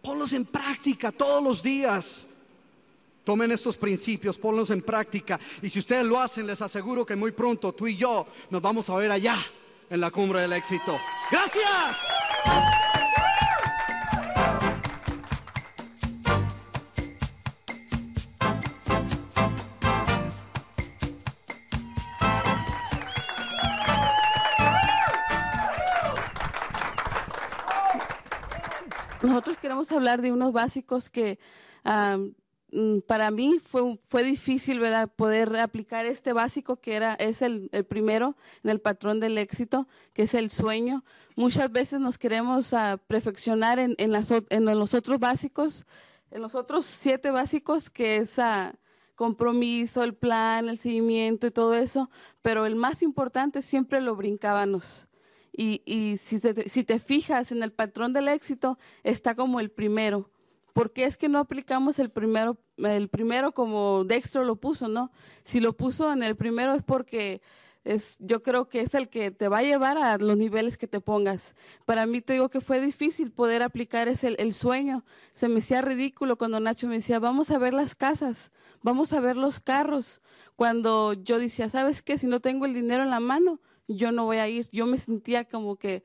Ponlos 0.00 0.32
en 0.32 0.46
práctica 0.46 1.10
todos 1.10 1.42
los 1.42 1.62
días. 1.62 2.27
Tomen 3.28 3.52
estos 3.52 3.76
principios, 3.76 4.38
ponlos 4.38 4.70
en 4.70 4.80
práctica. 4.80 5.38
Y 5.60 5.68
si 5.68 5.80
ustedes 5.80 6.06
lo 6.06 6.18
hacen, 6.18 6.46
les 6.46 6.62
aseguro 6.62 7.04
que 7.04 7.14
muy 7.14 7.30
pronto 7.32 7.74
tú 7.74 7.86
y 7.86 7.94
yo 7.94 8.26
nos 8.48 8.62
vamos 8.62 8.88
a 8.88 8.96
ver 8.96 9.10
allá 9.10 9.36
en 9.90 10.00
la 10.00 10.10
cumbre 10.10 10.40
del 10.40 10.54
éxito. 10.54 10.98
Gracias. 11.30 11.66
Nosotros 29.20 29.58
queremos 29.58 29.92
hablar 29.92 30.22
de 30.22 30.32
unos 30.32 30.54
básicos 30.54 31.10
que 31.10 31.38
para 33.06 33.30
mí 33.30 33.58
fue, 33.60 33.98
fue 34.04 34.22
difícil 34.22 34.80
¿verdad? 34.80 35.08
poder 35.08 35.56
aplicar 35.56 36.06
este 36.06 36.32
básico 36.32 36.76
que 36.76 36.94
era, 36.94 37.14
es 37.14 37.42
el, 37.42 37.70
primero 37.88 38.36
en 38.62 38.70
el 38.70 38.80
patrón 38.80 39.20
del 39.20 39.38
éxito, 39.38 39.88
que 40.12 40.22
es 40.22 40.34
el 40.34 40.50
sueño. 40.50 41.04
Muchas 41.36 41.72
veces 41.72 42.00
nos 42.00 42.18
queremos 42.18 42.72
uh, 42.72 42.98
perfeccionar 43.06 43.78
en, 43.78 43.94
en, 43.98 44.12
las, 44.12 44.30
en, 44.30 44.64
los 44.64 44.94
otros 44.94 45.18
básicos, 45.18 45.86
en 46.30 46.42
los 46.42 46.54
otros 46.54 46.84
siete 46.84 47.30
básicos, 47.30 47.88
que 47.88 48.16
es 48.16 48.36
uh, 48.38 48.76
compromiso, 49.14 50.02
el 50.02 50.14
plan, 50.14 50.68
el 50.68 50.78
seguimiento 50.78 51.46
y 51.46 51.50
todo 51.50 51.74
eso, 51.74 52.10
pero 52.42 52.66
el 52.66 52.76
más 52.76 53.02
importante 53.02 53.62
siempre 53.62 54.00
lo 54.00 54.14
brincábamos. 54.14 55.08
Y, 55.60 56.18
si, 56.18 56.38
te, 56.38 56.98
fijas 57.00 57.50
en 57.50 57.64
el 57.64 57.72
patrón 57.72 58.12
del 58.12 58.28
éxito, 58.28 58.78
está 59.02 59.34
como 59.34 59.58
el 59.58 59.72
primero. 59.72 60.30
¿Por 60.78 60.92
qué 60.92 61.06
es 61.06 61.16
que 61.16 61.28
no 61.28 61.40
aplicamos 61.40 61.98
el 61.98 62.08
primero, 62.08 62.56
el 62.76 63.08
primero 63.08 63.50
como 63.50 64.04
Dexter 64.04 64.46
lo 64.46 64.54
puso, 64.54 64.86
no? 64.86 65.10
Si 65.42 65.58
lo 65.58 65.72
puso 65.72 66.12
en 66.12 66.22
el 66.22 66.36
primero 66.36 66.72
es 66.72 66.84
porque 66.84 67.42
es, 67.82 68.16
yo 68.20 68.44
creo 68.44 68.68
que 68.68 68.82
es 68.82 68.94
el 68.94 69.08
que 69.08 69.32
te 69.32 69.48
va 69.48 69.58
a 69.58 69.62
llevar 69.64 69.98
a 69.98 70.18
los 70.18 70.36
niveles 70.36 70.78
que 70.78 70.86
te 70.86 71.00
pongas. 71.00 71.56
Para 71.84 72.06
mí 72.06 72.20
te 72.20 72.34
digo 72.34 72.48
que 72.48 72.60
fue 72.60 72.80
difícil 72.80 73.32
poder 73.32 73.64
aplicar 73.64 74.06
ese, 74.06 74.36
el 74.38 74.52
sueño. 74.52 75.04
Se 75.32 75.48
me 75.48 75.58
hacía 75.58 75.82
ridículo 75.82 76.38
cuando 76.38 76.60
Nacho 76.60 76.86
me 76.86 76.94
decía, 76.94 77.18
vamos 77.18 77.50
a 77.50 77.58
ver 77.58 77.74
las 77.74 77.96
casas, 77.96 78.52
vamos 78.80 79.12
a 79.12 79.18
ver 79.18 79.36
los 79.36 79.58
carros. 79.58 80.22
Cuando 80.54 81.12
yo 81.12 81.40
decía, 81.40 81.68
¿sabes 81.68 82.02
qué? 82.02 82.18
Si 82.18 82.28
no 82.28 82.38
tengo 82.38 82.66
el 82.66 82.74
dinero 82.74 83.02
en 83.02 83.10
la 83.10 83.18
mano, 83.18 83.58
yo 83.88 84.12
no 84.12 84.26
voy 84.26 84.36
a 84.36 84.46
ir. 84.46 84.68
Yo 84.70 84.86
me 84.86 84.96
sentía 84.96 85.44
como 85.44 85.74
que 85.74 86.04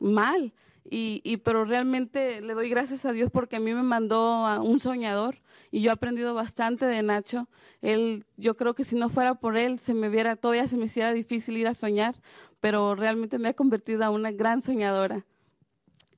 mal. 0.00 0.54
Y, 0.90 1.38
pero 1.38 1.64
realmente 1.64 2.40
le 2.42 2.54
doy 2.54 2.68
gracias 2.68 3.04
a 3.04 3.12
Dios 3.12 3.30
porque 3.32 3.56
a 3.56 3.60
mí 3.60 3.72
me 3.72 3.82
mandó 3.82 4.46
a 4.46 4.60
un 4.60 4.80
soñador 4.80 5.40
y 5.70 5.80
yo 5.80 5.90
he 5.90 5.92
aprendido 5.92 6.34
bastante 6.34 6.86
de 6.86 7.02
Nacho. 7.02 7.48
Él, 7.80 8.26
yo 8.36 8.56
creo 8.56 8.74
que 8.74 8.84
si 8.84 8.94
no 8.94 9.08
fuera 9.08 9.34
por 9.34 9.56
él, 9.56 9.78
se 9.78 9.94
me 9.94 10.08
viera, 10.08 10.36
todavía 10.36 10.68
se 10.68 10.76
me 10.76 10.84
hiciera 10.84 11.12
difícil 11.12 11.56
ir 11.56 11.66
a 11.66 11.74
soñar, 11.74 12.14
pero 12.60 12.94
realmente 12.94 13.38
me 13.38 13.48
ha 13.48 13.54
convertido 13.54 14.04
a 14.04 14.10
una 14.10 14.30
gran 14.30 14.62
soñadora. 14.62 15.24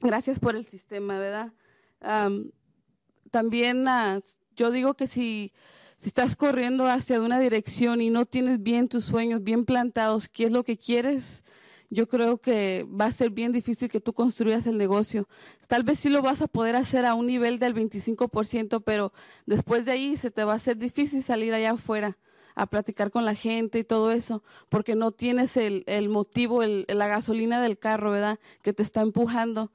Gracias 0.01 0.39
por 0.39 0.57
el 0.57 0.65
sistema, 0.65 1.19
¿verdad? 1.19 1.53
también 3.31 3.87
yo 4.55 4.71
digo 4.71 4.95
que 4.95 5.07
si 5.07 5.53
si 5.97 6.09
estás 6.09 6.37
corriendo 6.37 6.87
hacia 6.87 7.21
una 7.21 7.41
dirección 7.41 8.01
y 8.01 8.11
no 8.11 8.27
tienes 8.27 8.63
bien 8.63 8.89
tus 8.89 9.05
sueños 9.05 9.43
bien 9.43 9.65
plantados, 9.65 10.29
qué 10.29 10.45
es 10.45 10.53
lo 10.53 10.63
que 10.63 10.77
quieres, 10.77 11.43
yo 11.91 12.09
creo 12.09 12.39
que 12.39 12.87
va 12.89 13.07
a 13.07 13.13
ser 13.13 13.31
bien 13.31 13.53
difícil 13.53 13.89
que 13.89 14.01
tú 14.01 14.13
construyas 14.13 14.67
el 14.67 14.79
negocio. 14.79 15.29
Tal 15.69 15.83
vez 15.83 16.01
sí 16.01 16.09
lo 16.09 16.23
vas 16.23 16.43
a 16.43 16.47
poder 16.47 16.77
hacer 16.77 17.05
a 17.05 17.15
un 17.15 17.27
nivel 17.27 17.59
del 17.59 17.75
25%, 17.75 18.83
pero 18.85 19.13
después 19.47 19.85
de 19.85 19.93
ahí 19.93 20.17
se 20.17 20.31
te 20.31 20.45
va 20.45 20.53
a 20.53 20.57
hacer 20.57 20.77
difícil 20.77 21.23
salir 21.23 21.55
allá 21.55 21.73
afuera 21.73 22.19
a 22.55 22.67
platicar 22.67 23.11
con 23.11 23.27
la 23.27 23.35
gente 23.35 23.79
y 23.79 23.85
todo 23.85 24.11
eso, 24.11 24.43
porque 24.71 24.95
no 24.95 25.13
tienes 25.13 25.59
el, 25.59 26.09
motivo, 26.09 26.63
la 26.65 27.07
gasolina 27.07 27.61
del 27.61 27.79
carro, 27.79 28.13
¿verdad? 28.13 28.39
Que 28.63 28.73
te 28.73 28.83
está 28.83 29.03
empujando 29.03 29.71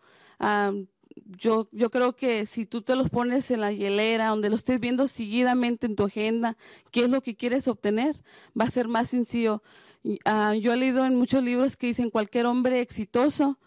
yo, 1.38 1.68
yo 1.72 1.90
creo 1.90 2.16
que 2.16 2.46
si 2.46 2.66
tú 2.66 2.82
te 2.82 2.96
los 2.96 3.10
pones 3.10 3.52
en 3.52 3.62
la 3.62 3.72
hielera, 3.72 4.28
donde 4.28 4.50
lo 4.50 4.56
estés 4.56 4.80
viendo 4.80 5.08
seguidamente 5.08 5.86
en 5.86 5.96
tu 5.96 6.04
agenda, 6.06 6.58
qué 6.92 7.06
es 7.06 7.10
lo 7.10 7.22
que 7.22 7.36
quieres 7.36 7.68
obtener, 7.68 8.16
va 8.60 8.66
a 8.66 8.72
ser 8.72 8.88
más 8.88 9.10
sencillo. 9.10 9.62
Uh, 10.04 10.54
yo 10.60 10.74
he 10.74 10.78
leído 10.78 11.06
en 11.06 11.16
muchos 11.16 11.44
libros 11.44 11.78
que 11.78 11.88
dicen 11.88 12.10
cualquier 12.10 12.48
hombre 12.48 12.80
exitoso 12.80 13.60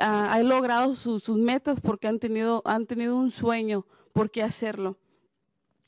uh, 0.00 0.04
ha 0.04 0.38
logrado 0.42 0.94
sus 0.94 1.28
metas 1.28 1.80
porque 1.80 2.08
han 2.08 2.18
tenido, 2.18 2.62
han 2.64 2.86
tenido 2.86 3.16
un 3.16 3.30
sueño 3.30 3.86
por 4.12 4.30
qué 4.30 4.42
hacerlo. 4.42 4.96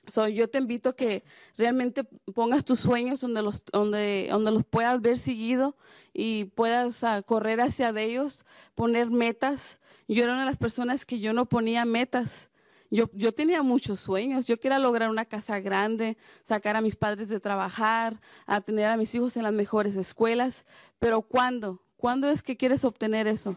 So, 0.06 0.28
yo 0.28 0.48
te 0.50 0.58
invito 0.58 0.90
a 0.90 0.96
que 0.96 1.22
realmente 1.56 2.04
pongas 2.34 2.64
tus 2.64 2.80
sueños 2.80 3.20
donde 3.20 3.42
los, 3.42 3.62
donde, 3.72 4.28
donde 4.30 4.50
los 4.50 4.64
puedas 4.64 5.00
ver 5.00 5.18
seguido 5.18 5.76
y 6.12 6.46
puedas 6.46 7.02
uh, 7.02 7.22
correr 7.24 7.60
hacia 7.60 7.92
de 7.92 8.04
ellos, 8.04 8.44
poner 8.74 9.10
metas 9.10 9.80
yo 10.14 10.24
era 10.24 10.32
una 10.32 10.40
de 10.40 10.46
las 10.46 10.58
personas 10.58 11.06
que 11.06 11.20
yo 11.20 11.32
no 11.32 11.46
ponía 11.46 11.84
metas. 11.84 12.49
Yo, 12.90 13.32
tenía 13.32 13.62
muchos 13.62 14.00
sueños. 14.00 14.46
Yo 14.46 14.58
quería 14.58 14.80
lograr 14.80 15.10
una 15.10 15.24
casa 15.24 15.60
grande, 15.60 16.16
sacar 16.42 16.74
a 16.74 16.80
mis 16.80 16.96
padres 16.96 17.28
de 17.28 17.38
trabajar, 17.38 18.20
a 18.46 18.60
tener 18.60 18.86
a 18.86 18.96
mis 18.96 19.14
hijos 19.14 19.36
en 19.36 19.44
las 19.44 19.52
mejores 19.52 19.94
escuelas. 19.96 20.66
Pero 20.98 21.22
¿cuándo? 21.22 21.80
¿Cuándo 21.96 22.28
es 22.28 22.42
que 22.42 22.56
quieres 22.56 22.84
obtener 22.84 23.28
eso? 23.28 23.56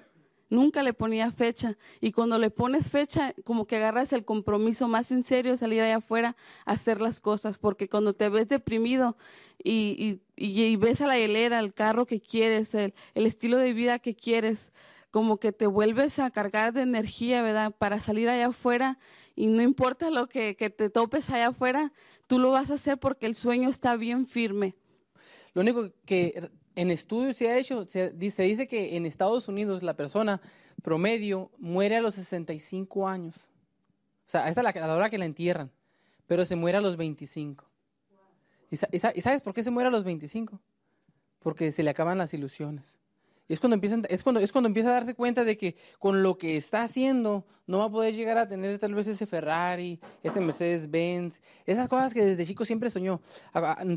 Nunca 0.52 0.84
le 0.84 0.94
ponía 0.94 1.32
fecha. 1.32 1.78
Y 2.00 2.12
cuando 2.12 2.38
le 2.38 2.52
pones 2.52 2.92
fecha, 2.92 3.34
como 3.44 3.66
que 3.66 3.78
agarras 3.78 4.14
el 4.14 4.24
compromiso 4.24 4.88
más 4.88 5.12
en 5.12 5.24
serio, 5.24 5.58
salir 5.58 5.82
allá 5.82 5.96
afuera 5.96 6.36
a 6.64 6.74
hacer 6.74 7.02
las 7.02 7.20
cosas. 7.20 7.58
Porque 7.58 7.90
cuando 7.90 8.14
te 8.14 8.30
ves 8.30 8.48
deprimido 8.50 9.18
y, 9.64 10.20
y, 10.36 10.76
ves 10.76 11.02
a 11.02 11.08
la 11.08 11.18
hilera, 11.18 11.58
el 11.58 11.74
carro 11.74 12.06
que 12.06 12.22
quieres, 12.22 12.76
el, 12.76 12.94
el 13.16 13.26
estilo 13.26 13.58
de 13.58 13.74
vida 13.74 13.98
que 13.98 14.16
quieres, 14.16 14.74
como 15.14 15.38
que 15.38 15.52
te 15.52 15.68
vuelves 15.68 16.18
a 16.18 16.32
cargar 16.32 16.74
de 16.74 16.82
energía, 16.82 17.44
¿verdad? 17.44 17.72
Para 17.78 18.00
salir 18.00 18.30
allá 18.30 18.48
afuera 18.48 18.98
y 19.36 19.48
no 19.48 19.62
importa 19.62 20.10
lo 20.10 20.28
que, 20.28 20.54
te 20.56 20.90
topes 20.90 21.30
allá 21.30 21.48
afuera, 21.48 21.92
tú 22.28 22.40
lo 22.40 22.52
vas 22.52 22.72
a 22.72 22.76
hacer 22.76 23.00
porque 23.00 23.26
el 23.26 23.36
sueño 23.36 23.70
está 23.70 23.96
bien 23.96 24.28
firme. 24.28 24.76
Lo 25.54 25.62
único 25.62 25.92
que 26.06 26.50
en 26.76 26.92
estudios 26.92 27.38
se 27.38 27.50
ha 27.50 27.58
hecho, 27.58 27.86
se 27.86 28.12
dice, 28.12 28.68
que 28.68 28.96
en 28.96 29.06
Estados 29.06 29.48
Unidos 29.48 29.84
la 29.84 29.96
persona 29.96 30.42
promedio 30.82 31.52
muere 31.58 31.98
a 31.98 32.02
los 32.02 32.16
65 32.16 33.08
años. 33.08 33.36
O 34.28 34.30
sea, 34.30 34.50
esta 34.50 34.62
es 34.62 34.76
la, 34.76 34.88
la 34.88 34.96
hora 34.96 35.10
que 35.10 35.18
la 35.18 35.26
entierran, 35.26 35.72
pero 36.28 36.46
se 36.46 36.56
muere 36.56 36.78
a 36.78 36.82
los 36.82 36.98
25. 36.98 37.66
¿Y 38.70 38.78
sabes 39.22 39.42
por 39.42 39.54
qué 39.54 39.64
se 39.64 39.70
muere 39.70 39.90
a 39.90 39.92
los 39.92 40.04
25? 40.04 40.60
Porque 41.40 41.72
se 41.72 41.84
le 41.84 41.92
acaban 41.92 42.18
las 42.18 42.34
ilusiones. 42.34 42.98
Es 43.50 43.60
cuando, 43.60 43.76
empiezan, 43.76 44.04
es, 44.10 44.24
cuando, 44.24 44.40
es 44.40 44.52
cuando 44.52 44.68
empieza 44.68 44.90
a 44.90 44.94
darse 44.94 45.16
cuenta 45.16 45.44
de 45.44 45.58
que 45.58 45.76
con 46.00 46.24
lo 46.24 46.38
que 46.38 46.56
está 46.56 46.84
haciendo 46.84 47.46
no 47.68 47.80
va 47.80 47.86
a 47.86 47.90
poder 47.90 48.16
llegar 48.16 48.38
a 48.38 48.48
tener 48.48 48.80
tal 48.80 48.94
vez 48.94 49.08
ese 49.08 49.26
Ferrari, 49.26 50.00
ese 50.24 50.40
Mercedes-Benz, 50.40 51.42
esas 51.66 51.90
cosas 51.90 52.14
que 52.14 52.24
desde 52.24 52.46
chico 52.46 52.64
siempre 52.64 52.90
soñó. 52.90 53.22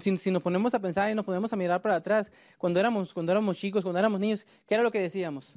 Si, 0.01 0.19
si, 0.19 0.31
nos 0.33 0.43
ponemos 0.43 0.75
a 0.75 0.81
pensar 0.81 1.11
y 1.11 1.15
nos 1.15 1.25
ponemos 1.25 1.53
a 1.53 1.57
mirar 1.57 1.81
para 1.81 1.97
atrás, 1.97 2.33
cuando 2.59 2.81
éramos, 2.81 3.15
cuando 3.15 3.31
éramos 3.31 3.57
chicos, 3.57 3.83
cuando 3.83 4.01
éramos 4.01 4.19
niños, 4.19 4.45
¿qué 4.67 4.75
era 4.75 4.83
lo 4.83 4.91
que 4.91 5.01
decíamos? 5.01 5.57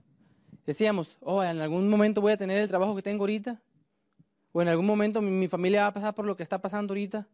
Decíamos, 0.67 1.17
oh, 1.21 1.43
en 1.43 1.59
algún 1.59 1.89
momento 1.89 2.21
voy 2.21 2.33
a 2.33 2.37
tener 2.37 2.59
el 2.59 2.67
trabajo 2.67 2.95
que 2.95 3.01
tengo 3.01 3.23
ahorita, 3.23 3.59
o 4.51 4.61
en 4.61 4.67
algún 4.67 4.85
momento 4.85 5.19
mi, 5.19 5.31
mi 5.31 5.47
familia 5.47 5.81
va 5.81 5.87
a 5.87 5.93
pasar 5.93 6.13
por 6.13 6.25
lo 6.25 6.35
que 6.35 6.43
está 6.43 6.61
pasando 6.61 6.91
ahorita. 6.91 7.27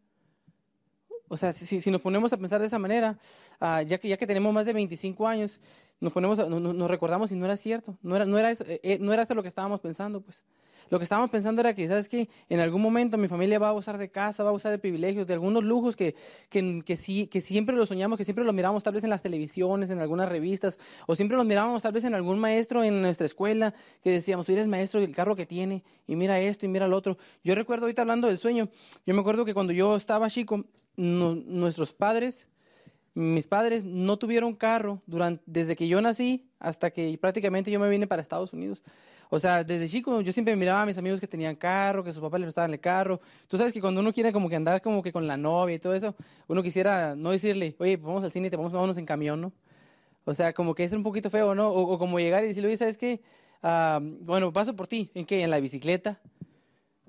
O 1.28 1.36
sea, 1.36 1.52
si, 1.52 1.80
si, 1.80 1.90
nos 1.90 2.00
ponemos 2.00 2.32
a 2.32 2.36
pensar 2.36 2.60
de 2.60 2.66
esa 2.66 2.78
manera, 2.78 3.18
uh, 3.60 3.82
ya, 3.84 3.98
que, 3.98 4.08
ya 4.08 4.16
que 4.16 4.26
tenemos 4.26 4.52
más 4.54 4.64
de 4.64 4.72
25 4.72 5.26
años, 5.26 5.60
nos, 6.00 6.12
ponemos 6.12 6.38
nos, 6.48 6.90
recordamos 6.90 7.32
y 7.32 7.36
no 7.36 7.44
era 7.44 7.56
cierto, 7.56 7.96
no 8.02 8.16
era, 8.16 8.24
no, 8.24 8.38
era 8.38 8.50
eso, 8.50 8.64
eh, 8.66 8.80
eh, 8.82 8.98
no 9.00 9.12
era 9.12 9.22
eso 9.22 9.34
lo 9.34 9.42
que 9.42 9.48
estábamos 9.48 9.80
pensando, 9.80 10.20
pues. 10.20 10.42
Lo 10.88 10.98
que 10.98 11.02
estábamos 11.02 11.30
pensando 11.30 11.60
era 11.60 11.74
que, 11.74 11.88
¿sabes 11.88 12.08
qué? 12.08 12.28
En 12.48 12.60
algún 12.60 12.80
momento 12.80 13.18
mi 13.18 13.26
familia 13.26 13.58
va 13.58 13.70
a 13.70 13.72
usar 13.72 13.98
de 13.98 14.08
casa, 14.08 14.44
va 14.44 14.50
a 14.50 14.52
usar 14.52 14.70
de 14.70 14.78
privilegios, 14.78 15.26
de 15.26 15.34
algunos 15.34 15.64
lujos 15.64 15.96
que, 15.96 16.14
que, 16.48 16.82
que, 16.84 16.96
sí, 16.96 17.26
que 17.26 17.40
siempre 17.40 17.74
los 17.74 17.88
soñamos, 17.88 18.16
que 18.16 18.24
siempre 18.24 18.44
los 18.44 18.54
miramos 18.54 18.84
tal 18.84 18.94
vez 18.94 19.02
en 19.02 19.10
las 19.10 19.20
televisiones, 19.22 19.90
en 19.90 19.98
algunas 19.98 20.28
revistas, 20.28 20.78
o 21.06 21.16
siempre 21.16 21.36
los 21.36 21.44
mirábamos 21.44 21.82
tal 21.82 21.92
vez 21.92 22.04
en 22.04 22.14
algún 22.14 22.38
maestro 22.38 22.84
en 22.84 23.02
nuestra 23.02 23.26
escuela, 23.26 23.74
que 24.00 24.10
decíamos, 24.10 24.46
tú 24.46 24.52
eres 24.52 24.68
maestro 24.68 25.00
del 25.00 25.12
carro 25.12 25.34
que 25.34 25.46
tiene, 25.46 25.82
y 26.06 26.14
mira 26.14 26.38
esto 26.40 26.66
y 26.66 26.68
mira 26.68 26.86
lo 26.86 26.96
otro. 26.96 27.18
Yo 27.42 27.56
recuerdo 27.56 27.86
ahorita 27.86 28.02
hablando 28.02 28.28
del 28.28 28.38
sueño, 28.38 28.68
yo 29.04 29.14
me 29.14 29.20
acuerdo 29.20 29.44
que 29.44 29.54
cuando 29.54 29.72
yo 29.72 29.96
estaba 29.96 30.30
chico, 30.30 30.66
nuestros 30.96 31.92
padres, 31.92 32.48
mis 33.16 33.46
padres 33.46 33.82
no 33.82 34.18
tuvieron 34.18 34.54
carro 34.54 35.00
durante, 35.06 35.42
desde 35.46 35.74
que 35.74 35.88
yo 35.88 36.02
nací 36.02 36.44
hasta 36.58 36.90
que 36.90 37.16
prácticamente 37.18 37.70
yo 37.70 37.80
me 37.80 37.88
vine 37.88 38.06
para 38.06 38.20
Estados 38.20 38.52
Unidos. 38.52 38.82
O 39.30 39.40
sea, 39.40 39.64
desde 39.64 39.88
chico 39.88 40.20
yo 40.20 40.32
siempre 40.32 40.54
miraba 40.54 40.82
a 40.82 40.86
mis 40.86 40.98
amigos 40.98 41.18
que 41.18 41.26
tenían 41.26 41.56
carro, 41.56 42.04
que 42.04 42.12
sus 42.12 42.20
papás 42.20 42.40
les 42.40 42.48
prestaban 42.48 42.74
el 42.74 42.78
carro. 42.78 43.18
Tú 43.48 43.56
sabes 43.56 43.72
que 43.72 43.80
cuando 43.80 44.02
uno 44.02 44.12
quiere 44.12 44.34
como 44.34 44.50
que 44.50 44.56
andar 44.56 44.82
como 44.82 45.02
que 45.02 45.12
con 45.12 45.26
la 45.26 45.38
novia 45.38 45.76
y 45.76 45.78
todo 45.78 45.94
eso, 45.94 46.14
uno 46.46 46.62
quisiera 46.62 47.16
no 47.16 47.30
decirle, 47.30 47.74
oye, 47.78 47.96
pues 47.96 48.06
vamos 48.06 48.22
al 48.22 48.30
cine 48.30 48.50
te 48.50 48.56
vamos 48.56 48.74
a 48.74 48.76
vámonos 48.76 48.98
en 48.98 49.06
camión, 49.06 49.40
¿no? 49.40 49.52
O 50.26 50.34
sea, 50.34 50.52
como 50.52 50.74
que 50.74 50.84
es 50.84 50.92
un 50.92 51.02
poquito 51.02 51.30
feo, 51.30 51.54
¿no? 51.54 51.70
O, 51.70 51.98
como 51.98 52.18
llegar 52.18 52.44
y 52.44 52.48
decirle, 52.48 52.68
oye, 52.68 52.76
¿sabes 52.76 52.98
qué? 52.98 53.22
Ah, 53.62 53.98
bueno, 54.02 54.52
paso 54.52 54.76
por 54.76 54.86
ti. 54.88 55.10
¿En 55.14 55.24
qué? 55.24 55.42
¿En 55.42 55.50
la 55.50 55.58
bicicleta? 55.58 56.20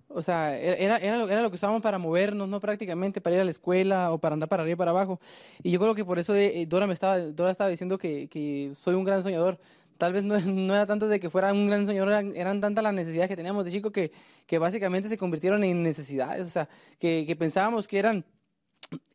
O 0.09 0.21
sea, 0.21 0.57
era, 0.57 0.97
era, 0.97 1.17
lo, 1.17 1.29
era 1.29 1.41
lo 1.41 1.49
que 1.49 1.55
usábamos 1.55 1.81
para 1.81 1.97
movernos, 1.97 2.47
¿no? 2.47 2.59
Prácticamente, 2.59 3.21
para 3.21 3.35
ir 3.35 3.41
a 3.41 3.45
la 3.45 3.51
escuela 3.51 4.11
o 4.11 4.17
para 4.17 4.33
andar 4.33 4.47
para 4.49 4.63
arriba 4.63 4.73
y 4.73 4.77
para 4.77 4.91
abajo. 4.91 5.19
Y 5.63 5.71
yo 5.71 5.79
creo 5.79 5.95
que 5.95 6.05
por 6.05 6.17
eso 6.17 6.33
eh, 6.35 6.65
Dora 6.67 6.87
me 6.87 6.93
estaba, 6.93 7.19
Dora 7.19 7.51
estaba 7.51 7.69
diciendo 7.69 7.97
que, 7.97 8.27
que 8.29 8.71
soy 8.75 8.95
un 8.95 9.03
gran 9.03 9.21
soñador 9.23 9.59
tal 9.97 10.13
vez 10.13 10.23
no, 10.23 10.39
no, 10.45 10.73
era 10.73 10.85
tanto 10.85 11.07
de 11.07 11.19
que 11.19 11.29
fuera 11.29 11.51
un 11.51 11.67
gran 11.67 11.85
soñador, 11.85 12.09
eran, 12.09 12.35
eran, 12.35 12.61
tantas 12.61 12.83
las 12.83 12.93
necesidades 12.93 13.29
que 13.29 13.35
teníamos 13.35 13.65
de 13.65 13.71
chico 13.71 13.91
que, 13.91 14.11
que 14.45 14.57
básicamente 14.57 15.09
se 15.09 15.17
convirtieron 15.17 15.63
en 15.63 15.83
necesidades, 15.83 16.47
o 16.47 16.49
sea, 16.49 16.69
que, 16.99 17.25
que, 17.25 17.35
pensábamos 17.35 17.87
que 17.87 17.99
eran, 17.99 18.25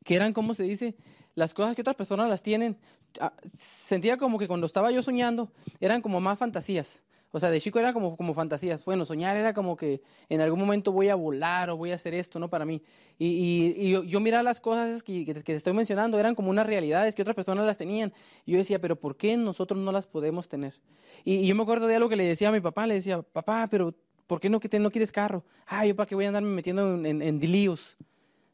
que 0.05 0.16
eran, 0.16 0.32
¿cómo 0.32 0.55
se 0.55 0.64
dice? 0.64 0.95
Las 1.34 1.55
cosas 1.55 1.74
que 1.74 1.80
otras 1.80 1.97
personas 1.97 2.28
las 2.28 2.43
tienen. 2.43 2.76
Ah, 3.20 3.32
sentía 3.47 4.18
como 4.18 4.38
que 4.38 4.49
cuando 4.49 4.66
estaba 4.66 4.90
yo 4.90 5.03
soñando, 5.03 5.51
eran 5.80 6.03
como 6.03 6.20
más 6.20 6.38
fantasías. 6.38 7.03
O 7.34 7.40
sea, 7.40 7.50
de 7.50 7.60
chico 7.60 7.78
era 7.78 7.94
como, 7.94 8.16
como 8.16 8.34
fantasías. 8.34 8.84
Bueno, 8.84 9.06
soñar 9.06 9.36
era 9.36 9.54
como 9.54 9.74
que 9.74 10.02
en 10.28 10.42
algún 10.42 10.60
momento 10.60 10.92
voy 10.92 11.08
a 11.08 11.14
volar 11.14 11.70
o 11.70 11.78
voy 11.78 11.90
a 11.90 11.94
hacer 11.94 12.12
esto, 12.12 12.38
¿no? 12.38 12.50
Para 12.50 12.66
mí. 12.66 12.82
Y, 13.18 13.26
y, 13.26 13.86
y 13.86 13.90
yo, 13.90 14.04
yo, 14.04 14.20
miraba 14.20 14.42
las 14.42 14.60
cosas 14.60 15.02
que, 15.02 15.24
que, 15.24 15.34
que, 15.34 15.42
te 15.42 15.54
estoy 15.54 15.72
mencionando, 15.72 16.18
eran 16.18 16.34
como 16.34 16.50
unas 16.50 16.66
realidades 16.66 17.14
que 17.14 17.22
otras 17.22 17.34
personas 17.34 17.64
las 17.64 17.78
tenían. 17.78 18.12
Y 18.44 18.52
yo 18.52 18.58
decía, 18.58 18.78
pero 18.80 18.96
¿por 18.96 19.16
qué 19.16 19.36
nosotros 19.38 19.80
no 19.80 19.92
las 19.92 20.06
podemos 20.06 20.46
tener? 20.46 20.78
Y, 21.24 21.36
y 21.36 21.46
yo 21.46 21.54
me 21.54 21.62
acuerdo 21.62 21.86
de 21.86 21.96
algo 21.96 22.10
que 22.10 22.16
le 22.16 22.24
decía 22.24 22.50
a 22.50 22.52
mi 22.52 22.60
papá, 22.60 22.86
le 22.86 22.94
decía, 22.94 23.22
papá, 23.22 23.66
pero 23.70 23.94
¿por 24.26 24.38
qué 24.38 24.50
no, 24.50 24.60
que 24.60 24.68
te, 24.68 24.78
no 24.78 24.90
quieres 24.90 25.10
carro? 25.10 25.42
Ah, 25.66 25.86
yo 25.86 25.96
para 25.96 26.06
qué 26.06 26.14
voy 26.14 26.26
a 26.26 26.28
andarme 26.28 26.50
metiendo 26.50 26.94
en, 26.94 27.06
en, 27.06 27.22
en. 27.22 27.40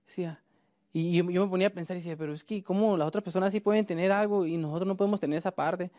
Decía, 0.07 0.41
y 0.93 1.17
yo, 1.17 1.31
yo, 1.31 1.45
me 1.45 1.51
ponía 1.51 1.67
a 1.67 1.71
pensar 1.71 1.97
y 1.97 2.01
decía, 2.01 2.17
pero 2.17 2.33
es 2.33 2.45
que 2.45 2.63
cómo 2.63 2.97
las 2.97 3.09
otras 3.09 3.23
personas 3.23 3.53
sí 3.53 3.61
pueden 3.61 3.85
tener 3.85 4.11
algo 4.11 4.47
y 4.47 4.57
nosotros 4.57 4.87
no 4.87 4.97
podemos 4.97 5.21
tener 5.21 5.37
esa 5.37 5.51
parte. 5.51 5.91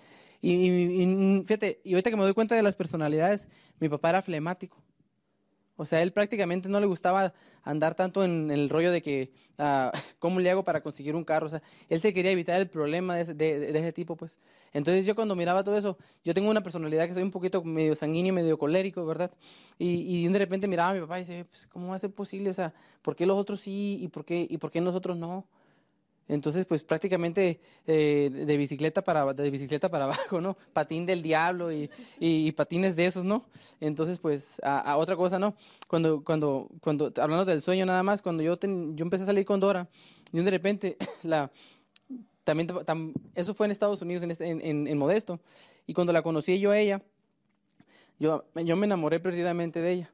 Y, 0.42 0.54
y, 0.54 1.04
y, 1.04 1.44
fíjate, 1.46 1.82
y 1.84 1.94
ahorita 1.94 2.10
que 2.10 2.16
me 2.16 2.24
doy 2.24 2.34
cuenta 2.34 2.56
de 2.56 2.64
las 2.64 2.76
personalidades, 2.76 3.48
mi 3.80 3.90
papá 3.90 4.10
era 4.10 4.22
flemático. 4.22 4.78
O 5.80 5.86
sea, 5.86 6.02
él 6.02 6.12
prácticamente 6.12 6.68
no 6.68 6.82
le 6.82 6.88
gustaba 6.88 7.34
andar 7.64 7.96
tanto 7.96 8.26
en, 8.26 8.52
el 8.52 8.70
rollo 8.70 8.92
de 8.92 9.02
que, 9.02 9.32
uh, 9.60 9.92
¿cómo 10.20 10.42
le 10.42 10.52
hago 10.52 10.66
para 10.66 10.82
conseguir 10.82 11.16
un 11.16 11.24
carro? 11.24 11.46
O 11.46 11.50
sea, 11.50 11.62
él 11.88 12.02
se 12.02 12.14
quería 12.14 12.32
evitar 12.32 12.60
el 12.60 12.68
problema 12.70 13.16
de 13.16 13.22
ese, 13.22 13.34
de 13.34 13.70
ese, 13.70 13.94
tipo, 13.94 14.18
pues. 14.18 14.40
Entonces 14.74 15.06
yo 15.06 15.16
cuando 15.16 15.38
miraba 15.38 15.64
todo 15.64 15.78
eso, 15.78 15.98
yo 16.26 16.34
tengo 16.34 16.50
una 16.52 16.62
personalidad 16.62 17.08
que 17.08 17.14
soy 17.14 17.24
un 17.24 17.32
poquito 17.32 17.64
medio 17.64 17.96
sanguíneo, 17.96 18.34
medio 18.34 18.58
colérico, 18.58 19.06
¿verdad? 19.06 19.32
Y, 19.78 20.26
y 20.26 20.28
de 20.28 20.38
repente 20.38 20.68
miraba 20.68 20.90
a 20.90 20.94
mi 20.96 21.00
papá 21.00 21.18
y 21.18 21.22
decía, 21.22 21.46
pues, 21.50 21.66
¿cómo 21.68 21.88
va 21.88 21.96
a 21.96 22.00
ser 22.00 22.12
posible? 22.12 22.50
O 22.50 22.54
sea, 22.54 22.74
¿por 23.02 23.16
qué 23.16 23.26
los 23.26 23.38
otros 23.38 23.62
sí 23.62 24.00
y 24.02 24.10
por 24.10 24.26
qué, 24.26 24.46
y 24.50 24.58
por 24.58 24.72
qué 24.72 24.82
nosotros 24.82 25.16
no? 25.16 25.48
Entonces, 26.30 26.68
pues 26.68 26.84
prácticamente 26.84 27.60
eh, 27.88 28.30
de 28.32 28.58
bicicleta 28.58 29.04
para 29.04 29.34
de 29.34 29.50
bicicleta 29.50 29.90
para 29.90 30.06
abajo, 30.30 30.40
¿no? 30.40 30.56
Patín 30.72 31.06
del 31.06 31.24
diablo 31.24 31.74
y, 31.74 31.90
y, 32.20 32.52
patines 32.52 32.96
de 32.96 33.08
esos, 33.08 33.26
¿no? 33.26 33.46
Entonces, 33.82 34.20
pues 34.20 34.62
a, 34.64 34.96
otra 34.98 35.16
cosa, 35.16 35.40
¿no? 35.40 35.56
Cuando 35.88 36.24
cuando 36.24 36.70
cuando 36.82 37.12
hablando 37.18 37.46
del 37.46 37.62
sueño 37.62 37.86
nada 37.86 38.04
más, 38.04 38.22
cuando 38.22 38.44
yo 38.44 38.58
ten, 38.58 38.96
yo 38.96 39.04
empecé 39.04 39.24
a 39.24 39.26
salir 39.26 39.44
con 39.44 39.60
Dora 39.60 39.90
y 40.32 40.40
de 40.40 40.52
repente 40.52 40.98
la 41.24 41.52
también 42.44 42.68
tam, 42.86 43.14
eso 43.34 43.56
fue 43.56 43.66
en 43.66 43.72
Estados 43.72 44.02
Unidos 44.02 44.24
en, 44.24 44.32
este, 44.32 44.48
en, 44.48 44.62
en, 44.62 44.88
en, 44.88 44.98
Modesto 44.98 45.40
y 45.88 45.94
cuando 45.94 46.14
la 46.14 46.22
conocí 46.22 46.60
yo 46.60 46.72
a 46.72 46.78
ella, 46.78 47.02
yo 48.20 48.46
yo 48.56 48.76
me 48.76 48.86
enamoré 48.86 49.20
perdidamente 49.20 49.82
de 49.82 49.92
ella. 49.92 50.12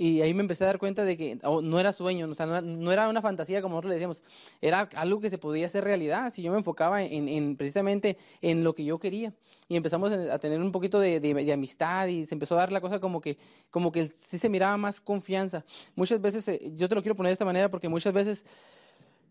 Y 0.00 0.20
ahí 0.20 0.32
me 0.32 0.42
empecé 0.42 0.62
a 0.62 0.68
dar 0.68 0.78
cuenta 0.78 1.04
de 1.04 1.16
que 1.16 1.40
oh, 1.42 1.60
no 1.60 1.80
era 1.80 1.92
sueño, 1.92 2.28
o 2.30 2.34
sea, 2.36 2.46
no, 2.46 2.60
no, 2.60 2.92
era 2.92 3.08
una 3.08 3.20
fantasía 3.20 3.60
como 3.60 3.74
nosotros 3.74 3.88
le 3.88 3.94
decíamos, 3.96 4.22
era 4.60 4.88
algo 4.94 5.18
que 5.20 5.28
se 5.28 5.38
podía 5.38 5.66
hacer 5.66 5.82
realidad 5.82 6.32
si 6.32 6.40
yo 6.40 6.52
me 6.52 6.58
enfocaba 6.58 7.02
en, 7.02 7.28
en 7.28 7.56
precisamente 7.56 8.16
en 8.40 8.62
lo 8.62 8.76
que 8.76 8.84
yo 8.84 9.00
quería. 9.00 9.34
Y 9.66 9.74
empezamos 9.74 10.12
a 10.12 10.38
tener 10.38 10.60
un 10.60 10.70
poquito 10.70 11.00
de, 11.00 11.18
de, 11.18 11.34
de, 11.34 11.52
amistad 11.52 12.06
y 12.06 12.24
se 12.24 12.34
empezó 12.36 12.54
a 12.54 12.58
dar 12.58 12.72
la 12.72 12.80
cosa 12.80 13.00
como 13.00 13.20
que, 13.20 13.38
como 13.70 13.90
que 13.90 14.06
sí 14.16 14.38
se 14.38 14.48
miraba 14.48 14.76
más 14.76 15.00
confianza. 15.00 15.64
Muchas 15.96 16.20
veces, 16.20 16.46
eh, 16.46 16.72
yo 16.76 16.88
te 16.88 16.94
lo 16.94 17.02
quiero 17.02 17.16
poner 17.16 17.30
de 17.30 17.34
esta 17.34 17.44
manera 17.44 17.68
porque 17.68 17.88
muchas 17.88 18.14
veces 18.14 18.46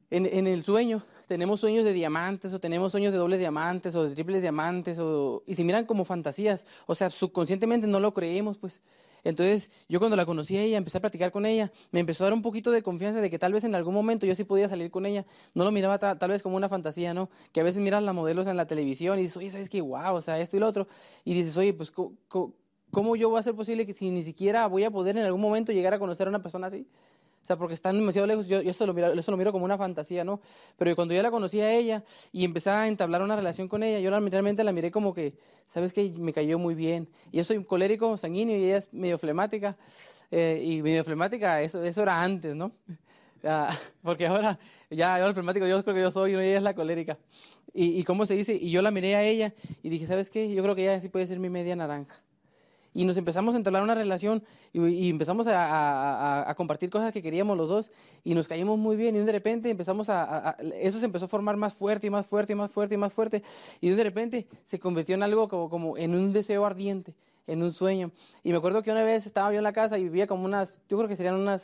en, 0.10 0.48
el 0.48 0.64
sueño 0.64 1.04
tenemos 1.28 1.60
sueños 1.60 1.84
de 1.84 1.92
diamantes 1.94 2.54
o 2.54 2.60
tenemos 2.60 2.92
sueños 2.92 3.12
de 3.12 3.18
dobles 3.18 3.40
diamantes 3.40 3.94
o 3.96 4.04
de 4.06 4.16
triples 4.16 4.42
diamantes 4.42 5.00
y 5.46 5.56
se 5.56 5.64
miran 5.64 5.86
como 5.86 6.06
fantasías. 6.06 6.66
O 6.86 6.96
sea, 6.96 7.10
subconscientemente 7.10 7.88
no 7.88 8.00
lo 8.00 8.14
creemos, 8.14 8.58
pues. 8.58 8.82
Entonces, 9.24 9.70
yo 9.90 10.00
cuando 10.00 10.16
la 10.16 10.26
conocí 10.26 10.56
a 10.56 10.62
ella, 10.62 10.78
empecé 10.78 11.00
a 11.00 11.02
platicar 11.02 11.34
con 11.34 11.46
ella, 11.46 11.72
me 11.92 12.00
empezó 12.00 12.24
a 12.24 12.28
dar 12.28 12.34
un 12.34 12.42
poquito 12.42 12.72
de 12.72 12.82
confianza 12.82 13.20
de 13.20 13.30
que 13.30 13.38
tal 13.38 13.52
vez 13.52 13.66
en 13.66 13.76
algún 13.76 13.94
momento 13.94 14.26
yo 14.26 14.34
sí 14.36 14.46
podía 14.46 14.70
salir 14.70 14.90
con 14.90 15.06
ella. 15.06 15.26
No 15.54 15.66
lo 15.66 15.72
miraba 15.74 16.00
ta, 16.00 16.18
tal 16.18 16.30
vez 16.30 16.42
como 16.42 16.56
una 16.56 16.70
fantasía, 16.70 17.14
¿no? 17.14 17.30
Que 17.52 17.60
a 17.60 17.64
veces 17.64 17.82
miras 17.82 18.02
las 18.02 18.16
modelos 18.16 18.48
en 18.48 18.56
la 18.56 18.68
televisión 18.68 19.20
y 19.20 19.24
dices, 19.24 19.36
oye, 19.36 19.50
¿sabes 19.50 19.70
qué? 19.70 19.82
Wow, 19.82 20.16
o 20.16 20.22
sea, 20.22 20.40
esto 20.40 20.56
y 20.56 20.62
lo 20.62 20.68
otro. 20.68 20.88
Y 21.26 21.34
dices, 21.34 21.58
oye, 21.58 21.74
pues, 21.74 21.92
¿cómo 21.92 23.16
yo 23.18 23.30
voy 23.30 23.40
a 23.40 23.44
ser 23.44 23.54
posible 23.54 23.86
que 23.86 23.94
si 23.94 24.10
ni 24.12 24.24
siquiera 24.24 24.66
voy 24.68 24.86
a 24.86 24.92
poder 24.92 25.18
en 25.18 25.26
algún 25.26 25.42
momento 25.42 25.74
llegar 25.74 25.94
a 25.94 26.00
conocer 26.00 26.28
a 26.28 26.30
una 26.30 26.42
persona 26.42 26.68
así? 26.68 26.88
O 27.48 27.54
sea, 27.56 27.56
porque 27.56 27.76
están 27.76 27.98
demasiado 27.98 28.28
lejos, 28.28 28.46
yo, 28.46 28.62
yo 28.62 28.72
eso, 28.72 28.86
lo 28.86 28.94
miro, 28.94 29.14
eso 29.14 29.32
lo 29.32 29.38
miro 29.38 29.54
como 29.54 29.64
una 29.64 29.78
fantasía, 29.78 30.26
¿no? 30.26 30.42
Pero 30.76 30.94
cuando 30.98 31.14
yo 31.14 31.24
la 31.24 31.32
conocí 31.32 31.62
a 31.62 31.72
ella 31.72 32.04
y 32.34 32.44
empecé 32.44 32.72
a 32.72 32.90
entablar 32.90 33.22
una 33.22 33.38
relación 33.38 33.70
con 33.70 33.84
ella, 33.84 34.00
yo 34.00 34.12
literalmente 34.20 34.66
la 34.66 34.74
miré 34.74 34.92
como 34.92 35.14
que, 35.14 35.34
¿sabes 35.66 35.94
qué? 35.94 36.12
Me 36.18 36.34
cayó 36.34 36.60
muy 36.60 36.76
bien. 36.76 37.08
Y 37.32 37.38
yo 37.38 37.46
soy 37.46 37.64
colérico, 37.64 38.18
sanguíneo 38.18 38.58
y 38.58 38.66
ella 38.66 38.76
es 38.76 38.94
medio 38.94 39.18
flemática. 39.18 39.78
Eh, 40.30 40.62
y 40.62 40.82
medio 40.82 41.06
flemática, 41.06 41.62
eso, 41.62 41.82
eso 41.82 42.02
era 42.02 42.22
antes, 42.22 42.54
¿no? 42.54 42.74
Uh, 43.44 43.72
porque 44.04 44.28
ahora, 44.28 44.60
ya, 44.90 45.18
yo 45.18 45.28
el 45.28 45.34
flemático, 45.34 45.66
yo 45.66 45.82
creo 45.84 45.96
que 45.96 46.02
yo 46.02 46.12
soy, 46.12 46.34
y 46.34 46.36
ella 46.36 46.58
es 46.58 46.64
la 46.64 46.74
colérica. 46.74 47.18
Y, 47.74 47.98
y 47.98 48.04
cómo 48.04 48.26
se 48.26 48.34
dice, 48.34 48.56
y 48.56 48.72
yo 48.72 48.82
la 48.82 48.92
miré 48.92 49.16
a 49.16 49.24
ella 49.24 49.54
y 49.82 49.88
dije, 49.88 50.06
¿sabes 50.06 50.30
qué? 50.30 50.54
Yo 50.54 50.64
creo 50.64 50.76
que 50.76 50.82
ella 50.82 51.00
sí 51.00 51.08
puede 51.08 51.26
ser 51.28 51.40
mi 51.40 51.50
media 51.50 51.78
naranja 51.78 52.27
y 52.98 53.06
nos 53.06 53.16
empezamos 53.16 53.54
a 53.54 53.60
entablar 53.60 53.84
una 53.84 53.94
relación 53.94 54.44
y, 54.74 55.08
empezamos 55.12 55.46
a, 55.48 56.52
compartir 56.58 56.90
cosas 56.90 57.14
que 57.14 57.22
queríamos 57.22 57.56
los 57.56 57.70
dos 57.70 57.92
y 58.24 58.34
nos 58.34 58.48
caímos 58.48 58.80
muy 58.80 58.96
bien 58.96 59.16
y 59.16 59.20
de 59.20 59.32
repente 59.32 59.70
empezamos 59.70 60.10
a, 60.10 60.58
eso 60.80 61.00
se 61.00 61.06
empezó 61.06 61.26
a 61.26 61.28
formar 61.28 61.58
más 61.58 61.76
fuerte 61.76 62.08
y 62.08 62.10
más 62.10 62.26
fuerte 62.26 62.54
y 62.54 62.56
más 62.56 62.72
fuerte 62.72 62.96
y 62.96 62.98
más 62.98 63.14
fuerte 63.14 63.44
y 63.82 63.92
de 63.92 64.04
repente 64.04 64.48
se 64.66 64.80
convirtió 64.80 65.14
en 65.14 65.22
algo 65.22 65.48
como, 65.48 65.70
como 65.70 65.96
en 65.96 66.16
un 66.16 66.34
deseo 66.34 66.66
ardiente, 66.66 67.14
en 67.46 67.62
un 67.62 67.72
sueño. 67.72 68.10
Y 68.44 68.50
me 68.50 68.58
acuerdo 68.58 68.82
que 68.82 68.90
una 68.90 69.04
vez 69.04 69.28
estaba 69.28 69.52
yo 69.52 69.60
en 69.60 69.64
la 69.64 69.74
casa 69.74 70.00
y 70.00 70.04
vivía 70.04 70.26
como 70.26 70.46
unas, 70.46 70.82
yo 70.90 70.98
creo 70.98 71.08
que 71.08 71.16
serían 71.16 71.36
unas 71.36 71.62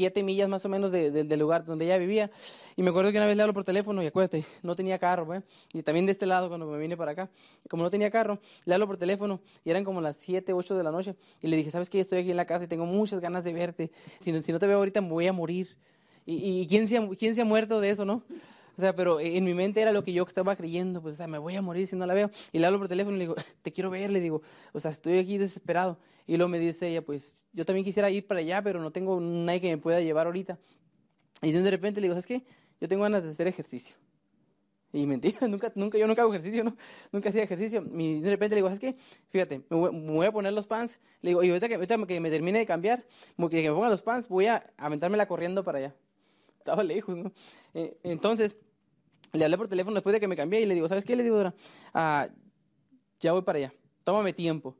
siete 0.00 0.22
millas 0.22 0.48
más 0.48 0.64
o 0.64 0.70
menos 0.70 0.90
de, 0.90 1.10
de, 1.10 1.24
del 1.24 1.38
lugar 1.38 1.62
donde 1.66 1.84
ella 1.84 1.98
vivía. 1.98 2.30
Y 2.74 2.82
me 2.82 2.88
acuerdo 2.88 3.12
que 3.12 3.18
una 3.18 3.26
vez 3.26 3.36
le 3.36 3.42
hablo 3.42 3.52
por 3.52 3.64
teléfono 3.64 4.02
y 4.02 4.06
acuérdate, 4.06 4.46
no 4.62 4.74
tenía 4.74 4.98
carro, 4.98 5.34
¿eh? 5.34 5.42
Y 5.74 5.82
también 5.82 6.06
de 6.06 6.12
este 6.12 6.24
lado 6.24 6.48
cuando 6.48 6.64
me 6.64 6.78
vine 6.78 6.96
para 6.96 7.12
acá, 7.12 7.28
como 7.68 7.82
no 7.82 7.90
tenía 7.90 8.10
carro, 8.10 8.38
le 8.64 8.72
hablo 8.72 8.86
por 8.86 8.96
teléfono 8.96 9.42
y 9.62 9.68
eran 9.68 9.84
como 9.84 10.00
las 10.00 10.16
7, 10.16 10.54
8 10.54 10.74
de 10.74 10.82
la 10.82 10.90
noche. 10.90 11.16
Y 11.42 11.48
le 11.48 11.56
dije, 11.58 11.70
¿sabes 11.70 11.90
qué? 11.90 12.00
Estoy 12.00 12.20
aquí 12.20 12.30
en 12.30 12.38
la 12.38 12.46
casa 12.46 12.64
y 12.64 12.68
tengo 12.68 12.86
muchas 12.86 13.20
ganas 13.20 13.44
de 13.44 13.52
verte. 13.52 13.90
Si 14.20 14.32
no, 14.32 14.40
si 14.40 14.52
no 14.52 14.58
te 14.58 14.66
veo 14.66 14.78
ahorita 14.78 15.02
me 15.02 15.10
voy 15.10 15.26
a 15.26 15.34
morir. 15.34 15.76
¿Y, 16.24 16.66
quién, 16.66 16.88
se 16.88 17.06
quién 17.18 17.34
se 17.34 17.42
ha 17.42 17.44
muerto 17.44 17.78
de 17.78 17.90
eso, 17.90 18.06
no? 18.06 18.22
O 18.76 18.80
sea, 18.80 18.94
pero 18.94 19.20
en 19.20 19.44
mi 19.44 19.54
mente 19.54 19.80
era 19.80 19.92
lo 19.92 20.02
que 20.02 20.12
yo 20.12 20.24
estaba 20.24 20.56
creyendo, 20.56 21.02
pues, 21.02 21.14
o 21.14 21.16
sea, 21.16 21.26
me 21.26 21.38
voy 21.38 21.56
a 21.56 21.62
morir 21.62 21.86
si 21.86 21.96
no 21.96 22.06
la 22.06 22.14
veo. 22.14 22.30
Y 22.52 22.58
le 22.58 22.66
hablo 22.66 22.78
por 22.78 22.88
teléfono 22.88 23.16
y 23.16 23.18
le 23.18 23.24
digo, 23.24 23.34
te 23.62 23.72
quiero 23.72 23.90
ver, 23.90 24.10
le 24.10 24.20
digo, 24.20 24.42
o 24.72 24.80
sea, 24.80 24.90
estoy 24.90 25.18
aquí 25.18 25.38
desesperado. 25.38 25.98
Y 26.26 26.36
luego 26.36 26.48
me 26.48 26.58
dice 26.58 26.88
ella, 26.88 27.02
pues, 27.02 27.46
yo 27.52 27.64
también 27.64 27.84
quisiera 27.84 28.10
ir 28.10 28.26
para 28.26 28.40
allá, 28.40 28.62
pero 28.62 28.80
no 28.80 28.90
tengo 28.90 29.20
nadie 29.20 29.60
que 29.60 29.68
me 29.68 29.78
pueda 29.78 30.00
llevar 30.00 30.26
ahorita. 30.26 30.58
Y 31.42 31.52
de 31.52 31.70
repente 31.70 32.00
le 32.00 32.06
digo, 32.06 32.14
¿sabes 32.14 32.26
qué? 32.26 32.44
Yo 32.80 32.88
tengo 32.88 33.02
ganas 33.02 33.24
de 33.24 33.30
hacer 33.30 33.46
ejercicio. 33.46 33.96
Y 34.92 35.06
mentira, 35.06 35.38
nunca, 35.48 35.72
nunca, 35.74 35.98
yo 35.98 36.06
nunca 36.06 36.22
hago 36.22 36.32
ejercicio, 36.32 36.64
¿no? 36.64 36.76
Nunca 37.12 37.28
hacía 37.28 37.42
ejercicio. 37.42 37.84
Y 37.96 38.20
de 38.20 38.30
repente 38.30 38.54
le 38.54 38.58
digo, 38.58 38.68
¿sabes 38.68 38.80
qué? 38.80 38.96
Fíjate, 39.28 39.62
me 39.70 39.76
voy, 39.76 40.26
a 40.26 40.32
poner 40.32 40.52
los 40.52 40.66
pants. 40.66 41.00
Le 41.22 41.30
digo, 41.30 41.42
y 41.42 41.48
ahorita 41.48 41.68
que, 41.68 41.74
ahorita 41.76 42.06
que 42.06 42.20
me 42.20 42.30
termine 42.30 42.58
de 42.58 42.66
cambiar, 42.66 43.04
que 43.36 43.62
me 43.62 43.72
ponga 43.72 43.88
los 43.88 44.02
pants, 44.02 44.28
voy 44.28 44.46
a 44.46 44.72
aventármela 44.76 45.26
corriendo 45.26 45.62
para 45.62 45.78
allá. 45.78 45.94
Estaba 46.70 46.84
lejos, 46.84 47.16
¿no? 47.16 47.32
Eh, 47.74 47.98
entonces, 48.04 48.54
le 49.32 49.44
hablé 49.44 49.56
por 49.56 49.66
teléfono 49.66 49.94
después 49.94 50.12
de 50.12 50.20
que 50.20 50.28
me 50.28 50.36
cambié 50.36 50.60
y 50.60 50.66
le 50.66 50.74
digo, 50.74 50.86
¿sabes 50.86 51.04
qué? 51.04 51.16
Le 51.16 51.24
digo, 51.24 51.36
Dora, 51.36 51.52
ah, 51.92 52.28
ya 53.18 53.32
voy 53.32 53.42
para 53.42 53.58
allá, 53.58 53.74
tómame 54.04 54.32
tiempo. 54.32 54.76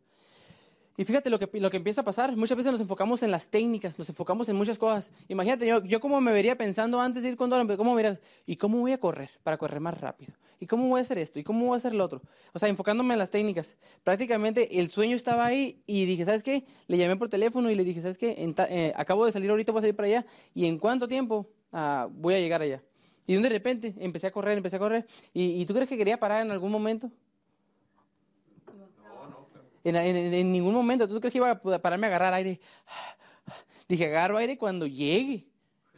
Y 0.96 1.04
fíjate 1.04 1.30
lo 1.30 1.40
que, 1.40 1.48
lo 1.58 1.68
que 1.68 1.78
empieza 1.78 2.02
a 2.02 2.04
pasar, 2.04 2.36
muchas 2.36 2.56
veces 2.56 2.70
nos 2.70 2.80
enfocamos 2.80 3.24
en 3.24 3.32
las 3.32 3.48
técnicas, 3.48 3.98
nos 3.98 4.08
enfocamos 4.08 4.48
en 4.48 4.54
muchas 4.54 4.78
cosas. 4.78 5.10
Imagínate, 5.26 5.66
yo, 5.66 5.82
yo 5.82 5.98
cómo 5.98 6.20
me 6.20 6.32
vería 6.32 6.56
pensando 6.56 7.00
antes 7.00 7.24
de 7.24 7.30
ir 7.30 7.36
con 7.36 7.50
Dora, 7.50 7.76
cómo 7.76 7.92
me 7.92 8.20
¿y 8.46 8.54
cómo 8.54 8.78
voy 8.78 8.92
a 8.92 8.98
correr 9.00 9.30
para 9.42 9.56
correr 9.56 9.80
más 9.80 10.00
rápido? 10.00 10.34
¿Y 10.60 10.66
cómo 10.66 10.86
voy 10.86 11.00
a 11.00 11.02
hacer 11.02 11.18
esto? 11.18 11.40
¿Y 11.40 11.42
cómo 11.42 11.66
voy 11.66 11.74
a 11.74 11.78
hacer 11.78 11.94
lo 11.94 12.04
otro? 12.04 12.22
O 12.52 12.58
sea, 12.60 12.68
enfocándome 12.68 13.14
en 13.14 13.18
las 13.18 13.30
técnicas. 13.30 13.76
Prácticamente 14.04 14.78
el 14.78 14.90
sueño 14.90 15.16
estaba 15.16 15.46
ahí 15.46 15.82
y 15.86 16.04
dije, 16.04 16.24
¿sabes 16.24 16.44
qué? 16.44 16.66
Le 16.86 16.98
llamé 16.98 17.16
por 17.16 17.28
teléfono 17.28 17.68
y 17.68 17.74
le 17.74 17.82
dije, 17.82 18.00
¿sabes 18.00 18.18
qué? 18.18 18.36
Eh, 18.38 18.92
acabo 18.94 19.26
de 19.26 19.32
salir 19.32 19.50
ahorita, 19.50 19.72
voy 19.72 19.80
a 19.80 19.82
salir 19.82 19.96
para 19.96 20.06
allá 20.06 20.26
y 20.54 20.66
en 20.66 20.78
cuánto 20.78 21.08
tiempo 21.08 21.48
voy 22.10 22.34
a 22.34 22.40
llegar 22.40 22.62
allá. 22.62 22.82
Y 23.26 23.36
de 23.36 23.48
repente 23.48 23.94
empecé 23.98 24.26
a 24.26 24.32
correr, 24.32 24.56
empecé 24.56 24.76
a 24.76 24.80
correr. 24.80 25.06
¿Y, 25.32 25.64
tú 25.66 25.74
crees 25.74 25.88
que 25.88 25.96
quería 25.96 26.18
parar 26.18 26.44
en 26.44 26.50
algún 26.50 26.72
momento? 26.72 27.10
No, 28.66 29.48
no, 29.92 29.98
en 30.00 30.52
ningún 30.52 30.74
momento. 30.74 31.06
¿Tú 31.06 31.20
crees 31.20 31.32
que 31.32 31.38
iba 31.38 31.50
a 31.50 31.78
pararme 31.78 32.06
a 32.06 32.10
agarrar 32.10 32.34
aire? 32.34 32.60
Dije, 33.88 34.06
agarro 34.06 34.36
aire 34.38 34.58
cuando 34.58 34.86
llegue. 34.86 35.46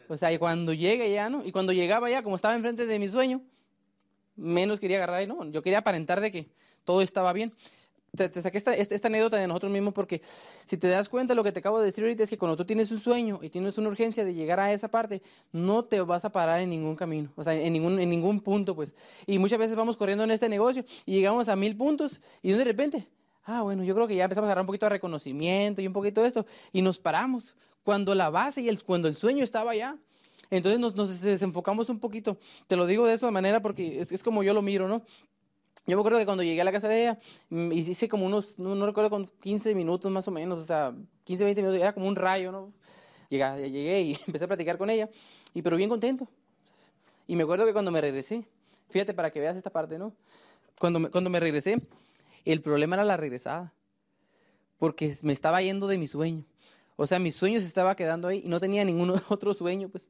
O 0.08 0.16
sea, 0.18 0.30
y 0.30 0.38
cuando 0.38 0.74
llegue 0.74 1.10
ya, 1.10 1.30
¿no? 1.30 1.42
Y 1.44 1.52
cuando 1.52 1.72
llegaba 1.72 2.10
ya, 2.10 2.22
como 2.22 2.36
estaba 2.36 2.54
enfrente 2.54 2.84
de 2.84 2.98
mi 2.98 3.08
sueño, 3.08 3.40
menos 4.36 4.78
quería 4.78 4.98
agarrar 4.98 5.20
aire, 5.20 5.32
¿no? 5.32 5.44
Yo 5.50 5.62
quería 5.62 5.78
aparentar 5.78 6.20
de 6.20 6.30
que 6.30 6.50
todo 6.84 7.00
estaba 7.00 7.32
bien. 7.32 7.54
Te, 8.14 8.42
saqué 8.42 8.58
esta, 8.58 8.76
esta, 8.76 8.94
esta 8.94 9.08
anécdota 9.08 9.38
de 9.38 9.46
nosotros 9.46 9.72
mismos 9.72 9.94
porque 9.94 10.20
si 10.66 10.76
te 10.76 10.86
das 10.86 11.08
cuenta, 11.08 11.34
lo 11.34 11.42
que 11.42 11.50
te 11.50 11.60
acabo 11.60 11.78
de 11.78 11.86
decir 11.86 12.04
ahorita 12.04 12.22
es 12.24 12.28
que 12.28 12.36
cuando 12.36 12.58
tú 12.58 12.66
tienes 12.66 12.90
un 12.90 13.00
sueño 13.00 13.40
y 13.40 13.48
tienes 13.48 13.78
una 13.78 13.88
urgencia 13.88 14.22
de 14.22 14.34
llegar 14.34 14.60
a 14.60 14.70
esa 14.70 14.88
parte, 14.88 15.22
no 15.50 15.82
te 15.82 15.98
vas 16.02 16.26
a 16.26 16.30
parar 16.30 16.60
en 16.60 16.68
ningún 16.68 16.94
camino, 16.94 17.30
o 17.36 17.42
sea, 17.42 17.54
en 17.54 17.72
ningún, 17.72 17.98
en 17.98 18.10
ningún 18.10 18.40
punto, 18.40 18.74
pues. 18.74 18.94
Y 19.26 19.38
muchas 19.38 19.58
veces 19.58 19.76
vamos 19.76 19.96
corriendo 19.96 20.24
en 20.24 20.30
este 20.30 20.50
negocio 20.50 20.84
y 21.06 21.12
llegamos 21.12 21.48
a 21.48 21.56
mil 21.56 21.74
puntos 21.74 22.20
y 22.42 22.52
de 22.52 22.62
repente, 22.64 23.08
ah, 23.44 23.62
bueno, 23.62 23.82
yo 23.82 23.94
creo 23.94 24.06
que 24.06 24.14
ya 24.14 24.24
empezamos 24.24 24.44
a 24.44 24.48
agarrar 24.48 24.64
un 24.64 24.66
poquito 24.66 24.84
de 24.84 24.90
reconocimiento 24.90 25.80
y 25.80 25.86
un 25.86 25.94
poquito 25.94 26.20
de 26.20 26.28
esto 26.28 26.44
y 26.70 26.82
nos 26.82 26.98
paramos 26.98 27.54
cuando 27.82 28.14
la 28.14 28.28
base 28.28 28.60
y 28.60 28.68
el, 28.68 28.82
cuando 28.82 29.08
el 29.08 29.16
sueño 29.16 29.42
estaba 29.42 29.70
allá. 29.70 29.96
Entonces 30.50 30.78
nos, 30.78 30.94
nos 30.94 31.18
desenfocamos 31.22 31.88
un 31.88 31.98
poquito. 31.98 32.36
Te 32.66 32.76
lo 32.76 32.84
digo 32.84 33.06
de 33.06 33.14
esa 33.14 33.30
manera 33.30 33.62
porque 33.62 34.02
es, 34.02 34.12
es 34.12 34.22
como 34.22 34.42
yo 34.42 34.52
lo 34.52 34.60
miro, 34.60 34.86
¿no? 34.86 35.00
Yo 35.86 35.96
me 35.96 36.00
acuerdo 36.00 36.18
que 36.18 36.24
cuando 36.24 36.44
llegué 36.44 36.60
a 36.60 36.64
la 36.64 36.72
casa 36.72 36.88
de 36.88 37.02
ella, 37.02 37.18
mm, 37.50 37.72
hice 37.72 38.08
como 38.08 38.24
unos, 38.26 38.58
no, 38.58 38.74
no 38.74 38.86
recuerdo, 38.86 39.10
con 39.10 39.26
15 39.40 39.74
minutos 39.74 40.10
más 40.12 40.28
o 40.28 40.30
menos, 40.30 40.60
o 40.60 40.64
sea, 40.64 40.94
15, 41.24 41.44
20 41.44 41.60
minutos, 41.60 41.82
era 41.82 41.92
como 41.92 42.06
un 42.06 42.14
rayo, 42.14 42.52
¿no? 42.52 42.70
Llegué, 43.28 43.70
llegué 43.70 44.00
y 44.02 44.18
empecé 44.26 44.44
a 44.44 44.48
platicar 44.48 44.78
con 44.78 44.90
ella, 44.90 45.10
y 45.54 45.62
pero 45.62 45.76
bien 45.76 45.88
contento. 45.88 46.28
Y 47.26 47.34
me 47.34 47.42
acuerdo 47.42 47.66
que 47.66 47.72
cuando 47.72 47.90
me 47.90 48.00
regresé, 48.00 48.46
fíjate 48.90 49.12
para 49.12 49.30
que 49.30 49.40
veas 49.40 49.56
esta 49.56 49.70
parte, 49.70 49.98
¿no? 49.98 50.12
Cuando 50.78 51.00
me, 51.00 51.10
cuando 51.10 51.30
me 51.30 51.40
regresé, 51.40 51.80
el 52.44 52.60
problema 52.60 52.94
era 52.96 53.04
la 53.04 53.16
regresada, 53.16 53.72
porque 54.78 55.16
me 55.22 55.32
estaba 55.32 55.62
yendo 55.62 55.88
de 55.88 55.98
mi 55.98 56.06
sueño. 56.06 56.44
O 56.96 57.06
sea, 57.06 57.18
mi 57.18 57.32
sueño 57.32 57.58
se 57.58 57.66
estaba 57.66 57.96
quedando 57.96 58.28
ahí 58.28 58.42
y 58.44 58.48
no 58.48 58.60
tenía 58.60 58.84
ningún 58.84 59.10
otro 59.28 59.52
sueño, 59.54 59.88
pues. 59.88 60.08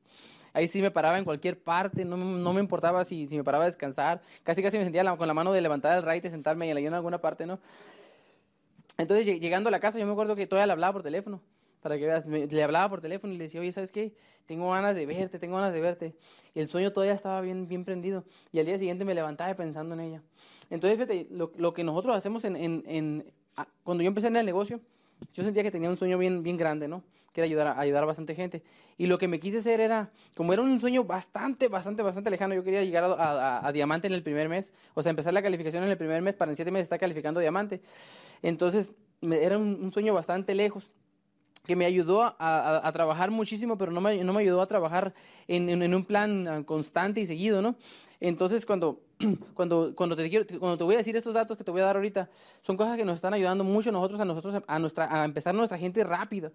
Ahí 0.54 0.68
sí 0.68 0.82
me 0.82 0.90
paraba 0.90 1.18
en 1.18 1.24
cualquier 1.24 1.58
parte, 1.58 2.04
no, 2.04 2.16
no 2.16 2.52
me 2.52 2.60
importaba 2.60 3.04
si, 3.04 3.26
si 3.26 3.36
me 3.36 3.44
paraba 3.44 3.64
a 3.64 3.66
descansar. 3.66 4.20
Casi 4.42 4.62
casi 4.62 4.76
me 4.78 4.84
sentía 4.84 5.02
la- 5.02 5.16
con 5.16 5.26
la 5.26 5.34
mano 5.34 5.52
de 5.52 5.60
levantar 5.60 5.96
el 5.96 6.04
right 6.04 6.26
sentarme 6.28 6.66
y 6.66 6.70
en 6.70 6.94
alguna 6.94 7.18
parte, 7.18 7.46
¿no? 7.46 7.58
Entonces, 8.98 9.26
lleg- 9.26 9.40
llegando 9.40 9.68
a 9.68 9.70
la 9.70 9.80
casa, 9.80 9.98
yo 9.98 10.06
me 10.06 10.12
acuerdo 10.12 10.36
que 10.36 10.46
todavía 10.46 10.66
le 10.66 10.72
hablaba 10.72 10.92
por 10.92 11.02
teléfono, 11.02 11.40
para 11.80 11.98
que 11.98 12.06
veas, 12.06 12.26
me- 12.26 12.46
le 12.46 12.62
hablaba 12.62 12.88
por 12.88 13.00
teléfono 13.00 13.32
y 13.32 13.36
le 13.38 13.44
decía, 13.44 13.60
oye, 13.60 13.72
¿sabes 13.72 13.90
qué? 13.92 14.12
Tengo 14.46 14.70
ganas 14.70 14.94
de 14.94 15.06
verte, 15.06 15.38
tengo 15.38 15.56
ganas 15.56 15.72
de 15.72 15.80
verte. 15.80 16.14
Y 16.54 16.60
el 16.60 16.68
sueño 16.68 16.92
todavía 16.92 17.14
estaba 17.14 17.40
bien, 17.40 17.66
bien 17.66 17.84
prendido. 17.84 18.24
Y 18.52 18.58
al 18.60 18.66
día 18.66 18.78
siguiente 18.78 19.04
me 19.04 19.14
levantaba 19.14 19.54
pensando 19.54 19.94
en 19.94 20.00
ella. 20.00 20.22
Entonces, 20.70 20.98
fíjate, 20.98 21.26
lo, 21.30 21.50
lo 21.56 21.72
que 21.72 21.82
nosotros 21.84 22.16
hacemos 22.16 22.44
en, 22.44 22.56
en, 22.56 22.84
en- 22.86 23.32
cuando 23.84 24.02
yo 24.02 24.08
empecé 24.08 24.26
en 24.28 24.36
el 24.36 24.46
negocio, 24.46 24.80
yo 25.34 25.42
sentía 25.42 25.62
que 25.62 25.70
tenía 25.70 25.88
un 25.88 25.96
sueño 25.96 26.18
bien, 26.18 26.42
bien 26.42 26.56
grande, 26.56 26.88
¿no? 26.88 27.02
Que 27.32 27.40
era 27.40 27.46
ayudar 27.46 27.66
a, 27.68 27.80
ayudar 27.80 28.04
bastante 28.06 28.34
gente. 28.34 28.62
Y 28.98 29.06
lo 29.06 29.18
que 29.18 29.26
me 29.26 29.40
quise 29.40 29.58
hacer 29.58 29.80
era, 29.80 30.10
como 30.36 30.52
era 30.52 30.62
un 30.62 30.78
sueño 30.78 31.04
bastante, 31.04 31.68
bastante, 31.68 32.02
bastante 32.02 32.30
lejano, 32.30 32.54
yo 32.54 32.62
quería 32.62 32.84
llegar 32.84 33.04
a, 33.04 33.66
a- 33.66 33.72
diamante 33.72 34.06
en 34.06 34.12
el 34.12 34.22
primer 34.22 34.48
mes, 34.48 34.72
o 34.94 35.02
sea, 35.02 35.10
empezar 35.10 35.32
la 35.32 35.42
calificación 35.42 35.82
en 35.82 35.90
el 35.90 35.96
primer 35.96 36.20
mes, 36.22 36.34
para 36.34 36.52
en 36.52 36.56
siete 36.56 36.70
meses 36.70 36.84
estar 36.84 36.98
calificando 37.00 37.40
diamante. 37.40 37.80
Entonces, 38.42 38.92
era 39.22 39.56
un, 39.56 39.92
sueño 39.92 40.12
bastante 40.14 40.54
lejos 40.54 40.90
que 41.64 41.76
me 41.76 41.86
ayudó 41.86 42.22
a, 42.22 42.34
a- 42.38 42.92
trabajar 42.92 43.30
muchísimo, 43.30 43.78
pero 43.78 43.92
no 43.92 44.00
me, 44.00 44.22
no 44.24 44.32
me 44.32 44.40
ayudó 44.40 44.60
a 44.60 44.66
trabajar 44.66 45.14
en, 45.48 45.68
en- 45.70 45.82
en 45.82 45.94
un 45.94 46.04
plan 46.04 46.48
ah, 46.48 46.62
constante 46.64 47.20
y 47.20 47.26
seguido, 47.26 47.62
¿no? 47.62 47.76
Entonces, 48.20 48.66
cuando, 48.66 49.00
cuando, 49.54 49.94
cuando, 49.94 50.16
te 50.16 50.28
quiero, 50.28 50.46
cuando 50.58 50.78
te 50.78 50.84
voy 50.84 50.94
a 50.94 50.98
decir 50.98 51.16
estos 51.16 51.34
datos 51.34 51.56
que 51.56 51.64
te 51.64 51.70
voy 51.70 51.80
a 51.80 51.84
dar 51.84 51.96
ahorita, 51.96 52.28
son 52.62 52.76
cosas 52.76 52.96
que 52.96 53.04
nos 53.04 53.16
están 53.16 53.34
ayudando 53.34 53.64
mucho 53.64 53.92
nosotros, 53.92 54.20
a 54.20 54.24
nosotros, 54.24 54.62
a, 54.66 54.78
nuestra, 54.78 55.22
a 55.22 55.24
empezar 55.24 55.54
nuestra 55.54 55.78
gente 55.78 56.02
rápido. 56.04 56.52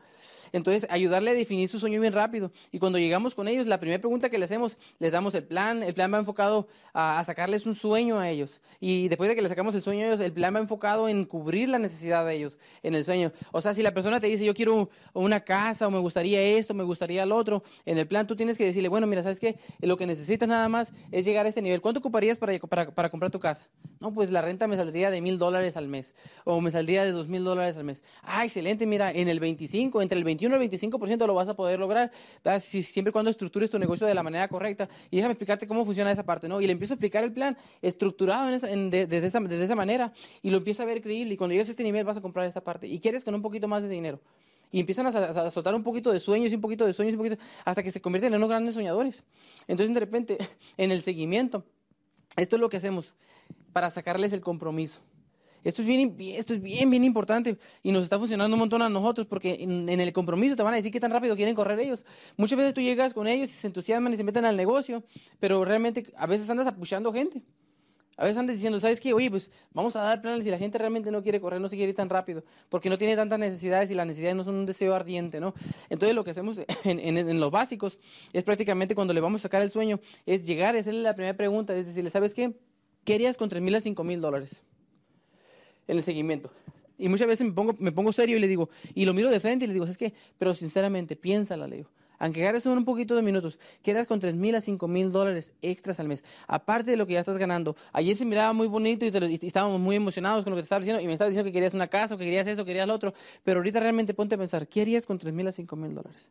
Entonces, 0.51 0.87
ayudarle 0.89 1.31
a 1.31 1.33
definir 1.33 1.67
su 1.67 1.79
sueño 1.79 1.99
bien 1.99 2.13
rápido. 2.13 2.51
Y 2.71 2.79
cuando 2.79 2.97
llegamos 2.97 3.35
con 3.35 3.47
ellos, 3.47 3.67
la 3.67 3.79
primera 3.79 3.99
pregunta 3.99 4.29
que 4.29 4.37
le 4.37 4.45
hacemos, 4.45 4.77
les 4.99 5.11
damos 5.11 5.35
el 5.35 5.43
plan. 5.43 5.83
El 5.83 5.93
plan 5.93 6.13
va 6.13 6.19
enfocado 6.19 6.67
a, 6.93 7.19
a 7.19 7.23
sacarles 7.23 7.65
un 7.65 7.75
sueño 7.75 8.19
a 8.19 8.29
ellos. 8.29 8.61
Y 8.79 9.07
después 9.09 9.29
de 9.29 9.35
que 9.35 9.41
les 9.41 9.49
sacamos 9.49 9.75
el 9.75 9.81
sueño 9.81 10.03
a 10.03 10.07
ellos, 10.07 10.19
el 10.19 10.31
plan 10.31 10.55
va 10.55 10.59
enfocado 10.59 11.09
en 11.09 11.25
cubrir 11.25 11.69
la 11.69 11.79
necesidad 11.79 12.25
de 12.25 12.35
ellos 12.35 12.57
en 12.83 12.95
el 12.95 13.03
sueño. 13.03 13.31
O 13.51 13.61
sea, 13.61 13.73
si 13.73 13.81
la 13.81 13.93
persona 13.93 14.19
te 14.19 14.27
dice, 14.27 14.45
yo 14.45 14.53
quiero 14.53 14.89
una 15.13 15.41
casa, 15.41 15.87
o 15.87 15.91
me 15.91 15.99
gustaría 15.99 16.41
esto, 16.41 16.73
me 16.73 16.83
gustaría 16.83 17.25
lo 17.25 17.35
otro, 17.35 17.63
en 17.85 17.97
el 17.97 18.07
plan 18.07 18.27
tú 18.27 18.35
tienes 18.35 18.57
que 18.57 18.65
decirle, 18.65 18.89
bueno, 18.89 19.07
mira, 19.07 19.23
¿sabes 19.23 19.39
qué? 19.39 19.59
Lo 19.79 19.97
que 19.97 20.05
necesitas 20.05 20.47
nada 20.47 20.69
más 20.69 20.93
es 21.11 21.25
llegar 21.25 21.45
a 21.45 21.49
este 21.49 21.61
nivel. 21.61 21.81
¿Cuánto 21.81 21.99
ocuparías 21.99 22.39
para, 22.39 22.56
para, 22.59 23.09
comprar 23.09 23.29
tu 23.29 23.39
casa? 23.39 23.67
No, 23.99 24.13
pues 24.13 24.31
la 24.31 24.41
renta 24.41 24.67
me 24.67 24.75
saldría 24.75 25.11
de 25.11 25.21
mil 25.21 25.37
dólares 25.37 25.77
al 25.77 25.87
mes, 25.87 26.15
o 26.45 26.61
me 26.61 26.71
saldría 26.71 27.03
de 27.03 27.11
dos 27.11 27.27
mil 27.27 27.43
dólares 27.43 27.77
al 27.77 27.83
mes. 27.83 28.03
Ah, 28.23 28.45
excelente, 28.45 28.85
mira, 28.85 29.11
en 29.11 29.27
el 29.27 29.39
25, 29.39 30.01
entre 30.01 30.17
el 30.17 30.23
21 30.23 30.55
y 30.55 30.65
el 30.65 30.71
25% 30.71 31.27
lo 31.27 31.33
vas 31.35 31.49
a 31.49 31.55
poder 31.55 31.79
lograr. 31.79 32.11
Si, 32.59 32.81
siempre 32.81 33.11
cuando 33.11 33.29
estructures 33.29 33.69
tu 33.69 33.77
negocio 33.77 34.07
de 34.07 34.13
la 34.13 34.23
manera 34.23 34.47
correcta. 34.47 34.89
Y 35.11 35.17
déjame 35.17 35.33
explicarte 35.33 35.67
cómo 35.67 35.85
funciona 35.85 36.11
esa 36.11 36.23
parte, 36.23 36.47
¿no? 36.47 36.61
Y 36.61 36.65
le 36.65 36.71
empiezo 36.71 36.93
a 36.93 36.95
explicar 36.95 37.23
el 37.23 37.33
plan 37.33 37.57
estructurado 37.81 38.47
en 38.47 38.53
esa, 38.53 39.75
manera, 39.75 40.13
y 40.41 40.49
lo 40.49 40.57
empieza 40.57 40.83
a 40.83 40.85
ver 40.85 41.01
creíble, 41.01 41.33
y 41.33 41.37
cuando 41.37 41.53
llegas 41.53 41.67
a 41.67 41.71
este 41.71 41.83
nivel 41.83 42.05
vas 42.05 42.17
a 42.17 42.21
comprar 42.21 42.45
esta 42.45 42.61
parte, 42.61 42.87
y 42.87 42.99
quieres 42.99 43.23
con 43.23 43.35
un 43.35 43.41
poquito 43.41 43.67
más 43.67 43.83
de 43.83 43.89
dinero. 43.89 44.19
Y 44.71 44.79
empiezan 44.79 45.07
a, 45.07 45.09
a 45.09 45.49
soltar 45.49 45.73
un 45.75 45.83
poquito 45.83 46.11
de 46.11 46.19
sueños 46.19 46.51
y 46.51 46.55
un 46.55 46.61
poquito 46.61 46.85
de 46.85 46.93
sueños 46.93 47.13
y 47.13 47.15
un 47.15 47.23
poquito, 47.23 47.41
hasta 47.63 47.83
que 47.83 47.91
se 47.91 48.01
convierten 48.01 48.33
en 48.33 48.37
unos 48.37 48.49
grandes 48.49 48.75
soñadores. 48.75 49.23
Entonces, 49.67 49.93
de 49.93 49.99
repente, 49.99 50.37
en 50.77 50.91
el 50.91 51.01
seguimiento, 51.01 51.63
esto 52.37 52.55
es 52.55 52.61
lo 52.61 52.69
que 52.69 52.77
hacemos 52.77 53.13
para 53.73 53.89
sacarles 53.89 54.33
el 54.33 54.41
compromiso. 54.41 55.01
Esto 55.63 55.81
es 55.81 55.87
bien, 55.87 56.15
esto 56.19 56.53
es 56.53 56.61
bien, 56.61 56.89
bien 56.89 57.03
importante 57.03 57.57
y 57.83 57.91
nos 57.91 58.03
está 58.03 58.17
funcionando 58.17 58.55
un 58.55 58.59
montón 58.59 58.81
a 58.81 58.89
nosotros 58.89 59.27
porque 59.27 59.57
en, 59.59 59.89
en 59.89 59.99
el 59.99 60.13
compromiso 60.13 60.55
te 60.55 60.63
van 60.63 60.73
a 60.73 60.77
decir 60.77 60.91
qué 60.91 60.99
tan 60.99 61.11
rápido 61.11 61.35
quieren 61.35 61.55
correr 61.55 61.79
ellos. 61.79 62.05
Muchas 62.37 62.57
veces 62.57 62.73
tú 62.73 62.79
llegas 62.79 63.13
con 63.13 63.27
ellos 63.27 63.49
y 63.49 63.53
se 63.53 63.67
entusiasman 63.67 64.13
y 64.13 64.17
se 64.17 64.23
meten 64.23 64.45
al 64.45 64.55
negocio, 64.55 65.03
pero 65.39 65.65
realmente 65.65 66.05
a 66.15 66.25
veces 66.25 66.49
andas 66.49 66.67
apuchando 66.67 67.11
gente. 67.11 67.43
A 68.17 68.23
veces 68.23 68.37
andas 68.39 68.55
diciendo, 68.55 68.79
¿sabes 68.79 68.99
qué? 68.99 69.13
Oye, 69.13 69.29
pues 69.29 69.51
vamos 69.71 69.95
a 69.95 70.01
dar 70.01 70.21
planes 70.23 70.45
y 70.45 70.49
la 70.49 70.57
gente 70.57 70.79
realmente 70.79 71.11
no 71.11 71.21
quiere 71.21 71.39
correr, 71.39 71.61
no 71.61 71.69
se 71.69 71.75
quiere 71.75 71.91
ir 71.91 71.95
tan 71.95 72.09
rápido, 72.09 72.43
porque 72.67 72.89
no 72.89 72.97
tiene 72.97 73.15
tantas 73.15 73.37
necesidades 73.37 73.91
y 73.91 73.93
las 73.93 74.07
necesidades 74.07 74.35
no 74.35 74.43
son 74.43 74.55
un 74.55 74.65
deseo 74.65 74.95
ardiente, 74.95 75.39
¿no? 75.39 75.53
Entonces 75.87 76.15
lo 76.15 76.23
que 76.23 76.31
hacemos 76.31 76.57
en, 76.83 76.99
en, 76.99 77.39
los 77.39 77.51
básicos 77.51 77.99
es 78.33 78.43
prácticamente 78.43 78.95
cuando 78.95 79.13
le 79.13 79.21
vamos 79.21 79.41
a 79.41 79.43
sacar 79.43 79.61
el 79.61 79.69
sueño, 79.69 79.99
es 80.25 80.47
llegar 80.47 80.75
y 80.75 80.79
hacerle 80.79 81.01
la 81.01 81.13
primera 81.13 81.37
pregunta, 81.37 81.75
es 81.75 81.85
decirle, 81.85 82.09
¿sabes 82.09 82.33
qué? 82.33 82.53
¿Qué 83.03 83.13
harías 83.13 83.37
con 83.37 83.49
3 83.49 83.61
mil 83.61 83.75
a 83.75 83.81
5 83.81 84.03
mil 84.03 84.19
dólares? 84.19 84.63
En 85.87 85.97
el 85.97 86.03
seguimiento. 86.03 86.51
Y 86.97 87.09
muchas 87.09 87.27
veces 87.27 87.45
me 87.45 87.53
pongo, 87.53 87.75
me 87.77 87.91
pongo 87.91 88.11
serio 88.11 88.37
y 88.37 88.39
le 88.39 88.47
digo, 88.47 88.69
y 88.95 89.05
lo 89.05 89.13
miro 89.13 89.29
de 89.29 89.39
frente 89.39 89.65
y 89.65 89.67
le 89.67 89.75
digo, 89.75 89.85
es 89.85 89.97
que, 89.97 90.13
pero 90.39 90.55
sinceramente, 90.55 91.15
piénsala, 91.15 91.67
le 91.67 91.77
digo. 91.77 91.89
Aunque 92.19 92.41
agarres 92.41 92.65
un 92.65 92.83
poquito 92.85 93.15
de 93.15 93.21
minutos, 93.21 93.59
quedas 93.83 94.07
con 94.07 94.19
3 94.19 94.35
mil 94.35 94.55
a 94.55 94.61
5 94.61 94.87
mil 94.87 95.11
dólares 95.11 95.53
extras 95.61 95.99
al 95.99 96.07
mes, 96.07 96.23
aparte 96.47 96.91
de 96.91 96.97
lo 96.97 97.05
que 97.05 97.13
ya 97.13 97.19
estás 97.19 97.37
ganando. 97.37 97.75
Ayer 97.93 98.15
se 98.15 98.25
miraba 98.25 98.53
muy 98.53 98.67
bonito 98.67 99.05
y, 99.05 99.39
estábamos 99.41 99.79
muy 99.79 99.95
emocionados 99.95 100.43
con 100.43 100.51
lo 100.51 100.57
que 100.57 100.61
te 100.61 100.65
estaba 100.65 100.79
diciendo, 100.79 101.01
y 101.01 101.05
me 101.05 101.13
estabas 101.13 101.31
diciendo 101.31 101.47
que 101.47 101.53
querías 101.53 101.73
una 101.73 101.87
casa, 101.87 102.15
o 102.15 102.17
que 102.17 102.25
querías 102.25 102.47
esto, 102.47 102.63
que 102.63 102.69
querías 102.69 102.87
lo 102.87 102.93
otro, 102.93 103.13
pero 103.43 103.59
ahorita 103.59 103.79
realmente 103.79 104.13
ponte 104.13 104.35
a 104.35 104.37
pensar, 104.37 104.67
¿qué 104.67 104.81
harías 104.81 105.05
con 105.05 105.17
3 105.17 105.33
mil 105.33 105.47
a 105.47 105.51
5 105.51 105.75
mil 105.75 105.93
dólares? 105.93 106.29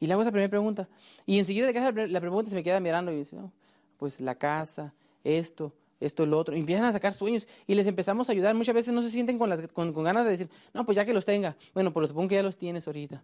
Y 0.00 0.06
le 0.06 0.12
hago 0.12 0.22
esa 0.22 0.30
primera 0.30 0.48
pregunta. 0.48 0.88
Y 1.26 1.38
enseguida 1.38 1.66
de 1.66 1.70
hace 1.70 1.86
la 1.86 1.92
pre- 1.92 2.08
la 2.08 2.20
pregunta 2.20 2.50
se 2.50 2.56
me 2.56 2.62
queda 2.62 2.80
mirando 2.80 3.12
y 3.12 3.16
dice, 3.16 3.36
no, 3.36 3.52
pues 3.98 4.20
la 4.20 4.36
casa, 4.36 4.94
esto, 5.24 5.72
esto, 6.00 6.24
lo 6.24 6.38
otro. 6.38 6.56
Y 6.56 6.60
empiezan 6.60 6.84
a 6.84 6.92
sacar 6.92 7.12
sueños 7.12 7.46
y 7.66 7.74
les 7.74 7.86
empezamos 7.86 8.28
a 8.28 8.32
ayudar. 8.32 8.54
Muchas 8.54 8.74
veces 8.74 8.94
no 8.94 9.02
se 9.02 9.10
sienten 9.10 9.38
con, 9.38 9.92
con, 9.92 10.04
ganas 10.04 10.24
de 10.24 10.30
decir, 10.30 10.48
no, 10.72 10.84
pues 10.84 10.96
ya 10.96 11.04
que 11.04 11.12
los 11.12 11.24
tenga. 11.24 11.56
Bueno, 11.74 11.92
pero 11.92 12.06
supongo 12.06 12.28
que 12.28 12.36
ya 12.36 12.42
los 12.42 12.56
tienes 12.56 12.86
ahorita. 12.86 13.22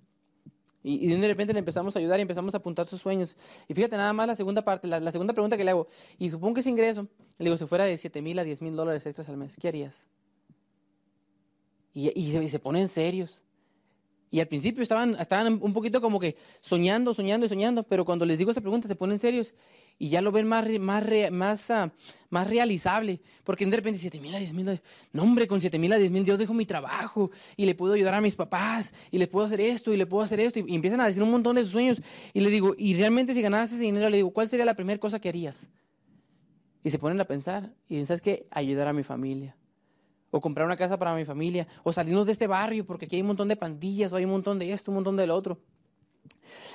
Y, 0.87 1.07
de 1.07 1.27
repente 1.27 1.55
le 1.55 1.61
empezamos 1.61 1.97
a 1.97 1.99
ayudar 1.99 2.19
y 2.19 2.23
empezamos 2.23 2.53
a 2.53 2.59
apuntar 2.59 2.87
sus 2.87 3.01
sueños. 3.01 3.35
Y 3.67 3.75
fíjate 3.75 3.97
nada 3.97 4.13
más 4.13 4.27
la 4.27 4.37
segunda 4.37 4.63
parte, 4.63 4.87
la, 4.87 5.01
la 5.01 5.11
segunda 5.11 5.33
pregunta 5.33 5.57
que 5.57 5.65
le 5.65 5.71
hago. 5.71 5.89
Y 6.19 6.31
supongo 6.31 6.55
que 6.55 6.61
ese 6.61 6.69
ingreso, 6.69 7.09
le 7.39 7.47
digo, 7.47 7.57
si 7.57 7.65
fuera 7.67 7.85
de 7.85 7.97
7 7.97 8.21
mil 8.21 8.39
a 8.39 8.45
10 8.45 8.61
mil 8.61 8.77
dólares 8.77 9.05
extras 9.07 9.31
al 9.31 9.39
mes, 9.39 9.57
¿qué 9.57 9.69
harías? 9.69 10.07
Y, 11.95 12.11
y 12.21 12.33
se, 12.33 12.45
y 12.45 12.49
se 12.51 12.59
ponen 12.59 12.89
serios. 12.89 13.43
Y 14.35 14.41
al 14.41 14.49
principio 14.49 14.83
estaban, 14.83 15.15
estaban 15.21 15.61
un 15.63 15.73
poquito 15.73 16.01
como 16.01 16.19
que 16.19 16.35
soñando, 16.61 17.15
soñando 17.15 17.47
y 17.47 17.49
soñando, 17.49 17.85
pero 17.85 18.05
cuando 18.05 18.27
les 18.27 18.37
digo 18.37 18.51
esa 18.51 18.61
pregunta 18.61 18.89
se 18.89 18.97
ponen 18.97 19.21
serios 19.21 19.55
y 19.97 20.09
ya 20.09 20.21
lo 20.21 20.33
ven 20.33 20.45
más, 20.49 20.69
más, 20.81 21.05
más, 21.31 21.71
ah, 21.71 21.93
más 22.31 22.49
realizable. 22.49 23.21
Porque 23.45 23.65
de 23.65 23.77
repente 23.77 24.01
7 24.01 24.19
mil 24.19 24.35
a 24.35 24.41
10 24.41 24.53
mil. 24.53 24.81
No, 25.13 25.23
hombre, 25.23 25.47
con 25.47 25.61
7 25.61 25.79
mil 25.79 25.93
a 25.93 25.99
10 25.99 26.11
mil 26.11 26.25
yo 26.25 26.37
dejo 26.37 26.53
mi 26.53 26.67
trabajo 26.67 27.31
y 27.57 27.65
le 27.65 27.77
puedo 27.77 27.95
ayudar 27.95 28.15
a 28.15 28.21
mis 28.21 28.35
papás 28.35 28.93
y 29.13 29.19
le 29.19 29.29
puedo 29.29 29.47
hacer 29.47 29.61
esto 29.61 29.93
y 29.93 29.97
le 29.97 30.05
puedo 30.05 30.25
hacer 30.25 30.41
esto. 30.41 30.59
Y, 30.59 30.65
y 30.67 30.75
empiezan 30.75 31.01
a 31.01 31.07
decir 31.07 31.23
un 31.23 31.31
montón 31.31 31.55
de 31.55 31.63
sus 31.63 31.71
sueños. 31.71 32.03
Y 32.33 32.41
le 32.41 32.51
digo, 32.51 32.75
y 32.77 32.95
realmente 32.95 33.35
si 33.35 33.41
ganaras 33.41 33.71
ese 33.71 33.83
dinero, 33.83 34.11
le 34.11 34.17
digo, 34.17 34.33
¿cuál 34.33 34.49
sería 34.49 34.65
la 34.65 34.75
primera 34.75 34.99
cosa 34.99 35.21
que 35.21 35.29
harías? 35.29 35.69
Y 36.83 36.91
se 36.91 36.99
ponen 36.99 37.21
a 37.21 37.25
pensar 37.25 37.73
y 37.89 37.95
dicen, 37.95 38.09
¿sabes 38.09 38.21
qué? 38.21 38.49
Ayudar 38.51 38.89
a 38.89 38.93
mi 38.93 39.05
familia 39.05 39.55
o 40.35 40.41
comprar 40.41 40.67
una 40.67 40.77
casa 40.77 40.99
para 40.99 41.15
mi 41.15 41.25
familia, 41.25 41.69
o 41.85 41.93
salirnos 41.93 42.27
de 42.27 42.33
este 42.33 42.49
barrio 42.49 42.85
porque 42.85 43.07
aquí 43.07 43.15
hay 43.15 43.23
un 43.23 43.29
montón 43.29 43.47
de 43.47 43.55
pandillas, 43.55 44.13
o 44.13 44.17
hay 44.17 44.25
un 44.25 44.33
montón 44.33 44.59
de 44.59 44.73
esto, 44.73 44.91
un 44.91 44.97
montón 44.97 45.17
del 45.17 45.31
otro. 45.31 45.61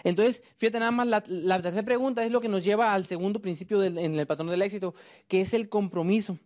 Entonces, 0.05 0.41
fíjate 0.55 0.79
nada 0.79 0.91
más, 0.91 1.05
la, 1.27 1.61
tercera 1.61 1.83
pregunta 1.83 2.23
es 2.23 2.31
lo 2.31 2.39
que 2.39 2.47
nos 2.47 2.63
lleva 2.63 2.93
al 2.93 3.05
segundo 3.05 3.41
principio 3.41 3.83
en 3.83 3.97
el 3.97 4.25
patrón 4.25 4.47
del 4.47 4.61
éxito, 4.61 4.95
que 5.27 5.41
es 5.41 5.53
el 5.53 5.67
compromiso. 5.67 6.39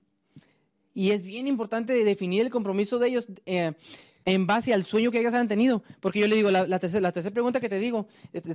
Y 0.96 1.12
es 1.12 1.22
bien 1.22 1.48
importante 1.48 1.94
definir 2.04 2.42
el 2.42 2.50
compromiso 2.50 2.98
de 2.98 3.10
ellos 3.10 3.28
eh, 3.46 3.74
en 4.26 4.48
base 4.48 4.74
al 4.74 4.84
sueño 4.84 5.12
que 5.12 5.20
ellos 5.20 5.36
han 5.36 5.48
tenido. 5.48 5.84
Porque 6.00 6.20
yo 6.20 6.28
le 6.28 6.36
digo, 6.36 6.50
la, 6.50 6.66
la 6.66 6.80
tercera 6.80 7.32
pregunta 7.32 7.60
que 7.60 7.70
te 7.70 7.78
digo, 7.78 8.08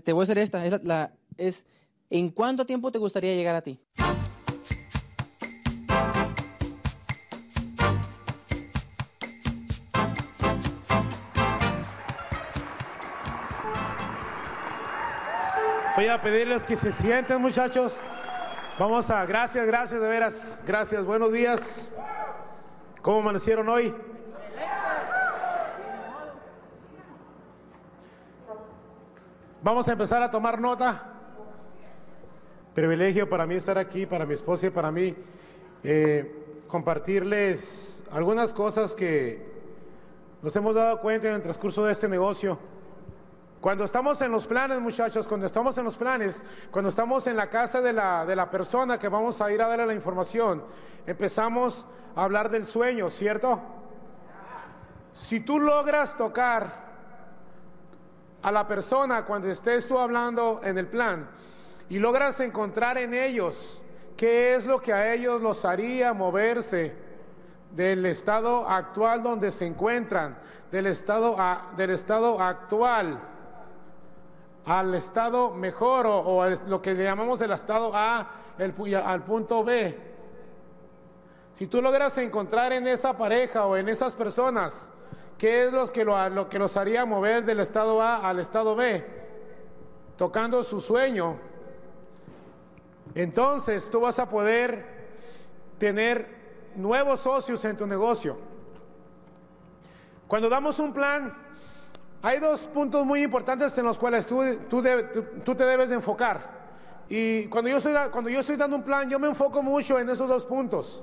te, 0.02 0.12
voy 0.12 0.22
a 0.22 0.24
hacer 0.24 0.38
esta, 0.38 0.66
es, 0.66 0.80
es, 1.36 1.64
¿en 2.10 2.30
cuánto 2.30 2.66
tiempo 2.66 2.90
te 2.90 2.98
gustaría 2.98 3.36
llegar 3.36 3.54
a 3.54 3.62
ti? 3.62 3.78
A 16.10 16.22
pedirles 16.22 16.64
que 16.64 16.74
se 16.74 16.90
sienten, 16.90 17.38
muchachos. 17.38 18.00
Vamos 18.78 19.10
a, 19.10 19.26
gracias, 19.26 19.66
gracias, 19.66 20.00
de 20.00 20.08
veras, 20.08 20.62
gracias, 20.66 21.04
buenos 21.04 21.30
días. 21.30 21.90
¿Cómo 23.02 23.18
amanecieron 23.18 23.68
hoy? 23.68 23.94
Vamos 29.62 29.86
a 29.86 29.92
empezar 29.92 30.22
a 30.22 30.30
tomar 30.30 30.58
nota. 30.58 31.12
Privilegio 32.74 33.28
para 33.28 33.44
mí 33.44 33.56
estar 33.56 33.76
aquí, 33.76 34.06
para 34.06 34.24
mi 34.24 34.32
esposa 34.32 34.68
y 34.68 34.70
para 34.70 34.90
mí, 34.90 35.14
eh, 35.84 36.62
compartirles 36.68 38.02
algunas 38.10 38.54
cosas 38.54 38.94
que 38.94 39.46
nos 40.40 40.56
hemos 40.56 40.74
dado 40.74 41.00
cuenta 41.02 41.28
en 41.28 41.34
el 41.34 41.42
transcurso 41.42 41.84
de 41.84 41.92
este 41.92 42.08
negocio. 42.08 42.58
Cuando 43.60 43.84
estamos 43.84 44.22
en 44.22 44.30
los 44.30 44.46
planes, 44.46 44.80
muchachos, 44.80 45.26
cuando 45.26 45.46
estamos 45.46 45.76
en 45.78 45.84
los 45.84 45.96
planes, 45.96 46.44
cuando 46.70 46.90
estamos 46.90 47.26
en 47.26 47.36
la 47.36 47.48
casa 47.48 47.80
de 47.80 47.92
la, 47.92 48.24
de 48.24 48.36
la 48.36 48.48
persona 48.48 48.98
que 48.98 49.08
vamos 49.08 49.40
a 49.40 49.50
ir 49.50 49.60
a 49.60 49.66
darle 49.66 49.86
la 49.86 49.94
información, 49.94 50.62
empezamos 51.06 51.84
a 52.14 52.22
hablar 52.22 52.50
del 52.50 52.64
sueño, 52.64 53.10
¿cierto? 53.10 53.60
Si 55.12 55.40
tú 55.40 55.58
logras 55.58 56.16
tocar 56.16 56.86
a 58.42 58.52
la 58.52 58.68
persona 58.68 59.24
cuando 59.24 59.48
estés 59.48 59.88
tú 59.88 59.98
hablando 59.98 60.60
en 60.62 60.78
el 60.78 60.86
plan 60.86 61.28
y 61.88 61.98
logras 61.98 62.38
encontrar 62.38 62.96
en 62.98 63.12
ellos 63.12 63.82
qué 64.16 64.54
es 64.54 64.66
lo 64.66 64.80
que 64.80 64.92
a 64.92 65.12
ellos 65.12 65.42
los 65.42 65.64
haría 65.64 66.12
moverse 66.12 66.94
del 67.72 68.06
estado 68.06 68.68
actual 68.68 69.24
donde 69.24 69.50
se 69.50 69.66
encuentran, 69.66 70.38
del 70.70 70.86
estado, 70.86 71.36
del 71.76 71.90
estado 71.90 72.40
actual 72.40 73.20
al 74.68 74.94
estado 74.94 75.50
mejor 75.50 76.06
o, 76.06 76.44
lo 76.66 76.82
que 76.82 76.94
le 76.94 77.04
llamamos 77.04 77.40
el 77.40 77.52
estado 77.52 77.90
A 77.94 78.30
al 78.58 79.24
punto 79.24 79.64
B. 79.64 79.98
Si 81.54 81.66
tú 81.66 81.80
logras 81.80 82.18
encontrar 82.18 82.74
en 82.74 82.86
esa 82.86 83.16
pareja 83.16 83.64
o 83.64 83.78
en 83.78 83.88
esas 83.88 84.14
personas 84.14 84.92
qué 85.38 85.64
es 85.64 85.72
lo 85.72 85.86
que, 85.86 86.04
lo 86.04 86.48
que 86.50 86.58
los 86.58 86.76
haría 86.76 87.06
mover 87.06 87.46
del 87.46 87.60
estado 87.60 88.02
A 88.02 88.28
al 88.28 88.40
estado 88.40 88.76
B, 88.76 89.06
tocando 90.18 90.62
su 90.62 90.80
sueño, 90.80 91.38
entonces 93.14 93.88
tú 93.90 94.00
vas 94.00 94.18
a 94.18 94.28
poder 94.28 94.84
tener 95.78 96.28
nuevos 96.76 97.20
socios 97.20 97.64
en 97.64 97.74
tu 97.74 97.86
negocio. 97.86 98.36
Cuando 100.26 100.50
damos 100.50 100.78
un 100.78 100.92
plan, 100.92 101.47
hay 102.22 102.40
dos 102.40 102.66
puntos 102.66 103.06
muy 103.06 103.22
importantes 103.22 103.76
en 103.78 103.84
los 103.84 103.98
cuales 103.98 104.26
tú, 104.26 104.42
tú, 104.68 104.82
te 105.54 105.64
debes 105.64 105.90
de 105.90 105.96
enfocar. 105.96 106.58
Y 107.08 107.46
cuando 107.46 107.70
yo, 107.70 107.76
estoy, 107.76 107.94
cuando 108.10 108.28
yo 108.28 108.40
estoy 108.40 108.56
dando 108.56 108.76
un 108.76 108.82
plan, 108.82 109.08
yo 109.08 109.18
me 109.18 109.28
enfoco 109.28 109.62
mucho 109.62 109.98
en 109.98 110.10
esos 110.10 110.28
dos 110.28 110.44
puntos. 110.44 111.02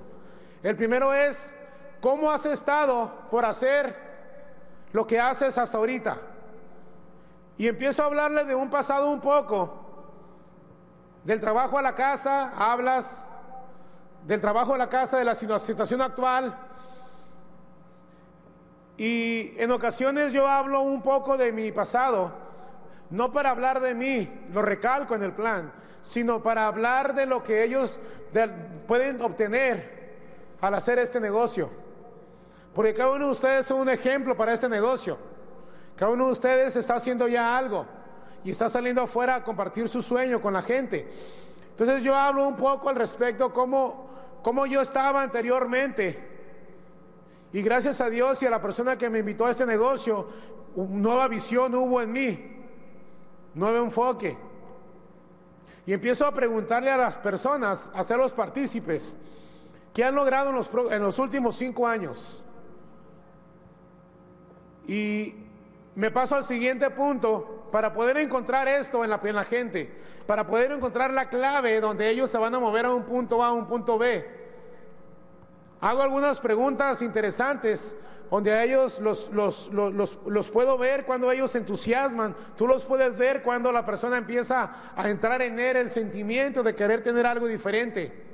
El 0.61 0.75
primero 0.75 1.13
es 1.13 1.55
cómo 2.01 2.31
has 2.31 2.45
estado 2.45 3.11
por 3.31 3.45
hacer 3.45 3.95
lo 4.91 5.07
que 5.07 5.19
haces 5.19 5.57
hasta 5.57 5.77
ahorita. 5.77 6.17
Y 7.57 7.67
empiezo 7.67 8.03
a 8.03 8.07
hablarle 8.07 8.43
de 8.43 8.53
un 8.53 8.69
pasado 8.69 9.09
un 9.09 9.21
poco. 9.21 9.81
Del 11.23 11.39
trabajo 11.39 11.79
a 11.79 11.81
la 11.81 11.95
casa, 11.95 12.51
hablas 12.55 13.25
del 14.25 14.39
trabajo 14.39 14.73
a 14.73 14.77
la 14.77 14.89
casa, 14.89 15.17
de 15.17 15.23
la 15.23 15.35
situación 15.35 16.01
actual, 16.01 16.57
y 18.97 19.53
en 19.57 19.71
ocasiones 19.71 20.31
yo 20.31 20.47
hablo 20.47 20.81
un 20.81 21.01
poco 21.01 21.37
de 21.37 21.51
mi 21.51 21.71
pasado, 21.71 22.31
no 23.09 23.31
para 23.31 23.49
hablar 23.49 23.81
de 23.81 23.93
mí, 23.93 24.29
lo 24.53 24.61
recalco 24.61 25.15
en 25.15 25.23
el 25.23 25.33
plan, 25.33 25.71
sino 26.01 26.41
para 26.41 26.67
hablar 26.67 27.13
de 27.13 27.25
lo 27.25 27.43
que 27.43 27.63
ellos 27.63 27.99
pueden 28.87 29.21
obtener 29.21 30.15
al 30.61 30.73
hacer 30.75 30.99
este 30.99 31.19
negocio. 31.19 31.69
Porque 32.73 32.93
cada 32.93 33.11
uno 33.11 33.25
de 33.25 33.31
ustedes 33.31 33.65
es 33.65 33.71
un 33.71 33.89
ejemplo 33.89 34.35
para 34.35 34.53
este 34.53 34.69
negocio. 34.69 35.17
Cada 35.95 36.11
uno 36.11 36.25
de 36.25 36.31
ustedes 36.31 36.75
está 36.75 36.95
haciendo 36.95 37.27
ya 37.27 37.57
algo 37.57 37.85
y 38.43 38.51
está 38.51 38.67
saliendo 38.69 39.01
afuera 39.01 39.35
a 39.35 39.43
compartir 39.43 39.87
su 39.87 40.01
sueño 40.01 40.41
con 40.41 40.53
la 40.53 40.61
gente. 40.61 41.09
Entonces 41.69 42.03
yo 42.03 42.15
hablo 42.15 42.47
un 42.47 42.55
poco 42.55 42.89
al 42.89 42.95
respecto 42.95 43.53
cómo, 43.53 44.09
cómo 44.41 44.65
yo 44.65 44.81
estaba 44.81 45.21
anteriormente 45.21 46.34
y 47.55 47.61
gracias 47.61 48.01
a 48.01 48.09
Dios 48.09 48.43
y 48.43 48.45
a 48.45 48.49
la 48.49 48.61
persona 48.61 48.97
que 48.97 49.09
me 49.09 49.19
invitó 49.19 49.45
a 49.45 49.51
este 49.51 49.65
negocio, 49.65 50.27
nueva 50.75 51.29
visión 51.29 51.73
hubo 51.73 52.01
en 52.01 52.11
mí, 52.11 52.53
nuevo 53.53 53.77
enfoque. 53.77 54.37
Y 55.85 55.93
empiezo 55.93 56.25
a 56.25 56.33
preguntarle 56.33 56.91
a 56.91 56.97
las 56.97 57.17
personas, 57.17 57.89
a 57.93 57.99
hacerlos 58.01 58.33
partícipes, 58.33 59.15
¿qué 59.93 60.03
han 60.03 60.15
logrado 60.15 60.49
en 60.91 61.01
los, 61.01 61.17
últimos 61.17 61.55
cinco 61.55 61.87
años? 61.87 62.43
Y 64.85 65.35
me 65.95 66.11
paso 66.11 66.35
al 66.35 66.43
siguiente 66.43 66.89
punto 66.89 67.69
para 67.71 67.93
poder 67.93 68.17
encontrar 68.17 68.67
esto 68.67 69.01
en 69.05 69.09
la, 69.09 69.21
en 69.23 69.35
la 69.35 69.45
gente, 69.45 69.97
para 70.27 70.45
poder 70.45 70.73
encontrar 70.73 71.09
la 71.09 71.29
clave 71.29 71.79
donde 71.79 72.09
ellos 72.09 72.29
se 72.29 72.37
van 72.37 72.53
a 72.53 72.59
mover 72.59 72.83
a 72.83 72.93
un 72.93 73.05
punto 73.05 73.41
A 73.41 73.47
a 73.47 73.53
un 73.53 73.65
punto 73.65 73.97
B. 73.97 74.44
Hago 75.85 76.01
algunas 76.01 76.39
preguntas 76.39 77.03
interesantes 77.03 77.95
donde 78.31 78.51
a 78.51 78.63
ellos 78.63 78.99
los, 78.99 79.29
los, 79.31 80.49
puedo 80.49 80.79
ver 80.79 81.05
cuando 81.05 81.31
ellos 81.31 81.51
se 81.51 81.59
entusiasman. 81.59 82.35
Tú 82.57 82.65
los 82.65 82.83
puedes 82.85 83.15
ver 83.19 83.43
cuando 83.43 83.71
la 83.71 83.85
persona 83.85 84.17
empieza 84.17 84.93
a 84.95 85.07
entrar 85.07 85.43
en 85.43 85.59
él 85.59 85.77
el 85.77 85.91
sentimiento 85.91 86.63
de 86.63 86.73
querer 86.73 87.03
tener 87.03 87.27
algo 87.27 87.45
diferente. 87.45 88.25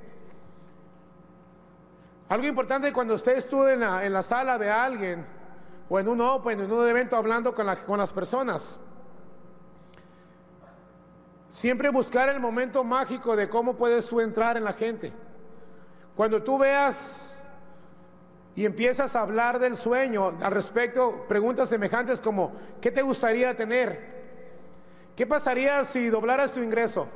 Algo 2.29 2.47
importante 2.47 2.93
cuando 2.93 3.15
usted 3.15 3.35
estuvo 3.35 3.67
en 3.67 3.81
la, 3.81 4.07
la 4.07 4.23
sala 4.23 4.57
de 4.57 4.71
alguien 4.71 5.25
o 5.89 5.99
en 5.99 6.07
un 6.07 6.21
open, 6.21 6.57
en 6.61 6.71
un 6.71 6.87
evento 6.87 7.17
hablando 7.17 7.53
con, 7.53 7.67
con 7.85 7.99
las 7.99 8.13
personas. 8.13 8.79
Siempre 11.49 11.89
buscar 11.89 12.29
el 12.29 12.39
momento 12.39 12.81
mágico 12.85 13.35
de 13.35 13.49
cómo 13.49 13.75
puedes 13.75 14.07
tú 14.07 14.21
entrar 14.21 14.55
en 14.55 14.63
la 14.63 14.71
gente. 14.71 15.11
Cuando 16.15 16.41
tú 16.41 16.57
veas 16.57 17.30
y 18.55 18.65
empiezas 18.65 19.15
a 19.15 19.21
hablar 19.21 19.59
del 19.59 19.77
sueño 19.77 20.37
al 20.41 20.51
respecto, 20.51 21.25
preguntas 21.27 21.69
semejantes 21.69 22.19
como, 22.19 22.53
¿qué 22.81 22.91
te 22.91 23.01
gustaría 23.01 23.55
tener? 23.55 24.21
¿Qué 25.15 25.25
pasaría 25.25 25.83
si 25.83 26.09
doblaras 26.09 26.51
tu 26.51 26.61
ingreso? 26.61 27.07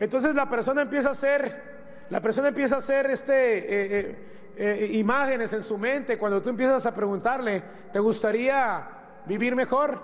Entonces 0.00 0.34
la 0.34 0.48
persona 0.48 0.82
empieza 0.82 1.10
a 1.10 1.12
hacer, 1.12 2.06
la 2.08 2.20
persona 2.20 2.48
empieza 2.48 2.76
a 2.76 2.78
hacer 2.78 3.10
este, 3.10 3.58
eh, 3.58 3.66
eh, 4.00 4.16
eh, 4.56 4.90
imágenes 4.94 5.52
en 5.52 5.62
su 5.62 5.78
mente 5.78 6.18
cuando 6.18 6.42
tú 6.42 6.50
empiezas 6.50 6.84
a 6.86 6.94
preguntarle, 6.94 7.62
¿te 7.92 7.98
gustaría 7.98 8.88
vivir 9.26 9.54
mejor? 9.54 10.00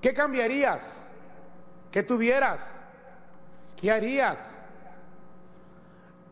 ¿Qué 0.00 0.12
cambiarías? 0.12 1.04
¿Qué 1.90 2.02
tuvieras? 2.02 2.78
¿Qué 3.76 3.90
harías? 3.90 4.62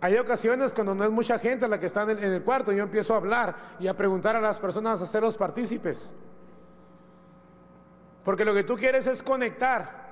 Hay 0.07 0.17
ocasiones 0.19 0.73
cuando 0.73 0.95
no 0.95 1.03
es 1.03 1.11
mucha 1.11 1.37
gente 1.37 1.67
la 1.67 1.81
que 1.81 1.87
está 1.87 2.05
en 2.05 2.23
el, 2.23 2.41
cuarto, 2.45 2.71
yo 2.71 2.85
empiezo 2.85 3.13
a 3.13 3.17
hablar 3.17 3.57
y 3.81 3.89
a 3.89 3.97
preguntar 3.97 4.37
a 4.37 4.41
las 4.41 4.57
personas, 4.57 5.01
a 5.01 5.05
hacerlos 5.05 5.37
partícipes. 5.37 6.15
Porque 8.25 8.45
lo 8.45 8.55
que 8.55 8.63
tú 8.63 8.77
quieres 8.77 9.09
es 9.09 9.21
conectar 9.21 10.07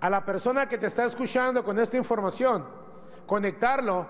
a 0.00 0.10
la 0.10 0.24
persona 0.24 0.66
que 0.66 0.76
te 0.76 0.88
está 0.88 1.04
escuchando 1.04 1.62
con 1.62 1.78
esta 1.78 1.98
información, 1.98 2.64
conectarlo 3.26 4.08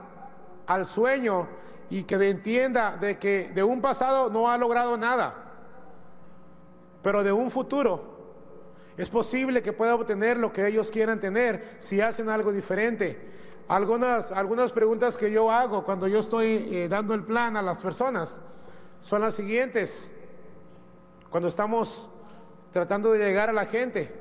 al 0.66 0.87
sueño 0.87 1.47
y 1.91 2.05
que 2.05 2.14
entienda 2.14 2.97
de 2.97 3.18
que 3.18 3.53
de 3.55 3.62
un 3.62 3.83
pasado 3.83 4.31
no 4.31 4.51
ha 4.51 4.57
logrado 4.57 4.97
nada, 4.97 5.35
pero 7.03 7.22
de 7.22 7.33
un 7.33 7.51
futuro 7.51 8.18
es 8.97 9.11
posible 9.11 9.62
que 9.62 9.74
pueda 9.74 9.95
obtener 9.95 10.39
lo 10.39 10.51
que 10.51 10.66
ellos 10.66 10.91
quieran 10.91 11.20
tener 11.20 11.76
si 11.76 12.01
hacen 12.01 12.31
algo 12.31 12.51
diferente. 12.51 13.41
Algunas, 13.68 14.32
algunas 14.32 14.72
preguntas 14.72 15.16
que 15.16 15.30
yo 15.30 15.50
hago 15.50 15.84
cuando 15.84 16.08
yo 16.08 16.18
estoy 16.18 16.68
eh, 16.72 16.88
dando 16.88 17.14
el 17.14 17.22
plan 17.24 17.56
a 17.56 17.62
las 17.62 17.80
personas 17.80 18.40
son 19.00 19.22
las 19.22 19.34
siguientes. 19.34 20.12
Cuando 21.30 21.48
estamos 21.48 22.08
tratando 22.72 23.12
de 23.12 23.18
llegar 23.18 23.48
a 23.48 23.52
la 23.52 23.64
gente, 23.64 24.12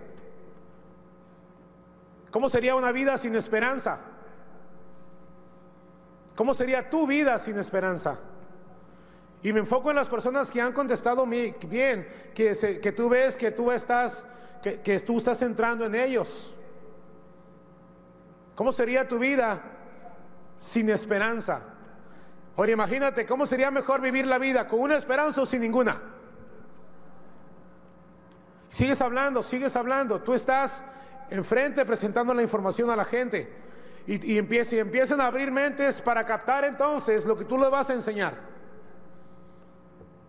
¿cómo 2.32 2.50
sería 2.50 2.76
una 2.76 2.92
vida 2.92 3.18
sin 3.18 3.36
esperanza? 3.36 4.00
¿Cómo 6.36 6.54
sería 6.54 6.90
tu 6.90 7.08
vida 7.08 7.38
sin 7.40 7.58
esperanza? 7.58 8.20
Y 9.42 9.54
me 9.54 9.60
enfoco 9.60 9.90
en 9.90 9.96
las 9.96 10.10
personas 10.10 10.52
que 10.52 10.62
han 10.62 10.74
contestado 10.74 11.26
bien, 11.26 12.08
que, 12.34 12.80
que 12.82 12.92
tú 12.92 13.10
ves 13.10 13.38
que 13.38 13.52
tú 13.52 13.72
estás, 13.72 14.28
que, 14.62 14.82
que 14.82 15.00
tú 15.00 15.18
estás 15.18 15.42
entrando 15.42 15.86
en 15.86 15.96
ellos. 15.96 16.54
¿Cómo 18.60 18.74
sería 18.74 19.08
tu 19.08 19.18
vida 19.18 19.62
sin 20.58 20.90
esperanza? 20.90 21.62
Ahora 22.58 22.72
imagínate, 22.74 23.26
¿cómo 23.26 23.46
sería 23.46 23.72
mejor 23.72 24.02
vivir 24.02 24.28
la 24.28 24.38
vida? 24.38 24.68
¿Con 24.68 24.82
una 24.82 24.98
esperanza 24.98 25.42
o 25.42 25.46
sin 25.46 25.62
ninguna? 25.62 25.98
Sigues 28.70 29.00
hablando, 29.00 29.44
sigues 29.44 29.78
hablando. 29.78 30.20
Tú 30.20 30.34
estás 30.34 30.84
enfrente 31.30 31.86
presentando 31.86 32.34
la 32.34 32.42
información 32.42 32.90
a 32.90 32.98
la 32.98 33.06
gente. 33.06 33.50
Y, 34.06 34.34
y, 34.34 34.38
empiezan 34.38 35.22
a 35.22 35.28
abrir 35.28 35.52
mentes 35.52 36.02
para 36.02 36.26
captar 36.26 36.66
entonces 36.66 37.26
lo 37.26 37.38
que 37.38 37.46
tú 37.46 37.58
le 37.58 37.70
vas 37.70 37.90
a 37.90 37.94
enseñar. 37.94 38.34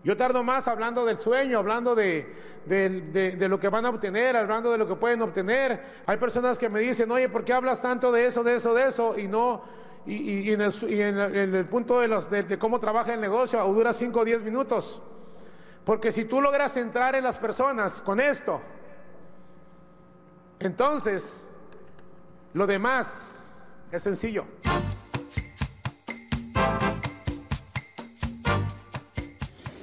Yo 0.03 0.17
tardo 0.17 0.43
más 0.43 0.67
hablando 0.67 1.05
del 1.05 1.17
sueño, 1.17 1.59
hablando 1.59 1.93
de, 1.93 2.33
de, 2.65 3.47
lo 3.47 3.59
que 3.59 3.69
van 3.69 3.85
a 3.85 3.89
obtener, 3.89 4.35
hablando 4.35 4.71
de 4.71 4.77
lo 4.79 4.87
que 4.87 4.95
pueden 4.95 5.21
obtener. 5.21 5.79
Hay 6.07 6.17
personas 6.17 6.57
que 6.57 6.69
me 6.69 6.79
dicen, 6.79 7.11
oye, 7.11 7.29
¿por 7.29 7.43
qué 7.43 7.53
hablas 7.53 7.81
tanto 7.81 8.11
de 8.11 8.25
eso, 8.25 8.43
de 8.43 8.55
eso, 8.55 8.73
de 8.73 8.87
eso? 8.87 9.17
Y 9.17 9.27
no, 9.27 9.61
y, 10.05 10.51
en, 10.51 10.61
el, 10.61 11.65
punto 11.65 11.99
de, 11.99 12.07
los, 12.07 12.29
de, 12.31 12.57
cómo 12.57 12.79
trabaja 12.79 13.13
el 13.13 13.21
negocio 13.21 13.63
dura 13.65 13.93
5 13.93 14.19
o 14.19 14.25
10 14.25 14.43
minutos. 14.43 15.01
Porque 15.83 16.11
si 16.11 16.25
tú 16.25 16.41
logras 16.41 16.75
entrar 16.77 17.15
en 17.15 17.23
las 17.23 17.37
personas 17.37 18.01
con 18.01 18.19
esto, 18.19 18.59
entonces 20.59 21.47
lo 22.53 22.65
demás 22.65 23.67
es 23.91 24.01
sencillo. 24.01 24.45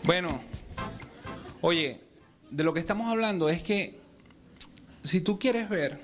Bueno, 0.08 0.40
oye, 1.60 2.00
de 2.50 2.64
lo 2.64 2.72
que 2.72 2.80
estamos 2.80 3.10
hablando 3.10 3.50
es 3.50 3.62
que 3.62 4.00
si 5.04 5.20
tú 5.20 5.38
quieres 5.38 5.68
ver 5.68 6.00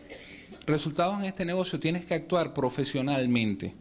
resultados 0.67 1.19
en 1.21 1.25
este 1.25 1.47
negocio, 1.47 1.81
tienes 1.81 2.05
que 2.05 2.13
actuar 2.13 2.53
profesionalmente. 2.53 3.73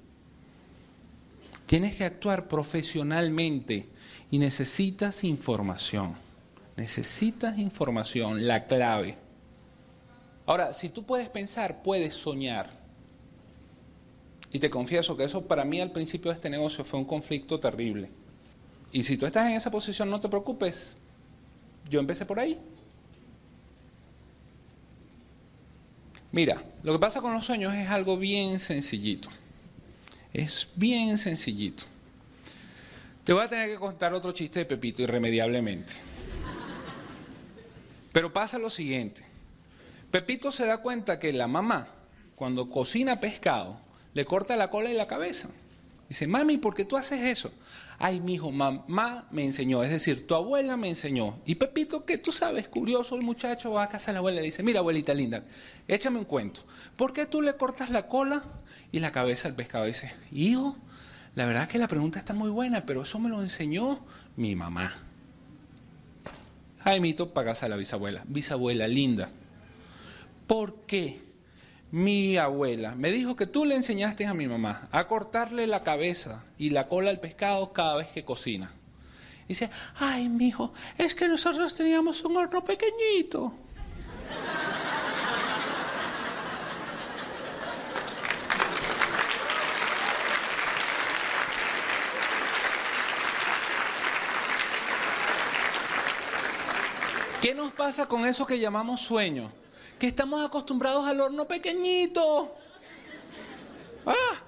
Tienes 1.65 1.97
que 1.97 2.05
actuar 2.05 2.47
profesionalmente 2.47 3.89
y 4.32 4.39
necesitas 4.39 5.26
información. 5.26 6.15
Necesitas 6.78 7.57
información, 7.57 8.47
la 8.47 8.65
clave. 8.65 9.17
Ahora, 10.45 10.71
si 10.71 10.88
tú 10.88 11.03
puedes 11.03 11.28
pensar, 11.28 11.84
puedes 11.84 12.13
soñar. 12.13 12.69
Y 14.53 14.59
te 14.59 14.69
confieso 14.69 15.17
que 15.17 15.26
eso 15.26 15.45
para 15.45 15.65
mí 15.65 15.82
al 15.82 15.91
principio 15.91 16.32
de 16.32 16.36
este 16.36 16.49
negocio 16.49 16.86
fue 16.86 16.97
un 17.01 17.05
conflicto 17.05 17.59
terrible. 17.59 18.22
Y 18.93 19.03
si 19.03 19.17
tú 19.17 19.25
estás 19.25 19.47
en 19.47 19.55
esa 19.55 19.71
posición, 19.71 20.09
no 20.09 20.21
te 20.21 20.29
preocupes. 20.29 20.95
Yo 21.89 21.99
empecé 21.99 22.25
por 22.25 22.39
ahí. 22.39 22.59
Mira, 26.31 26.63
lo 26.83 26.93
que 26.93 26.99
pasa 26.99 27.19
con 27.19 27.33
los 27.33 27.43
sueños 27.43 27.73
es 27.73 27.89
algo 27.89 28.17
bien 28.17 28.59
sencillito. 28.59 29.29
Es 30.31 30.69
bien 30.75 31.17
sencillito. 31.17 31.83
Te 33.23 33.33
voy 33.33 33.43
a 33.43 33.47
tener 33.47 33.69
que 33.69 33.77
contar 33.77 34.13
otro 34.13 34.31
chiste 34.31 34.59
de 34.59 34.65
Pepito 34.65 35.01
irremediablemente. 35.01 35.93
Pero 38.11 38.31
pasa 38.31 38.59
lo 38.59 38.69
siguiente. 38.69 39.25
Pepito 40.11 40.51
se 40.51 40.67
da 40.67 40.77
cuenta 40.77 41.17
que 41.17 41.33
la 41.33 41.47
mamá, 41.47 41.87
cuando 42.35 42.69
cocina 42.69 43.19
pescado, 43.19 43.75
le 44.13 44.25
corta 44.25 44.55
la 44.55 44.69
cola 44.69 44.91
y 44.91 44.93
la 44.93 45.07
cabeza. 45.07 45.49
Dice, 46.07 46.27
mami, 46.27 46.57
¿por 46.57 46.75
qué 46.75 46.85
tú 46.85 46.95
haces 46.95 47.21
eso? 47.21 47.51
Ay, 47.99 48.19
mi 48.19 48.35
hijo, 48.35 48.51
mamá 48.51 49.27
me 49.31 49.43
enseñó, 49.43 49.83
es 49.83 49.89
decir, 49.89 50.25
tu 50.25 50.35
abuela 50.35 50.77
me 50.77 50.89
enseñó. 50.89 51.39
Y 51.45 51.55
Pepito, 51.55 52.05
que 52.05 52.17
tú 52.17 52.31
sabes, 52.31 52.67
curioso, 52.67 53.15
el 53.15 53.21
muchacho 53.21 53.71
va 53.71 53.83
a 53.83 53.89
casa 53.89 54.11
de 54.11 54.13
la 54.13 54.19
abuela 54.19 54.39
y 54.39 54.41
le 54.41 54.45
dice, 54.45 54.63
mira, 54.63 54.79
abuelita 54.79 55.13
linda, 55.13 55.43
échame 55.87 56.19
un 56.19 56.25
cuento. 56.25 56.61
¿Por 56.95 57.13
qué 57.13 57.25
tú 57.25 57.41
le 57.41 57.55
cortas 57.55 57.89
la 57.89 58.07
cola 58.07 58.43
y 58.91 58.99
la 58.99 59.11
cabeza 59.11 59.47
al 59.47 59.55
pescado? 59.55 59.85
dice, 59.85 60.13
hijo, 60.31 60.75
la 61.35 61.45
verdad 61.45 61.67
que 61.67 61.79
la 61.79 61.87
pregunta 61.87 62.19
está 62.19 62.33
muy 62.33 62.49
buena, 62.49 62.85
pero 62.85 63.03
eso 63.03 63.19
me 63.19 63.29
lo 63.29 63.41
enseñó 63.41 64.05
mi 64.35 64.55
mamá. 64.55 64.93
Jaimito 66.83 67.33
para 67.33 67.51
casa 67.51 67.65
de 67.65 67.71
la 67.71 67.77
bisabuela. 67.77 68.23
Bisabuela 68.27 68.87
linda. 68.87 69.29
¿Por 70.47 70.81
qué? 70.85 71.21
Mi 71.93 72.39
abuela 72.39 72.95
me 72.95 73.11
dijo 73.11 73.35
que 73.35 73.45
tú 73.45 73.65
le 73.65 73.75
enseñaste 73.75 74.25
a 74.25 74.33
mi 74.33 74.47
mamá 74.47 74.87
a 74.91 75.07
cortarle 75.07 75.67
la 75.67 75.83
cabeza 75.83 76.43
y 76.57 76.71
la 76.71 76.87
cola 76.87 77.11
al 77.11 77.19
pescado 77.19 77.71
cada 77.71 77.97
vez 77.97 78.07
que 78.07 78.25
cocina. 78.25 78.71
Dice, 79.47 79.69
ay, 79.99 80.27
mi 80.27 80.47
hijo, 80.47 80.73
es 80.97 81.13
que 81.13 81.27
nosotros 81.27 81.71
teníamos 81.75 82.23
un 82.23 82.35
horno 82.35 82.65
pequeñito. 82.65 83.53
¿Qué 97.39 97.53
nos 97.53 97.71
pasa 97.73 98.07
con 98.07 98.25
eso 98.25 98.47
que 98.47 98.57
llamamos 98.57 98.99
sueño? 98.99 99.62
Que 99.99 100.07
estamos 100.07 100.45
acostumbrados 100.45 101.05
al 101.05 101.21
horno 101.21 101.47
pequeñito. 101.47 102.55
Ah, 104.05 104.43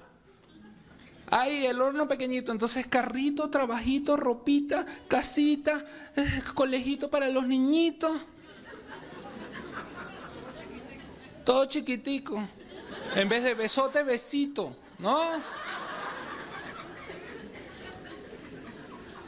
Ahí, 1.30 1.66
el 1.66 1.80
horno 1.80 2.06
pequeñito. 2.06 2.52
Entonces, 2.52 2.86
carrito, 2.86 3.50
trabajito, 3.50 4.16
ropita, 4.16 4.86
casita, 5.08 5.84
eh, 6.14 6.42
colegito 6.54 7.10
para 7.10 7.28
los 7.28 7.46
niñitos. 7.46 8.16
Todo 11.44 11.64
chiquitico. 11.66 12.42
En 13.14 13.28
vez 13.28 13.42
de 13.42 13.54
besote, 13.54 14.02
besito, 14.02 14.76
¿no? 14.98 15.20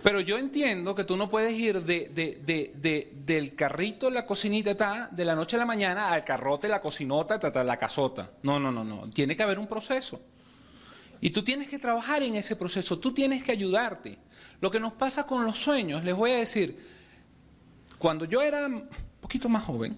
Pero 0.09 0.23
yo 0.23 0.39
entiendo 0.39 0.95
que 0.95 1.05
tú 1.05 1.19
no 1.19 1.29
puedes 1.29 1.53
ir 1.53 1.83
de, 1.83 3.13
del 3.13 3.55
carrito, 3.55 4.09
la 4.09 4.25
cocinita, 4.25 4.75
ta, 4.75 5.11
de 5.13 5.23
la 5.23 5.35
noche 5.35 5.57
a 5.57 5.59
la 5.59 5.67
mañana 5.67 6.11
al 6.11 6.25
carrote, 6.25 6.67
la 6.67 6.81
cocinota, 6.81 7.39
ta, 7.39 7.63
la 7.63 7.77
casota. 7.77 8.31
No, 8.43 8.59
no, 8.59 8.73
no, 8.73 8.83
no. 8.85 9.11
Tiene 9.11 9.37
que 9.37 9.43
haber 9.43 9.59
un 9.59 9.67
proceso. 9.67 10.19
Y 11.21 11.29
tú 11.29 11.45
tienes 11.45 11.69
que 11.69 11.79
trabajar 11.79 12.23
en 12.23 12.37
ese 12.37 12.57
proceso, 12.57 12.99
tú 12.99 13.13
tienes 13.13 13.45
que 13.45 13.53
ayudarte. 13.53 14.17
Lo 14.63 14.71
que 14.71 14.81
nos 14.81 14.95
pasa 14.95 15.27
con 15.27 15.45
los 15.45 15.59
sueños, 15.59 16.03
les 16.03 16.17
voy 16.17 16.31
a 16.31 16.37
decir, 16.39 16.79
cuando 17.99 18.25
yo 18.25 18.41
era 18.41 18.65
un 18.65 18.89
poquito 19.21 19.51
más 19.51 19.65
joven, 19.65 19.95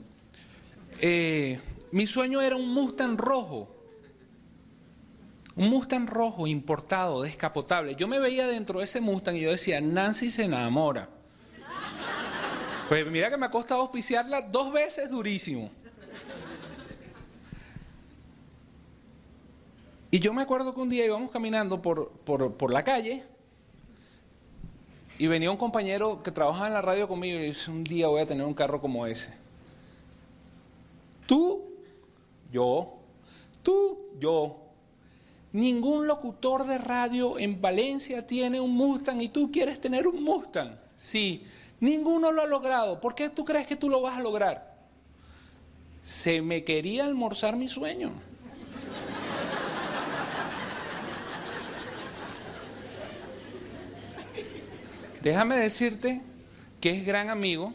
eh, 1.00 1.60
mi 1.92 2.08
sueño 2.08 2.40
era 2.40 2.56
un 2.56 2.74
Mustang 2.74 3.16
rojo 3.16 3.79
un 5.60 5.68
Mustang 5.68 6.06
rojo 6.06 6.46
importado, 6.46 7.20
descapotable. 7.20 7.94
Yo 7.94 8.08
me 8.08 8.18
veía 8.18 8.46
dentro 8.46 8.78
de 8.78 8.86
ese 8.86 8.98
Mustang 9.02 9.36
y 9.36 9.40
yo 9.42 9.50
decía, 9.50 9.78
Nancy 9.78 10.30
se 10.30 10.44
enamora. 10.44 11.10
Pues 12.88 13.06
mira 13.06 13.28
que 13.28 13.36
me 13.36 13.44
ha 13.44 13.50
costado 13.50 13.82
auspiciarla 13.82 14.40
dos 14.40 14.72
veces 14.72 15.10
durísimo. 15.10 15.70
Y 20.10 20.18
yo 20.18 20.32
me 20.32 20.40
acuerdo 20.40 20.74
que 20.74 20.80
un 20.80 20.88
día 20.88 21.04
íbamos 21.04 21.30
caminando 21.30 21.82
por, 21.82 22.10
por, 22.10 22.72
la 22.72 22.82
calle 22.82 23.22
y 25.18 25.26
venía 25.26 25.50
un 25.50 25.58
compañero 25.58 26.22
que 26.22 26.32
trabajaba 26.32 26.68
en 26.68 26.72
la 26.72 26.80
radio 26.80 27.06
conmigo 27.06 27.38
y 27.38 27.48
dice, 27.48 27.70
un 27.70 27.84
día 27.84 28.08
voy 28.08 28.22
a 28.22 28.26
tener 28.26 28.46
un 28.46 28.54
carro 28.54 28.80
como 28.80 29.06
ese. 29.06 29.34
Tú, 31.26 31.70
yo, 32.50 32.94
tú, 33.62 34.08
yo, 34.18 34.59
Ningún 35.52 36.06
locutor 36.06 36.64
de 36.64 36.78
radio 36.78 37.38
en 37.38 37.60
Valencia 37.60 38.26
tiene 38.26 38.60
un 38.60 38.74
Mustang 38.76 39.20
y 39.20 39.28
tú 39.28 39.50
quieres 39.50 39.80
tener 39.80 40.06
un 40.06 40.22
Mustang. 40.22 40.76
Sí, 40.96 41.44
ninguno 41.80 42.30
lo 42.30 42.42
ha 42.42 42.46
logrado. 42.46 43.00
¿Por 43.00 43.14
qué 43.14 43.28
tú 43.28 43.44
crees 43.44 43.66
que 43.66 43.76
tú 43.76 43.88
lo 43.88 44.00
vas 44.00 44.16
a 44.16 44.22
lograr? 44.22 44.78
Se 46.04 46.40
me 46.40 46.62
quería 46.62 47.04
almorzar 47.04 47.56
mi 47.56 47.68
sueño. 47.68 48.12
Déjame 55.22 55.56
decirte 55.56 56.22
que 56.80 56.90
es 56.90 57.04
gran 57.04 57.28
amigo, 57.28 57.74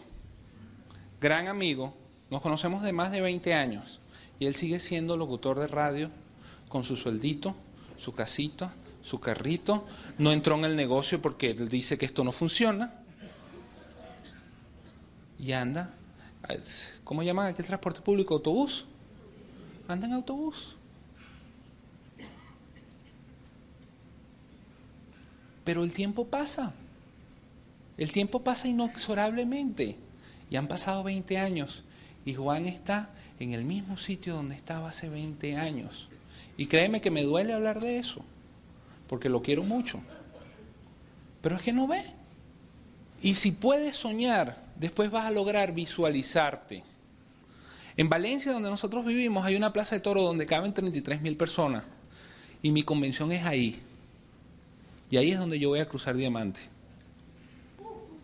gran 1.21 1.47
amigo, 1.47 1.93
nos 2.31 2.41
conocemos 2.41 2.81
de 2.81 2.91
más 2.91 3.11
de 3.11 3.21
20 3.21 3.53
años 3.53 3.99
y 4.39 4.47
él 4.47 4.55
sigue 4.55 4.79
siendo 4.79 5.15
locutor 5.15 5.59
de 5.59 5.67
radio 5.67 6.09
con 6.69 6.83
su 6.83 6.97
sueldito, 6.97 7.55
su 7.97 8.13
casita, 8.13 8.73
su 9.03 9.19
carrito, 9.19 9.85
no 10.17 10.31
entró 10.31 10.55
en 10.55 10.65
el 10.65 10.75
negocio 10.75 11.21
porque 11.21 11.51
él 11.51 11.69
dice 11.69 11.97
que 11.97 12.05
esto 12.05 12.23
no 12.23 12.31
funciona. 12.31 12.93
Y 15.37 15.51
anda, 15.51 15.93
¿cómo 17.03 17.21
llaman 17.21 17.47
aquí 17.47 17.61
el 17.61 17.67
transporte 17.67 18.01
público? 18.01 18.35
¿Autobús? 18.35 18.85
Anda 19.87 20.07
en 20.07 20.13
autobús. 20.13 20.75
Pero 25.63 25.83
el 25.83 25.93
tiempo 25.93 26.25
pasa. 26.25 26.73
El 27.97 28.11
tiempo 28.11 28.43
pasa 28.43 28.67
inexorablemente. 28.67 29.97
Y 30.49 30.55
han 30.55 30.67
pasado 30.67 31.03
20 31.03 31.37
años. 31.37 31.83
Y 32.25 32.35
Juan 32.35 32.67
está 32.67 33.09
en 33.39 33.53
el 33.53 33.65
mismo 33.65 33.97
sitio 33.97 34.35
donde 34.35 34.55
estaba 34.55 34.89
hace 34.89 35.09
20 35.09 35.57
años. 35.57 36.07
Y 36.57 36.67
créeme 36.67 37.01
que 37.01 37.11
me 37.11 37.23
duele 37.23 37.53
hablar 37.53 37.79
de 37.79 37.99
eso. 37.99 38.23
Porque 39.07 39.29
lo 39.29 39.41
quiero 39.41 39.63
mucho. 39.63 39.99
Pero 41.41 41.57
es 41.57 41.61
que 41.61 41.73
no 41.73 41.87
ve. 41.87 42.03
Y 43.21 43.35
si 43.35 43.51
puedes 43.51 43.95
soñar, 43.95 44.57
después 44.75 45.11
vas 45.11 45.25
a 45.25 45.31
lograr 45.31 45.73
visualizarte. 45.73 46.83
En 47.97 48.09
Valencia, 48.09 48.51
donde 48.51 48.69
nosotros 48.69 49.05
vivimos, 49.05 49.45
hay 49.45 49.55
una 49.55 49.71
plaza 49.71 49.95
de 49.95 50.01
toro 50.01 50.21
donde 50.21 50.45
caben 50.45 50.73
33 50.73 51.21
mil 51.21 51.37
personas. 51.37 51.83
Y 52.61 52.71
mi 52.71 52.83
convención 52.83 53.31
es 53.31 53.45
ahí. 53.45 53.79
Y 55.09 55.17
ahí 55.17 55.31
es 55.31 55.39
donde 55.39 55.59
yo 55.59 55.69
voy 55.69 55.79
a 55.79 55.87
cruzar 55.87 56.15
diamante. 56.15 56.61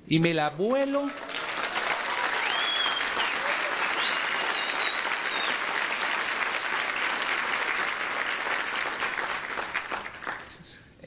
Y 0.07 0.19
me 0.19 0.33
la 0.33 0.49
vuelo. 0.49 1.07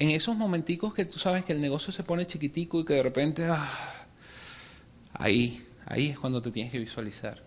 En 0.04 0.10
esos 0.10 0.36
momenticos 0.36 0.92
que 0.92 1.06
tú 1.06 1.18
sabes 1.18 1.46
que 1.46 1.54
el 1.54 1.62
negocio 1.62 1.90
se 1.90 2.02
pone 2.02 2.26
chiquitico 2.26 2.78
y 2.78 2.84
que 2.84 2.92
de 2.92 3.02
repente, 3.02 3.46
ah, 3.46 4.06
ahí, 5.14 5.66
ahí 5.86 6.08
es 6.08 6.18
cuando 6.18 6.42
te 6.42 6.50
tienes 6.50 6.70
que 6.70 6.78
visualizar. 6.78 7.42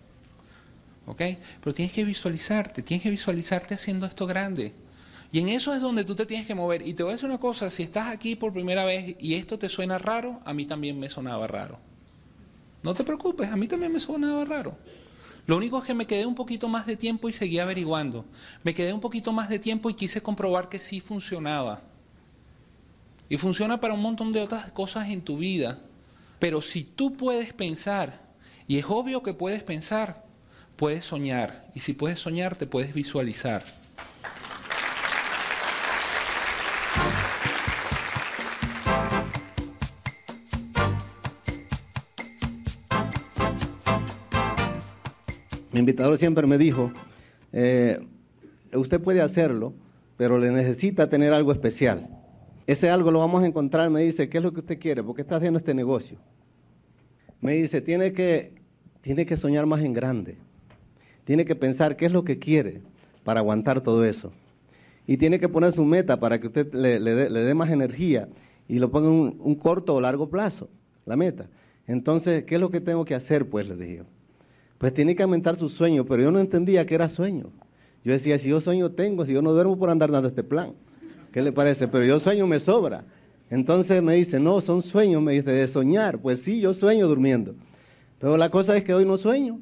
¿Ok? 1.06 1.22
Pero 1.60 1.72
tienes 1.72 1.92
que 1.92 2.02
visualizarte, 2.02 2.82
tienes 2.82 3.04
que 3.04 3.10
visualizarte 3.10 3.74
haciendo 3.74 4.06
esto 4.06 4.26
grande. 4.26 4.72
Y 5.30 5.38
en 5.38 5.50
eso 5.50 5.72
es 5.72 5.80
donde 5.80 6.02
tú 6.02 6.16
te 6.16 6.26
tienes 6.26 6.48
que 6.48 6.54
mover. 6.56 6.84
Y 6.84 6.94
te 6.94 7.04
voy 7.04 7.10
a 7.10 7.14
decir 7.14 7.28
una 7.28 7.38
cosa, 7.38 7.70
si 7.70 7.84
estás 7.84 8.08
aquí 8.08 8.34
por 8.34 8.52
primera 8.52 8.84
vez 8.84 9.14
y 9.20 9.34
esto 9.34 9.56
te 9.56 9.68
suena 9.68 9.96
raro, 9.96 10.40
a 10.44 10.52
mí 10.52 10.66
también 10.66 10.98
me 10.98 11.08
sonaba 11.08 11.46
raro. 11.46 11.78
No 12.82 12.92
te 12.92 13.04
preocupes, 13.04 13.50
a 13.50 13.56
mí 13.56 13.68
también 13.68 13.92
me 13.92 14.00
sonaba 14.00 14.44
raro. 14.44 14.76
Lo 15.46 15.56
único 15.56 15.78
es 15.78 15.84
que 15.84 15.94
me 15.94 16.08
quedé 16.08 16.26
un 16.26 16.34
poquito 16.34 16.66
más 16.66 16.86
de 16.86 16.96
tiempo 16.96 17.28
y 17.28 17.32
seguí 17.32 17.60
averiguando. 17.60 18.24
Me 18.64 18.74
quedé 18.74 18.92
un 18.92 19.00
poquito 19.00 19.32
más 19.32 19.48
de 19.48 19.60
tiempo 19.60 19.88
y 19.90 19.94
quise 19.94 20.20
comprobar 20.20 20.68
que 20.68 20.80
sí 20.80 20.98
funcionaba. 20.98 21.87
Y 23.28 23.36
funciona 23.36 23.78
para 23.80 23.94
un 23.94 24.00
montón 24.00 24.32
de 24.32 24.40
otras 24.40 24.72
cosas 24.72 25.08
en 25.10 25.22
tu 25.22 25.36
vida. 25.36 25.78
Pero 26.38 26.62
si 26.62 26.84
tú 26.84 27.16
puedes 27.16 27.52
pensar, 27.52 28.22
y 28.66 28.78
es 28.78 28.86
obvio 28.88 29.22
que 29.22 29.34
puedes 29.34 29.62
pensar, 29.62 30.24
puedes 30.76 31.04
soñar. 31.04 31.66
Y 31.74 31.80
si 31.80 31.92
puedes 31.92 32.20
soñar, 32.20 32.56
te 32.56 32.66
puedes 32.66 32.94
visualizar. 32.94 33.64
Mi 45.72 45.80
invitador 45.80 46.18
siempre 46.18 46.46
me 46.46 46.58
dijo, 46.58 46.92
eh, 47.52 48.00
usted 48.72 49.00
puede 49.00 49.20
hacerlo, 49.20 49.74
pero 50.16 50.38
le 50.38 50.50
necesita 50.50 51.08
tener 51.08 51.32
algo 51.32 51.52
especial. 51.52 52.17
Ese 52.68 52.90
algo 52.90 53.10
lo 53.10 53.20
vamos 53.20 53.42
a 53.42 53.46
encontrar, 53.46 53.88
me 53.88 54.02
dice, 54.02 54.28
¿qué 54.28 54.36
es 54.36 54.44
lo 54.44 54.52
que 54.52 54.60
usted 54.60 54.78
quiere? 54.78 55.02
¿Por 55.02 55.16
qué 55.16 55.22
está 55.22 55.36
haciendo 55.36 55.58
este 55.58 55.72
negocio? 55.72 56.18
Me 57.40 57.54
dice, 57.54 57.80
tiene 57.80 58.12
que, 58.12 58.52
tiene 59.00 59.24
que 59.24 59.38
soñar 59.38 59.64
más 59.64 59.80
en 59.80 59.94
grande. 59.94 60.36
Tiene 61.24 61.46
que 61.46 61.56
pensar 61.56 61.96
qué 61.96 62.04
es 62.04 62.12
lo 62.12 62.24
que 62.24 62.38
quiere 62.38 62.82
para 63.24 63.40
aguantar 63.40 63.80
todo 63.80 64.04
eso. 64.04 64.32
Y 65.06 65.16
tiene 65.16 65.40
que 65.40 65.48
poner 65.48 65.72
su 65.72 65.82
meta 65.86 66.20
para 66.20 66.38
que 66.42 66.48
usted 66.48 66.74
le, 66.74 67.00
dé, 67.00 67.54
más 67.54 67.70
energía 67.70 68.28
y 68.68 68.78
lo 68.80 68.90
ponga 68.90 69.08
en 69.08 69.14
un, 69.14 69.36
un 69.40 69.54
corto 69.54 69.94
o 69.94 70.00
largo 70.02 70.28
plazo, 70.28 70.68
la 71.06 71.16
meta. 71.16 71.48
Entonces, 71.86 72.44
¿qué 72.44 72.56
es 72.56 72.60
lo 72.60 72.68
que 72.70 72.82
tengo 72.82 73.06
que 73.06 73.14
hacer? 73.14 73.48
Pues 73.48 73.66
le 73.66 73.76
dije, 73.76 74.02
pues 74.76 74.92
tiene 74.92 75.16
que 75.16 75.22
aumentar 75.22 75.58
su 75.58 75.70
sueño, 75.70 76.04
pero 76.04 76.22
yo 76.22 76.30
no 76.30 76.38
entendía 76.38 76.84
que 76.84 76.96
era 76.96 77.08
sueño. 77.08 77.50
Yo 78.04 78.12
decía, 78.12 78.38
si 78.38 78.50
yo 78.50 78.60
sueño 78.60 78.90
tengo, 78.90 79.24
si 79.24 79.32
yo 79.32 79.40
no 79.40 79.54
duermo 79.54 79.78
por 79.78 79.88
andar 79.88 80.10
dando 80.10 80.28
este 80.28 80.44
plan. 80.44 80.74
¿Qué 81.32 81.42
le 81.42 81.52
parece? 81.52 81.88
Pero 81.88 82.04
yo 82.04 82.20
sueño 82.20 82.46
me 82.46 82.60
sobra. 82.60 83.04
Entonces 83.50 84.02
me 84.02 84.14
dice, 84.14 84.38
no, 84.38 84.60
son 84.60 84.82
sueños, 84.82 85.22
me 85.22 85.32
dice, 85.32 85.50
de 85.50 85.68
soñar. 85.68 86.18
Pues 86.18 86.40
sí, 86.40 86.60
yo 86.60 86.74
sueño 86.74 87.08
durmiendo. 87.08 87.54
Pero 88.18 88.36
la 88.36 88.50
cosa 88.50 88.76
es 88.76 88.84
que 88.84 88.94
hoy 88.94 89.04
no 89.04 89.16
sueño. 89.16 89.60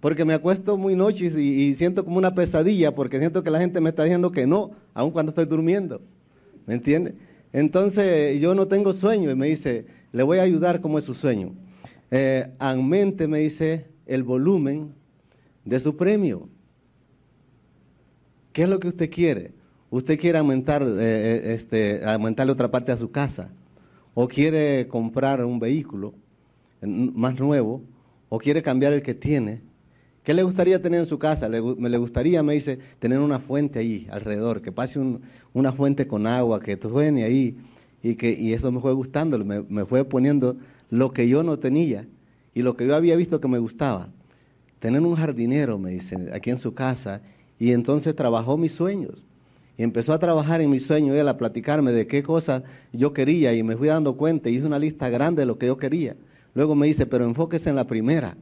Porque 0.00 0.24
me 0.24 0.34
acuesto 0.34 0.76
muy 0.76 0.94
noche 0.94 1.26
y, 1.26 1.74
siento 1.76 2.04
como 2.04 2.18
una 2.18 2.34
pesadilla, 2.34 2.94
porque 2.94 3.18
siento 3.18 3.42
que 3.42 3.50
la 3.50 3.58
gente 3.58 3.80
me 3.80 3.90
está 3.90 4.04
diciendo 4.04 4.32
que 4.32 4.46
no, 4.46 4.72
aun 4.92 5.10
cuando 5.10 5.30
estoy 5.30 5.46
durmiendo. 5.46 6.02
¿Me 6.66 6.74
entiende? 6.74 7.14
Entonces 7.52 8.40
yo 8.40 8.54
no 8.54 8.68
tengo 8.68 8.92
sueño 8.92 9.30
y 9.30 9.34
me 9.34 9.46
dice, 9.46 9.86
le 10.12 10.22
voy 10.22 10.38
a 10.38 10.42
ayudar 10.42 10.80
como 10.80 10.98
es 10.98 11.04
su 11.04 11.14
sueño. 11.14 11.54
Eh, 12.10 12.48
mente 12.82 13.26
me 13.26 13.40
dice 13.40 13.86
el 14.06 14.22
volumen 14.22 14.94
de 15.64 15.80
su 15.80 15.96
premio. 15.96 16.48
¿Qué 18.52 18.64
es 18.64 18.68
lo 18.68 18.78
que 18.78 18.88
usted 18.88 19.10
quiere? 19.10 19.52
Usted 19.94 20.18
quiere 20.18 20.38
aumentar, 20.38 20.82
eh, 20.82 20.86
eh, 20.88 21.54
este, 21.54 22.04
aumentarle 22.04 22.52
otra 22.52 22.68
parte 22.68 22.90
a 22.90 22.96
su 22.96 23.12
casa, 23.12 23.50
o 24.12 24.26
quiere 24.26 24.88
comprar 24.88 25.44
un 25.44 25.60
vehículo 25.60 26.14
más 26.82 27.38
nuevo, 27.38 27.80
o 28.28 28.38
quiere 28.38 28.60
cambiar 28.60 28.92
el 28.92 29.02
que 29.02 29.14
tiene, 29.14 29.60
¿qué 30.24 30.34
le 30.34 30.42
gustaría 30.42 30.82
tener 30.82 31.00
en 31.00 31.06
su 31.06 31.18
casa? 31.18 31.48
Le, 31.48 31.62
me 31.62 31.88
le 31.88 31.98
gustaría, 31.98 32.42
me 32.42 32.54
dice, 32.54 32.80
tener 32.98 33.20
una 33.20 33.38
fuente 33.38 33.78
ahí 33.78 34.08
alrededor, 34.10 34.62
que 34.62 34.72
pase 34.72 35.00
una 35.52 35.72
fuente 35.72 36.08
con 36.08 36.26
agua, 36.26 36.60
que 36.60 36.76
suene 36.76 37.22
ahí, 37.22 37.56
y, 38.02 38.16
que, 38.16 38.32
y 38.32 38.52
eso 38.52 38.72
me 38.72 38.80
fue 38.80 38.92
gustando, 38.94 39.38
me, 39.44 39.62
me 39.62 39.84
fue 39.84 40.04
poniendo 40.04 40.56
lo 40.90 41.12
que 41.12 41.28
yo 41.28 41.44
no 41.44 41.58
tenía 41.60 42.04
y 42.52 42.62
lo 42.62 42.76
que 42.76 42.86
yo 42.86 42.96
había 42.96 43.14
visto 43.16 43.40
que 43.40 43.48
me 43.48 43.58
gustaba. 43.58 44.08
Tener 44.80 45.00
un 45.02 45.14
jardinero, 45.14 45.78
me 45.78 45.92
dice, 45.92 46.16
aquí 46.32 46.50
en 46.50 46.58
su 46.58 46.74
casa, 46.74 47.22
y 47.60 47.70
entonces 47.70 48.16
trabajó 48.16 48.56
mis 48.56 48.72
sueños 48.72 49.22
y 49.76 49.82
empezó 49.82 50.12
a 50.12 50.18
trabajar 50.18 50.60
en 50.60 50.70
mi 50.70 50.78
sueño, 50.78 51.14
él 51.14 51.28
a 51.28 51.36
platicarme 51.36 51.92
de 51.92 52.06
qué 52.06 52.22
cosas 52.22 52.62
yo 52.92 53.12
quería 53.12 53.52
y 53.54 53.62
me 53.62 53.76
fui 53.76 53.88
dando 53.88 54.16
cuenta, 54.16 54.48
hice 54.48 54.66
una 54.66 54.78
lista 54.78 55.08
grande 55.08 55.42
de 55.42 55.46
lo 55.46 55.58
que 55.58 55.66
yo 55.66 55.76
quería. 55.76 56.16
Luego 56.54 56.76
me 56.76 56.86
dice, 56.86 57.06
pero 57.06 57.24
enfóquese 57.24 57.70
en 57.70 57.76
la 57.76 57.86
primera. 57.86 58.36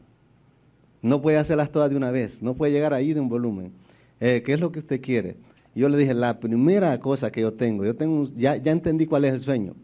No 1.01 1.23
puede 1.23 1.39
hacerlas 1.39 1.73
todas 1.73 1.91
de 1.91 1.97
una 1.97 2.11
vez, 2.11 2.43
no 2.43 2.55
puede 2.55 2.73
llegar 2.73 2.93
ahí 2.93 3.15
de 3.15 3.21
un 3.21 3.29
volumen. 3.29 3.73
Eh, 4.21 4.43
¿Qué 4.45 4.53
es 4.53 4.61
lo 4.61 4.71
que 4.71 4.81
usted 4.81 5.01
quiere? 5.01 5.37
yo 5.75 5.89
le 5.89 5.97
dije, 5.97 6.13
la 6.13 6.39
primera 6.39 7.01
cosa 7.01 7.33
que 7.33 7.41
yo 7.41 7.55
tengo, 7.55 7.87
yo 7.87 7.97
tengo 7.97 8.29
ya, 8.37 8.57
ya 8.57 8.73
entendí 8.73 9.07
cuál 9.07 9.25
es 9.25 9.33
el 9.33 9.41
sueño. 9.41 9.75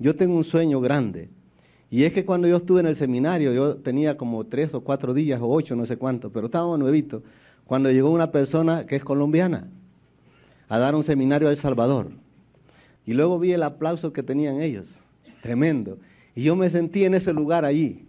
Yo 0.00 0.16
tengo 0.16 0.36
un 0.36 0.42
sueño 0.42 0.80
grande. 0.80 1.28
Y 1.90 2.02
es 2.02 2.12
que 2.12 2.24
cuando 2.24 2.48
yo 2.48 2.56
estuve 2.56 2.80
en 2.80 2.86
el 2.86 2.96
seminario, 2.96 3.52
yo 3.52 3.76
tenía 3.76 4.16
como 4.16 4.44
tres 4.44 4.74
o 4.74 4.80
cuatro 4.80 5.14
días 5.14 5.40
o 5.40 5.48
ocho, 5.48 5.76
no 5.76 5.86
sé 5.86 5.96
cuánto, 5.96 6.30
pero 6.30 6.46
estábamos 6.46 6.80
nuevitos, 6.80 7.22
cuando 7.64 7.90
llegó 7.92 8.10
una 8.10 8.32
persona 8.32 8.84
que 8.84 8.96
es 8.96 9.04
colombiana 9.04 9.68
a 10.68 10.78
dar 10.78 10.94
un 10.94 11.02
seminario 11.02 11.48
a 11.48 11.50
El 11.50 11.56
Salvador. 11.56 12.10
Y 13.06 13.14
luego 13.14 13.38
vi 13.38 13.52
el 13.52 13.62
aplauso 13.62 14.12
que 14.12 14.22
tenían 14.22 14.60
ellos, 14.60 14.86
tremendo. 15.42 15.98
Y 16.34 16.42
yo 16.42 16.56
me 16.56 16.68
sentí 16.68 17.04
en 17.04 17.14
ese 17.14 17.32
lugar 17.32 17.64
allí. 17.64 18.04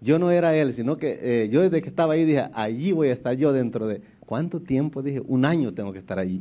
Yo 0.00 0.18
no 0.18 0.30
era 0.30 0.54
él, 0.56 0.74
sino 0.74 0.96
que 0.96 1.18
eh, 1.20 1.48
yo 1.48 1.62
desde 1.62 1.82
que 1.82 1.88
estaba 1.88 2.14
ahí 2.14 2.24
dije, 2.24 2.48
allí 2.54 2.92
voy 2.92 3.08
a 3.08 3.12
estar 3.12 3.36
yo 3.36 3.52
dentro 3.52 3.86
de... 3.86 4.00
¿Cuánto 4.20 4.60
tiempo? 4.60 5.02
Dije, 5.02 5.20
un 5.26 5.44
año 5.44 5.74
tengo 5.74 5.92
que 5.92 5.98
estar 5.98 6.18
allí. 6.18 6.40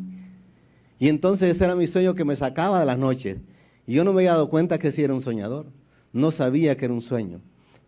Y 0.98 1.10
entonces 1.10 1.56
ese 1.56 1.66
era 1.66 1.76
mi 1.76 1.88
sueño 1.88 2.16
que 2.16 2.24
me 2.24 2.36
sacaba 2.36 2.80
de 2.80 2.86
las 2.86 2.98
noches. 2.98 3.40
Y 3.86 3.94
yo 3.94 4.04
no 4.04 4.14
me 4.14 4.22
había 4.22 4.34
dado 4.34 4.50
cuenta 4.50 4.80
que 4.80 4.92
sí 4.92 5.04
era 5.04 5.14
un 5.14 5.22
soñador. 5.22 5.66
No 6.14 6.32
sabía 6.32 6.78
que 6.78 6.86
era 6.86 6.94
un 6.94 7.02
sueño, 7.02 7.42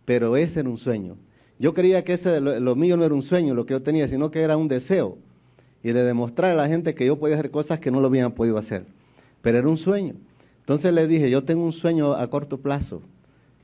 pero 0.04 0.36
ese 0.36 0.60
era 0.60 0.68
un 0.68 0.78
sueño. 0.78 1.16
Yo 1.58 1.74
creía 1.74 2.04
que 2.04 2.14
ese, 2.14 2.40
lo 2.40 2.76
mío 2.76 2.96
no 2.96 3.04
era 3.04 3.14
un 3.14 3.22
sueño, 3.22 3.54
lo 3.54 3.64
que 3.66 3.74
yo 3.74 3.82
tenía, 3.82 4.08
sino 4.08 4.30
que 4.30 4.42
era 4.42 4.56
un 4.56 4.68
deseo 4.68 5.18
y 5.84 5.92
de 5.92 6.02
demostrar 6.02 6.52
a 6.52 6.54
la 6.54 6.66
gente 6.66 6.94
que 6.94 7.04
yo 7.04 7.18
podía 7.18 7.34
hacer 7.34 7.50
cosas 7.50 7.78
que 7.78 7.90
no 7.90 8.00
lo 8.00 8.06
habían 8.06 8.32
podido 8.32 8.56
hacer. 8.56 8.86
Pero 9.42 9.58
era 9.58 9.68
un 9.68 9.76
sueño. 9.76 10.14
Entonces 10.60 10.94
le 10.94 11.06
dije, 11.06 11.30
yo 11.30 11.44
tengo 11.44 11.62
un 11.62 11.74
sueño 11.74 12.14
a 12.14 12.26
corto 12.30 12.58
plazo. 12.58 13.02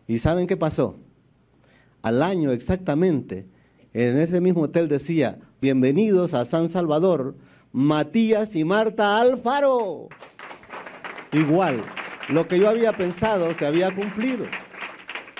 ¿Y 0.06 0.18
saben 0.18 0.46
qué 0.46 0.58
pasó? 0.58 0.96
Al 2.02 2.22
año 2.22 2.52
exactamente, 2.52 3.46
en 3.94 4.18
ese 4.18 4.42
mismo 4.42 4.62
hotel 4.62 4.86
decía, 4.86 5.38
bienvenidos 5.62 6.34
a 6.34 6.44
San 6.44 6.68
Salvador, 6.68 7.36
Matías 7.72 8.54
y 8.54 8.64
Marta 8.64 9.18
Alfaro. 9.18 10.08
Igual, 11.32 11.82
lo 12.28 12.46
que 12.46 12.58
yo 12.58 12.68
había 12.68 12.92
pensado 12.92 13.54
se 13.54 13.64
había 13.64 13.94
cumplido. 13.94 14.44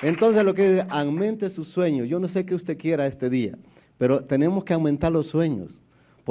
Entonces 0.01 0.43
lo 0.43 0.55
que 0.55 0.83
aumente 0.89 1.51
su 1.51 1.63
sueño. 1.63 2.05
Yo 2.05 2.19
no 2.19 2.27
sé 2.27 2.43
qué 2.43 2.55
usted 2.55 2.75
quiera 2.75 3.05
este 3.05 3.29
día, 3.29 3.55
pero 3.99 4.23
tenemos 4.23 4.63
que 4.63 4.73
aumentar 4.73 5.11
los 5.11 5.27
sueños 5.27 5.80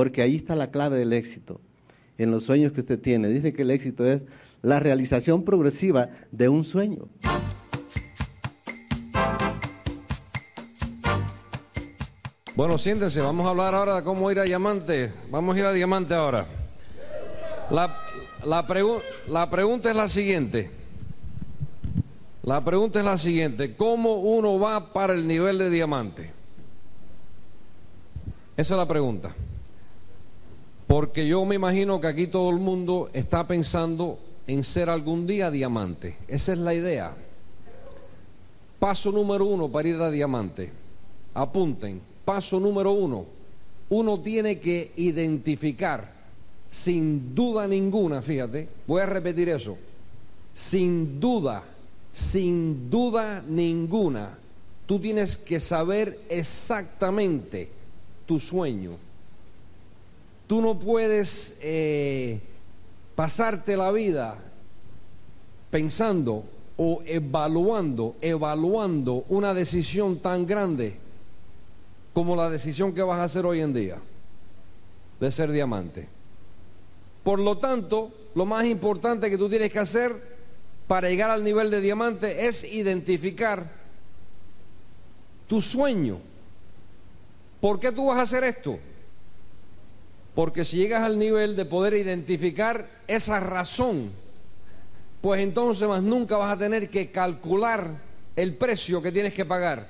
porque 0.01 0.23
ahí 0.23 0.37
está 0.37 0.57
la 0.57 0.71
clave 0.71 0.99
del 0.99 1.13
éxito, 1.13 1.61
en 2.17 2.31
los 2.31 2.45
sueños 2.45 2.73
que 2.73 2.81
usted 2.81 2.99
tiene. 2.99 3.29
Dice 3.29 3.53
que 3.53 3.61
el 3.61 3.71
éxito 3.71 4.07
es 4.07 4.23
la 4.63 4.81
realización 4.81 5.45
progresiva 5.45 6.09
de 6.33 6.49
un 6.49 6.65
sueño. 6.65 7.07
Bueno, 12.57 12.79
siéntense, 12.79 13.21
vamos 13.21 13.45
a 13.45 13.51
hablar 13.51 13.75
ahora 13.75 13.97
de 13.97 14.03
cómo 14.03 14.31
ir 14.31 14.39
a 14.39 14.45
Diamante. 14.45 15.13
Vamos 15.31 15.55
a 15.55 15.59
ir 15.59 15.65
a 15.67 15.73
Diamante 15.75 16.15
ahora. 16.15 16.47
La, 17.71 17.95
la 18.47 19.51
pregunta 19.51 19.91
es 19.91 19.97
la 19.97 20.09
siguiente. 20.09 20.71
La 22.43 22.65
pregunta 22.65 23.01
es 23.01 23.05
la 23.05 23.19
siguiente, 23.19 23.77
¿cómo 23.77 24.15
uno 24.15 24.59
va 24.59 24.95
para 24.95 25.13
el 25.13 25.29
nivel 25.29 25.59
de 25.59 25.69
diamante? 25.69 26.33
Esa 28.57 28.75
es 28.75 28.79
la 28.79 28.89
pregunta. 28.89 29.35
Porque 30.91 31.25
yo 31.25 31.45
me 31.45 31.55
imagino 31.55 32.01
que 32.01 32.09
aquí 32.09 32.27
todo 32.27 32.51
el 32.51 32.59
mundo 32.59 33.11
está 33.12 33.47
pensando 33.47 34.19
en 34.49 34.65
ser 34.65 34.91
algún 34.91 35.25
día 35.25 35.49
diamante. 35.49 36.17
Esa 36.27 36.53
es 36.53 36.59
la 36.59 36.75
idea. 36.75 37.15
Paso 38.81 39.12
número 39.12 39.45
uno 39.45 39.69
para 39.69 39.89
ir 39.89 39.95
a 40.03 40.11
diamante. 40.11 40.73
Apunten. 41.33 42.01
Paso 42.25 42.59
número 42.59 42.91
uno. 42.91 43.25
Uno 43.89 44.19
tiene 44.19 44.59
que 44.59 44.91
identificar, 44.97 46.12
sin 46.69 47.37
duda 47.37 47.69
ninguna, 47.69 48.21
fíjate, 48.21 48.67
voy 48.85 49.01
a 49.01 49.07
repetir 49.07 49.49
eso, 49.49 49.79
sin 50.53 51.21
duda, 51.21 51.62
sin 52.11 52.91
duda 52.91 53.45
ninguna, 53.47 54.37
tú 54.87 54.99
tienes 54.99 55.37
que 55.37 55.61
saber 55.61 56.19
exactamente 56.29 57.69
tu 58.27 58.41
sueño. 58.41 59.10
Tú 60.51 60.61
no 60.61 60.77
puedes 60.77 61.57
eh, 61.63 62.41
pasarte 63.15 63.77
la 63.77 63.93
vida 63.93 64.37
pensando 65.71 66.43
o 66.77 67.05
evaluando, 67.07 68.17
evaluando 68.21 69.25
una 69.29 69.55
decisión 69.55 70.19
tan 70.19 70.49
grande 70.49 70.97
como 72.13 72.35
la 72.35 72.51
decisión 72.51 72.93
que 72.93 73.01
vas 73.01 73.21
a 73.21 73.25
hacer 73.31 73.47
hoy 73.47 73.61
en 73.61 73.73
día 73.73 73.99
de 75.21 75.31
ser 75.31 75.53
diamante. 75.53 76.09
Por 77.23 77.39
lo 77.39 77.59
tanto, 77.59 78.11
lo 78.35 78.45
más 78.45 78.65
importante 78.65 79.31
que 79.31 79.39
tú 79.39 79.49
tienes 79.49 79.73
que 79.73 79.79
hacer 79.79 80.13
para 80.89 81.09
llegar 81.09 81.31
al 81.31 81.45
nivel 81.45 81.71
de 81.71 81.81
diamante 81.81 82.49
es 82.49 82.65
identificar 82.65 83.71
tu 85.47 85.63
sueño. 85.63 86.19
¿Por 87.61 87.79
qué 87.79 87.93
tú 87.93 88.07
vas 88.07 88.19
a 88.19 88.23
hacer 88.23 88.43
esto? 88.43 88.81
Porque 90.35 90.65
si 90.65 90.77
llegas 90.77 91.02
al 91.02 91.19
nivel 91.19 91.57
de 91.57 91.65
poder 91.65 91.94
identificar 91.94 92.89
esa 93.09 93.40
razón, 93.40 94.11
pues 95.20 95.43
entonces 95.43 95.86
más 95.89 96.02
nunca 96.02 96.36
vas 96.36 96.52
a 96.52 96.59
tener 96.59 96.89
que 96.89 97.11
calcular 97.11 97.90
el 98.36 98.57
precio 98.57 99.02
que 99.02 99.12
tienes 99.12 99.35
que 99.35 99.44
pagar. 99.44 99.89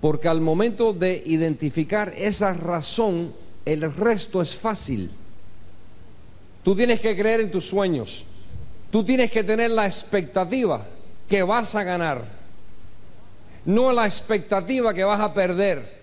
Porque 0.00 0.28
al 0.28 0.40
momento 0.40 0.92
de 0.92 1.22
identificar 1.26 2.12
esa 2.16 2.52
razón, 2.52 3.32
el 3.64 3.92
resto 3.94 4.42
es 4.42 4.54
fácil. 4.54 5.10
Tú 6.62 6.74
tienes 6.74 7.00
que 7.00 7.16
creer 7.16 7.40
en 7.40 7.50
tus 7.50 7.66
sueños. 7.66 8.24
Tú 8.90 9.04
tienes 9.04 9.30
que 9.30 9.44
tener 9.44 9.70
la 9.70 9.86
expectativa 9.86 10.86
que 11.28 11.42
vas 11.42 11.74
a 11.74 11.84
ganar. 11.84 12.24
No 13.64 13.92
la 13.92 14.04
expectativa 14.04 14.92
que 14.92 15.04
vas 15.04 15.20
a 15.20 15.32
perder. 15.32 16.00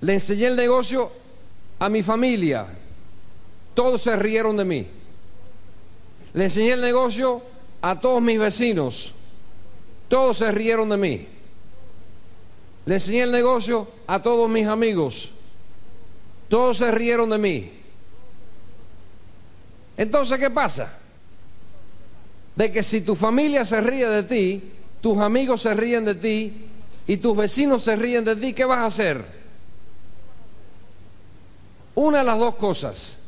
Le 0.00 0.14
enseñé 0.14 0.46
el 0.46 0.56
negocio 0.56 1.10
a 1.78 1.88
mi 1.88 2.02
familia. 2.02 2.66
Todos 3.74 4.02
se 4.02 4.16
rieron 4.16 4.56
de 4.56 4.64
mí. 4.64 4.86
Le 6.34 6.44
enseñé 6.44 6.72
el 6.72 6.80
negocio 6.80 7.42
a 7.80 8.00
todos 8.00 8.20
mis 8.20 8.38
vecinos. 8.38 9.14
Todos 10.08 10.38
se 10.38 10.50
rieron 10.52 10.88
de 10.88 10.96
mí. 10.96 11.26
Le 12.86 12.94
enseñé 12.94 13.22
el 13.22 13.32
negocio 13.32 13.86
a 14.06 14.22
todos 14.22 14.48
mis 14.48 14.66
amigos. 14.66 15.32
Todos 16.48 16.78
se 16.78 16.90
rieron 16.90 17.30
de 17.30 17.38
mí. 17.38 17.72
Entonces, 19.96 20.38
¿qué 20.38 20.50
pasa? 20.50 20.92
De 22.56 22.72
que 22.72 22.82
si 22.82 23.02
tu 23.02 23.14
familia 23.14 23.64
se 23.64 23.80
ríe 23.80 24.08
de 24.08 24.22
ti, 24.22 24.72
tus 25.00 25.18
amigos 25.18 25.62
se 25.62 25.74
ríen 25.74 26.04
de 26.04 26.14
ti 26.14 26.66
y 27.06 27.16
tus 27.18 27.36
vecinos 27.36 27.82
se 27.82 27.94
ríen 27.96 28.24
de 28.24 28.36
ti, 28.36 28.52
¿qué 28.52 28.64
vas 28.64 28.78
a 28.78 28.86
hacer? 28.86 29.37
Una 32.00 32.18
de 32.18 32.24
las 32.24 32.38
dos 32.38 32.54
cosas. 32.54 33.18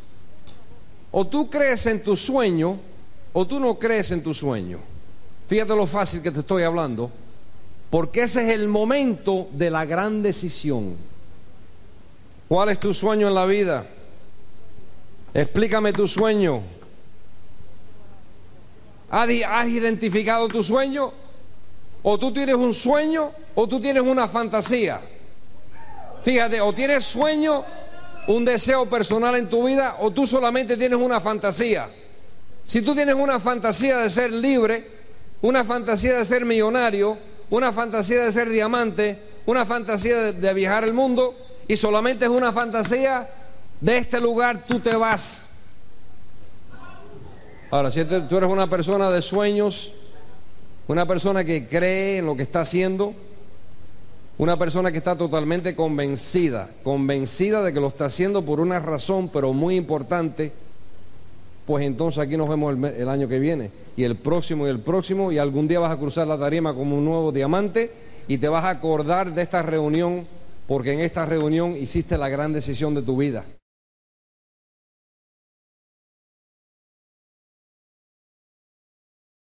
O 1.11 1.27
tú 1.27 1.51
crees 1.51 1.87
en 1.87 2.05
tu 2.05 2.17
sueño 2.17 2.79
o 3.33 3.45
tú 3.45 3.59
no 3.59 3.77
crees 3.77 4.13
en 4.13 4.23
tu 4.23 4.33
sueño. 4.33 4.79
Fíjate 5.49 5.75
lo 5.75 5.89
fácil 5.89 6.23
que 6.23 6.31
te 6.31 6.39
estoy 6.39 6.63
hablando. 6.63 7.11
Porque 7.91 8.23
ese 8.23 8.45
es 8.45 8.51
el 8.51 8.69
momento 8.69 9.49
de 9.51 9.73
la 9.73 9.85
gran 9.87 10.23
decisión. 10.23 10.97
¿Cuál 12.47 12.69
es 12.69 12.79
tu 12.79 12.95
sueño 12.95 13.27
en 13.27 13.35
la 13.35 13.45
vida? 13.45 13.87
Explícame 15.35 15.93
tu 15.93 16.07
sueño. 16.07 16.63
¿Has 19.11 19.67
identificado 19.67 20.47
tu 20.47 20.63
sueño? 20.63 21.13
¿O 22.05 22.17
tú 22.21 22.33
tienes 22.33 22.55
un 22.55 22.73
sueño 22.73 23.33
o 23.57 23.67
tú 23.67 23.81
tienes 23.81 24.05
una 24.05 24.29
fantasía? 24.29 25.01
Fíjate, 26.23 26.61
o 26.61 26.73
tienes 26.73 27.05
sueño, 27.05 27.65
un 28.35 28.45
deseo 28.45 28.87
personal 28.87 29.35
en 29.35 29.49
tu 29.49 29.67
vida, 29.67 29.97
o 30.01 30.11
tú 30.11 30.27
solamente 30.27 30.77
tienes 30.77 30.99
una 30.99 31.21
fantasía. 31.21 31.89
Si 32.65 32.83
tú 32.83 32.95
tienes 32.95 33.15
una 33.15 33.41
fantasía 33.41 33.99
de 33.99 34.11
ser 34.11 34.33
libre, 34.33 34.87
una 35.41 35.65
fantasía 35.65 36.19
de 36.19 36.25
ser 36.25 36.45
millonario, 36.45 37.19
una 37.51 37.73
fantasía 37.73 38.23
de 38.23 38.31
ser 38.31 38.49
diamante, 38.49 39.19
una 39.47 39.67
fantasía 39.67 40.33
de, 40.33 40.55
viajar 40.55 40.85
el 40.85 40.93
mundo 40.93 41.35
y 41.67 41.77
solamente 41.77 42.27
es 42.27 42.31
una 42.31 42.53
fantasía 42.53 43.29
de 43.81 43.97
este 43.97 44.21
lugar, 44.21 44.65
tú 44.67 44.79
te 44.79 44.95
vas. 44.95 45.49
Ahora, 47.71 47.91
si 47.91 48.05
tú 48.05 48.37
eres 48.37 48.51
una 48.51 48.69
persona 48.69 49.11
de 49.11 49.23
sueños, 49.23 49.93
una 50.87 51.07
persona 51.07 51.45
que 51.45 51.67
cree 51.67 52.19
en 52.19 52.27
lo 52.27 52.37
que 52.37 52.43
está 52.43 52.61
haciendo, 52.61 53.15
una 54.41 54.57
persona 54.57 54.91
que 54.91 54.97
está 54.97 55.19
totalmente 55.19 55.77
convencida, 55.77 56.71
convencida 56.83 57.63
de 57.63 57.75
que 57.75 57.81
lo 57.81 57.89
está 57.89 58.07
haciendo 58.07 58.43
por 58.43 58.59
una 58.59 58.81
razón, 58.81 59.29
pero 59.29 59.53
muy 59.53 59.77
importante, 59.77 60.51
pues 61.67 61.85
entonces 61.85 62.25
aquí 62.25 62.39
nos 62.39 62.49
vemos 62.49 62.75
el, 62.75 63.09
año 63.11 63.29
que 63.29 63.39
viene, 63.39 63.71
y 63.99 64.05
el 64.05 64.17
próximo 64.17 64.67
y 64.67 64.71
el 64.71 64.81
próximo, 64.81 65.31
y 65.31 65.37
algún 65.37 65.69
día 65.69 65.79
vas 65.79 65.93
a 65.93 65.99
cruzar 65.99 66.27
la 66.27 66.39
tarima 66.39 66.75
como 66.75 66.97
un 66.97 67.05
nuevo 67.05 67.33
diamante 67.33 67.93
y 68.29 68.39
te 68.39 68.49
vas 68.49 68.65
a 68.65 68.71
acordar 68.71 69.35
de 69.35 69.43
esta 69.43 69.63
reunión, 69.63 70.27
porque 70.67 70.95
en 70.95 71.01
esta 71.01 71.27
reunión 71.27 71.77
hiciste 71.77 72.17
la 72.17 72.31
gran 72.31 72.55
decisión 72.55 72.95
de 72.95 73.03
tu 73.03 73.19
vida. 73.19 73.45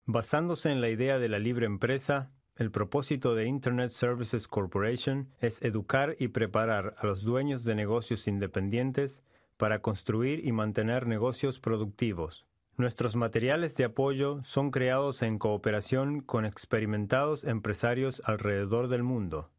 Basándose 0.06 0.70
en 0.70 0.80
la 0.80 0.88
idea 0.88 1.20
de 1.20 1.28
la 1.28 1.40
libre 1.40 1.66
empresa, 1.66 2.32
el 2.58 2.72
propósito 2.72 3.36
de 3.36 3.46
Internet 3.46 3.90
Services 3.90 4.48
Corporation 4.48 5.28
es 5.42 5.62
educar 5.62 6.16
y 6.20 6.30
preparar 6.30 6.96
a 6.98 7.06
los 7.06 7.24
dueños 7.24 7.66
de 7.66 7.76
negocios 7.76 8.28
independientes 8.28 9.22
para 9.58 9.80
construir 9.80 10.46
y 10.46 10.54
mantener 10.54 11.06
negocios 11.06 11.60
productivos. 11.60 12.46
Nuestros 12.78 13.16
materiales 13.16 13.76
de 13.76 13.86
apoyo 13.86 14.42
son 14.44 14.72
creados 14.72 15.22
en 15.22 15.38
cooperación 15.38 16.22
con 16.22 16.46
experimentados 16.46 17.44
empresarios 17.44 18.22
alrededor 18.26 18.88
del 18.88 19.04
mundo. 19.04 19.50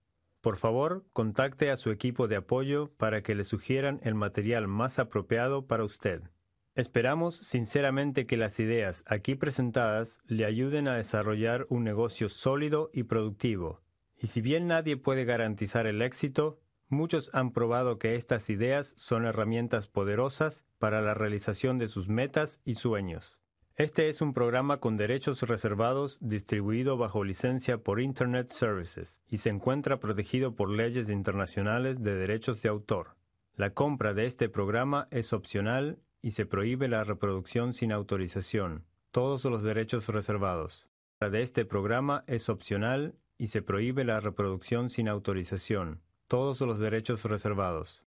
Por 0.40 0.56
favor, 0.56 1.05
contacte 1.12 1.70
a 1.70 1.77
su 1.77 1.90
equipo 1.90 2.28
de 2.28 2.36
apoyo 2.36 2.90
para 2.97 3.23
que 3.23 3.35
le 3.35 3.44
sugieran 3.44 4.01
el 4.05 4.14
material 4.14 4.68
más 4.68 4.98
apropiado 4.98 5.66
para 5.66 5.85
usted. 5.85 6.23
Esperamos 6.76 7.36
sinceramente 7.36 8.26
que 8.26 8.36
las 8.36 8.60
ideas 8.60 9.02
aquí 9.08 9.34
presentadas 9.34 10.20
le 10.26 10.44
ayuden 10.44 10.86
a 10.86 10.94
desarrollar 10.94 11.66
un 11.68 11.82
negocio 11.82 12.28
sólido 12.28 12.90
y 12.92 13.02
productivo. 13.02 13.82
Y 14.16 14.28
si 14.28 14.40
bien 14.40 14.68
nadie 14.68 14.96
puede 14.96 15.24
garantizar 15.24 15.88
el 15.88 16.00
éxito, 16.00 16.60
Muchos 16.88 17.34
han 17.34 17.50
probado 17.50 17.98
que 17.98 18.14
estas 18.14 18.48
ideas 18.48 18.94
son 18.96 19.24
herramientas 19.24 19.88
poderosas 19.88 20.64
para 20.78 21.00
la 21.00 21.14
realización 21.14 21.78
de 21.78 21.88
sus 21.88 22.08
metas 22.08 22.60
y 22.64 22.74
sueños. 22.74 23.40
Este 23.74 24.08
es 24.08 24.20
un 24.20 24.32
programa 24.32 24.78
con 24.78 24.96
derechos 24.96 25.42
reservados 25.42 26.16
distribuido 26.20 26.96
bajo 26.96 27.24
licencia 27.24 27.78
por 27.78 28.00
Internet 28.00 28.50
Services 28.50 29.20
y 29.28 29.38
se 29.38 29.50
encuentra 29.50 29.98
protegido 29.98 30.54
por 30.54 30.70
leyes 30.70 31.10
internacionales 31.10 32.00
de 32.04 32.14
derechos 32.14 32.62
de 32.62 32.68
autor. 32.68 33.16
La 33.56 33.70
compra 33.70 34.14
de 34.14 34.26
este 34.26 34.48
programa 34.48 35.08
es 35.10 35.32
opcional 35.32 35.98
y 36.26 36.32
se 36.32 36.44
prohíbe 36.44 36.88
la 36.88 37.04
reproducción 37.04 37.72
sin 37.72 37.92
autorización. 37.92 38.84
Todos 39.12 39.44
los 39.44 39.62
derechos 39.62 40.08
reservados. 40.08 40.88
La 41.20 41.30
de 41.30 41.42
este 41.42 41.64
programa 41.64 42.24
es 42.26 42.48
opcional 42.48 43.14
y 43.38 43.46
se 43.46 43.62
prohíbe 43.62 44.02
la 44.02 44.18
reproducción 44.18 44.90
sin 44.90 45.06
autorización. 45.06 46.00
Todos 46.26 46.60
los 46.62 46.80
derechos 46.80 47.24
reservados. 47.26 48.02